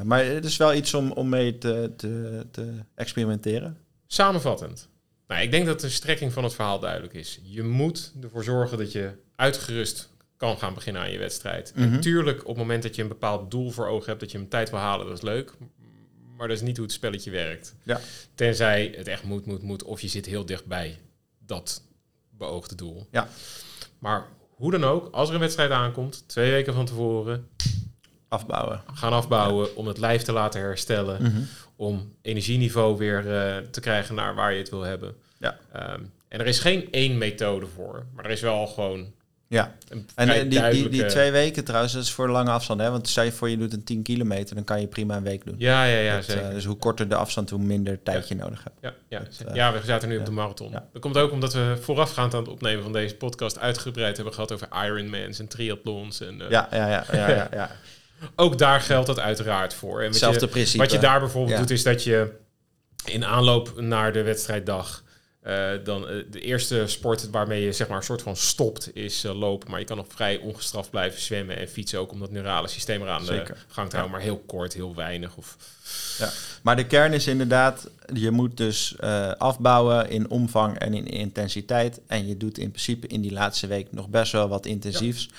maar 0.04 0.24
het 0.24 0.44
is 0.44 0.56
wel 0.56 0.74
iets 0.74 0.94
om, 0.94 1.12
om 1.12 1.28
mee 1.28 1.59
te, 1.59 1.92
te, 1.96 2.46
te 2.50 2.72
experimenteren. 2.94 3.76
Samenvattend. 4.06 4.88
Nou, 5.29 5.43
ik 5.43 5.51
denk 5.51 5.66
dat 5.66 5.81
de 5.81 5.89
strekking 5.89 6.33
van 6.33 6.45
het 6.45 6.55
verhaal 6.55 6.79
duidelijk 6.79 7.14
is. 7.14 7.41
Je 7.43 7.62
moet 7.62 8.12
ervoor 8.22 8.45
zorgen 8.45 8.79
dat 8.79 8.93
je 8.93 9.12
uitgerust 9.37 10.09
kan 10.37 10.59
gaan 10.59 10.74
beginnen 10.74 11.03
aan 11.03 11.11
je 11.11 11.18
wedstrijd. 11.18 11.72
Mm 11.74 11.83
-hmm. 11.83 11.93
Natuurlijk, 11.93 12.41
op 12.41 12.47
het 12.47 12.57
moment 12.57 12.83
dat 12.83 12.97
je 12.97 13.03
een 13.03 13.09
bepaald 13.09 13.51
doel 13.51 13.70
voor 13.70 13.87
ogen 13.87 14.07
hebt, 14.07 14.20
dat 14.20 14.31
je 14.31 14.39
een 14.39 14.49
tijd 14.49 14.70
wil 14.70 14.79
halen, 14.79 15.07
dat 15.07 15.16
is 15.16 15.22
leuk. 15.22 15.53
Maar 16.37 16.49
dat 16.49 16.57
is 16.57 16.62
niet 16.62 16.76
hoe 16.76 16.87
het 16.87 16.95
spelletje 16.95 17.31
werkt. 17.31 17.74
Ja. 17.83 18.01
Tenzij 18.35 18.95
het 18.97 19.09
echt 19.09 19.22
moet, 19.22 19.47
moet, 19.47 19.62
moet, 19.62 19.83
of 19.83 20.01
je 20.01 20.09
zit 20.09 20.26
heel 20.26 20.47
dichtbij 20.47 20.99
dat 21.39 21.83
beoogde 22.31 22.74
doel. 22.74 23.07
Ja. 23.11 23.29
Maar 23.99 24.26
hoe 24.49 24.70
dan 24.70 24.85
ook, 24.85 25.14
als 25.14 25.29
er 25.29 25.35
een 25.35 25.41
wedstrijd 25.41 25.70
aankomt, 25.70 26.24
twee 26.26 26.51
weken 26.51 26.74
van 26.74 26.87
tevoren, 26.87 27.49
afbouwen. 28.29 28.83
Gaan 28.95 29.12
afbouwen 29.12 29.66
ja. 29.66 29.72
om 29.74 29.87
het 29.87 29.99
lijf 29.99 30.22
te 30.22 30.33
laten 30.33 30.61
herstellen. 30.61 31.22
Mm 31.22 31.31
-hmm. 31.31 31.47
Om 31.76 32.12
energieniveau 32.22 32.97
weer 32.97 33.24
uh, 33.24 33.57
te 33.70 33.81
krijgen 33.81 34.14
naar 34.14 34.35
waar 34.35 34.53
je 34.53 34.59
het 34.59 34.70
wil 34.70 34.83
hebben. 34.83 35.14
Ja. 35.39 35.59
Um, 35.76 36.12
en 36.29 36.41
er 36.41 36.47
is 36.47 36.59
geen 36.59 36.89
één 36.91 37.18
methode 37.18 37.66
voor. 37.66 38.07
Maar 38.14 38.24
er 38.24 38.31
is 38.31 38.41
wel 38.41 38.66
gewoon. 38.66 39.16
Ja. 39.49 39.74
En 39.89 40.26
die, 40.26 40.49
duidelijke... 40.49 40.91
die, 40.91 41.01
die, 41.01 41.11
twee 41.11 41.31
weken 41.31 41.64
trouwens, 41.64 41.93
dat 41.93 42.03
is 42.03 42.12
voor 42.12 42.29
lange 42.29 42.51
afstand. 42.51 42.81
Hè? 42.81 42.91
Want 42.91 43.09
stel 43.09 43.24
je 43.24 43.33
voor 43.33 43.51
je 43.51 43.59
doet 43.59 43.72
een 43.72 43.85
10 43.85 44.03
kilometer, 44.03 44.55
dan 44.55 44.64
kan 44.64 44.81
je 44.81 44.87
prima 44.87 45.16
een 45.16 45.22
week 45.22 45.45
doen. 45.45 45.55
Ja, 45.59 45.85
ja, 45.85 45.99
ja. 45.99 46.14
Dat, 46.14 46.24
zeker. 46.24 46.43
Uh, 46.43 46.51
dus 46.51 46.64
hoe 46.64 46.76
korter 46.76 47.09
de 47.09 47.14
afstand, 47.14 47.51
hoe 47.51 47.59
minder 47.59 48.03
tijd 48.03 48.29
ja. 48.29 48.35
je 48.37 48.43
nodig 48.43 48.64
hebt. 48.64 48.76
Ja, 48.81 48.95
ja. 49.09 49.18
Dat, 49.18 49.49
uh, 49.49 49.55
ja 49.55 49.72
we 49.72 49.81
zaten 49.85 50.09
nu 50.09 50.14
ja. 50.14 50.20
op 50.20 50.26
de 50.26 50.33
marathon. 50.33 50.72
Dat 50.72 51.01
komt 51.01 51.16
ook 51.16 51.33
omdat 51.33 51.55
we 51.55 51.76
voorafgaand 51.81 52.35
aan 52.35 52.41
het 52.41 52.51
opnemen 52.51 52.83
van 52.83 52.93
deze 52.93 53.14
podcast 53.14 53.59
uitgebreid 53.59 54.16
hebben 54.16 54.35
gehad 54.35 54.53
over 54.53 54.68
Ironmans 54.85 55.39
en 55.39 55.49
triathlons. 55.49 56.20
En, 56.20 56.43
ja, 56.49 56.68
ja. 56.70 56.89
ja, 56.89 57.05
ja, 57.12 57.49
ja. 57.53 57.70
Ook 58.37 58.59
daar 58.59 58.81
geldt 58.81 59.07
dat 59.07 59.19
uiteraard 59.19 59.75
voor. 59.75 60.01
En 60.01 60.07
Hetzelfde 60.07 60.41
je, 60.41 60.49
principe. 60.49 60.79
Wat 60.79 60.93
je 60.93 60.99
daar 60.99 61.21
bijvoorbeeld 61.21 61.53
ja. 61.53 61.59
doet, 61.59 61.71
is 61.71 61.83
dat 61.83 62.05
je 62.05 62.31
in 63.05 63.25
aanloop 63.25 63.81
naar 63.81 64.12
de 64.12 64.23
wedstrijddag 64.23 65.07
Uh, 65.47 65.71
dan 65.85 66.03
de 66.31 66.41
eerste 66.41 66.87
sport 66.87 67.31
waarmee 67.31 67.64
je 67.64 67.73
zeg 67.73 67.89
maar 67.89 67.97
een 67.97 68.03
soort 68.03 68.23
van 68.23 68.37
stopt 68.37 68.97
is 68.97 69.23
lopen. 69.23 69.71
Maar 69.71 69.79
je 69.79 69.85
kan 69.85 69.97
nog 69.97 70.07
vrij 70.09 70.37
ongestraft 70.37 70.91
blijven 70.91 71.21
zwemmen 71.21 71.57
en 71.57 71.69
fietsen. 71.69 71.99
Ook 71.99 72.12
om 72.12 72.21
dat 72.21 72.31
neurale 72.31 72.69
systeem 72.69 73.03
eraan 73.03 73.25
de 73.25 73.45
gang 73.69 73.89
te 73.89 73.97
houden. 73.97 74.11
Maar 74.11 74.27
heel 74.27 74.43
kort, 74.47 74.75
heel 74.75 74.95
weinig. 74.95 75.37
Of... 75.37 75.57
Ja. 76.19 76.31
Maar 76.62 76.77
de 76.77 76.87
kern 76.87 77.12
is 77.12 77.27
inderdaad, 77.27 77.91
je 78.12 78.30
moet 78.30 78.56
dus 78.56 78.96
afbouwen 79.38 80.11
in 80.11 80.30
omvang 80.30 80.78
en 80.78 80.94
in 80.94 81.06
intensiteit. 81.06 82.00
En 82.06 82.26
je 82.26 82.36
doet 82.36 82.59
in 82.59 82.70
principe 82.70 83.06
in 83.06 83.20
die 83.20 83.32
laatste 83.32 83.66
week 83.66 83.92
nog 83.92 84.09
best 84.09 84.32
wel 84.32 84.48
wat 84.48 84.66
intensiefs. 84.66 85.30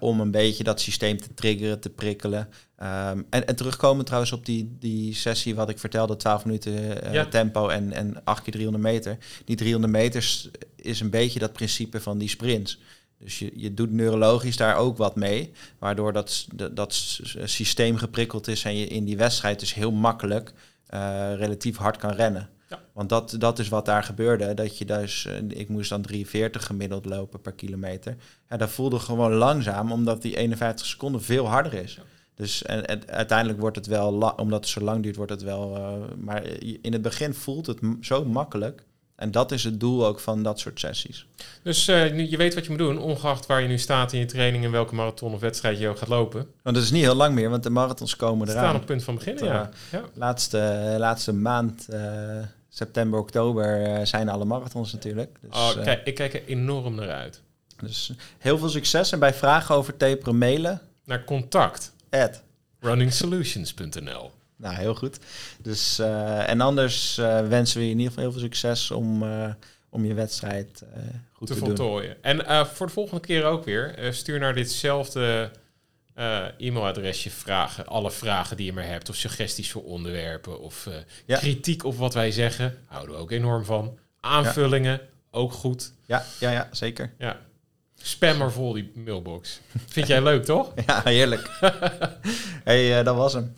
om 0.00 0.20
een 0.20 0.30
beetje 0.30 0.64
dat 0.64 0.80
systeem 0.80 1.20
te 1.20 1.34
triggeren, 1.34 1.80
te 1.80 1.90
prikkelen. 1.90 2.48
Um, 2.82 3.26
en, 3.30 3.46
en 3.46 3.56
terugkomen 3.56 4.04
trouwens 4.04 4.32
op 4.32 4.46
die, 4.46 4.76
die 4.78 5.14
sessie 5.14 5.54
wat 5.54 5.68
ik 5.68 5.78
vertelde, 5.78 6.16
12 6.16 6.44
minuten 6.44 7.14
uh, 7.14 7.22
tempo 7.22 7.68
en, 7.68 7.92
en 7.92 8.24
8 8.24 8.42
keer 8.42 8.52
300 8.52 8.84
meter. 8.84 9.18
Die 9.44 9.56
300 9.56 9.92
meters 9.92 10.50
is 10.76 11.00
een 11.00 11.10
beetje 11.10 11.38
dat 11.38 11.52
principe 11.52 12.00
van 12.00 12.18
die 12.18 12.28
sprints. 12.28 12.78
Dus 13.18 13.38
je, 13.38 13.52
je 13.54 13.74
doet 13.74 13.90
neurologisch 13.90 14.56
daar 14.56 14.76
ook 14.76 14.96
wat 14.96 15.16
mee, 15.16 15.52
waardoor 15.78 16.12
dat, 16.12 16.46
dat, 16.54 16.76
dat 16.76 16.94
systeem 17.44 17.96
geprikkeld 17.96 18.48
is 18.48 18.64
en 18.64 18.76
je 18.76 18.86
in 18.86 19.04
die 19.04 19.16
wedstrijd 19.16 19.60
dus 19.60 19.74
heel 19.74 19.92
makkelijk 19.92 20.52
uh, 20.94 21.34
relatief 21.34 21.76
hard 21.76 21.96
kan 21.96 22.10
rennen. 22.10 22.48
Ja. 22.68 22.80
Want 22.92 23.08
dat, 23.08 23.34
dat 23.38 23.58
is 23.58 23.68
wat 23.68 23.84
daar 23.84 24.02
gebeurde. 24.02 24.54
Dat 24.54 24.78
je 24.78 24.84
dus, 24.84 25.26
uh, 25.26 25.58
ik 25.58 25.68
moest 25.68 25.90
dan 25.90 26.02
43 26.02 26.66
gemiddeld 26.66 27.04
lopen 27.04 27.40
per 27.40 27.52
kilometer. 27.52 28.16
Ja, 28.48 28.56
dat 28.56 28.70
voelde 28.70 28.98
gewoon 28.98 29.32
langzaam, 29.32 29.92
omdat 29.92 30.22
die 30.22 30.36
51 30.36 30.86
seconden 30.86 31.22
veel 31.22 31.48
harder 31.48 31.74
is. 31.74 31.94
Ja. 31.94 32.02
Dus 32.34 32.62
en, 32.62 32.86
en, 32.86 33.10
uiteindelijk 33.10 33.60
wordt 33.60 33.76
het 33.76 33.86
wel, 33.86 34.34
omdat 34.36 34.60
het 34.60 34.68
zo 34.68 34.80
lang 34.80 35.02
duurt, 35.02 35.16
wordt 35.16 35.32
het 35.32 35.42
wel. 35.42 35.76
Uh, 35.76 35.92
maar 36.16 36.44
in 36.60 36.92
het 36.92 37.02
begin 37.02 37.34
voelt 37.34 37.66
het 37.66 37.80
zo 38.00 38.24
makkelijk. 38.24 38.84
En 39.18 39.30
dat 39.30 39.52
is 39.52 39.64
het 39.64 39.80
doel 39.80 40.06
ook 40.06 40.20
van 40.20 40.42
dat 40.42 40.58
soort 40.60 40.80
sessies. 40.80 41.26
Dus 41.62 41.88
uh, 41.88 42.30
je 42.30 42.36
weet 42.36 42.54
wat 42.54 42.64
je 42.64 42.70
moet 42.70 42.78
doen, 42.78 42.98
ongeacht 42.98 43.46
waar 43.46 43.62
je 43.62 43.68
nu 43.68 43.78
staat 43.78 44.12
in 44.12 44.18
je 44.18 44.26
training 44.26 44.64
en 44.64 44.70
welke 44.70 44.94
marathon 44.94 45.32
of 45.32 45.40
wedstrijd 45.40 45.78
je 45.78 45.88
ook 45.88 45.98
gaat 45.98 46.08
lopen. 46.08 46.46
Want 46.62 46.76
dat 46.76 46.84
is 46.84 46.90
niet 46.90 47.02
heel 47.02 47.14
lang 47.14 47.34
meer, 47.34 47.50
want 47.50 47.62
de 47.62 47.70
marathons 47.70 48.16
komen 48.16 48.48
eraan. 48.48 48.64
Staan 48.64 48.76
op 48.76 48.86
punt 48.86 49.04
van 49.04 49.14
beginnen, 49.14 49.44
ja. 49.44 49.70
ja. 49.90 50.04
Laatste, 50.14 50.94
laatste 50.98 51.32
maand, 51.32 51.86
uh, 51.90 52.00
september, 52.68 53.18
oktober, 53.18 54.06
zijn 54.06 54.28
alle 54.28 54.44
marathons 54.44 54.92
natuurlijk. 54.92 55.38
Dus, 55.40 55.56
oh, 55.56 55.82
kijk, 55.82 56.06
ik 56.06 56.14
kijk 56.14 56.34
er 56.34 56.46
enorm 56.46 56.94
naar 56.94 57.10
uit. 57.10 57.42
Dus 57.82 58.12
heel 58.38 58.58
veel 58.58 58.68
succes 58.68 59.12
en 59.12 59.18
bij 59.18 59.34
vragen 59.34 59.74
over 59.74 59.96
taperen 59.96 60.38
mailen. 60.38 60.80
Naar 61.04 61.24
contact 61.24 61.92
at 62.10 62.42
runningsolutions.nl. 62.80 64.30
Nou, 64.58 64.74
heel 64.74 64.94
goed. 64.94 65.18
Dus, 65.62 65.98
uh, 65.98 66.48
en 66.48 66.60
anders 66.60 67.18
uh, 67.18 67.48
wensen 67.48 67.78
we 67.78 67.84
je 67.84 67.90
in 67.90 67.98
ieder 67.98 68.12
geval 68.12 68.24
heel 68.24 68.32
veel 68.32 68.48
succes 68.48 68.90
om, 68.90 69.22
uh, 69.22 69.52
om 69.88 70.04
je 70.04 70.14
wedstrijd 70.14 70.82
goed 71.32 71.46
te, 71.46 71.54
te 71.54 71.58
voltooien. 71.58 72.16
Doen. 72.22 72.44
En 72.44 72.66
voor 72.66 72.86
de 72.86 72.92
volgende 72.92 73.20
keer 73.20 73.44
ook 73.44 73.64
weer, 73.64 74.08
stuur 74.10 74.38
naar 74.38 74.54
ditzelfde 74.54 75.50
e-mailadresje 76.58 77.30
vragen. 77.30 77.86
Alle 77.86 78.10
vragen 78.10 78.56
die 78.56 78.66
je 78.66 78.72
maar 78.72 78.86
hebt, 78.86 79.08
of 79.08 79.16
suggesties 79.16 79.70
voor 79.70 79.84
onderwerpen, 79.84 80.60
of 80.60 80.88
ja. 81.26 81.38
kritiek 81.38 81.84
op 81.84 81.96
wat 81.96 82.14
wij 82.14 82.30
zeggen. 82.30 82.78
Houden 82.86 83.14
we 83.14 83.20
ook 83.20 83.30
enorm 83.30 83.64
van. 83.64 83.98
Aanvullingen, 84.20 84.92
ja. 84.92 85.06
ook 85.30 85.52
goed. 85.52 85.92
Ja, 86.06 86.24
ja, 86.40 86.50
ja 86.50 86.68
zeker. 86.70 87.14
Ja. 87.18 87.40
Spam 87.94 88.36
maar 88.36 88.52
vol 88.52 88.72
die 88.72 88.92
mailbox. 88.94 89.60
Vind 89.86 90.06
jij 90.06 90.22
leuk, 90.22 90.44
toch? 90.44 90.72
Ja, 90.86 91.00
heerlijk. 91.04 91.50
hey, 92.64 93.02
dat 93.02 93.16
was 93.16 93.32
hem. 93.32 93.54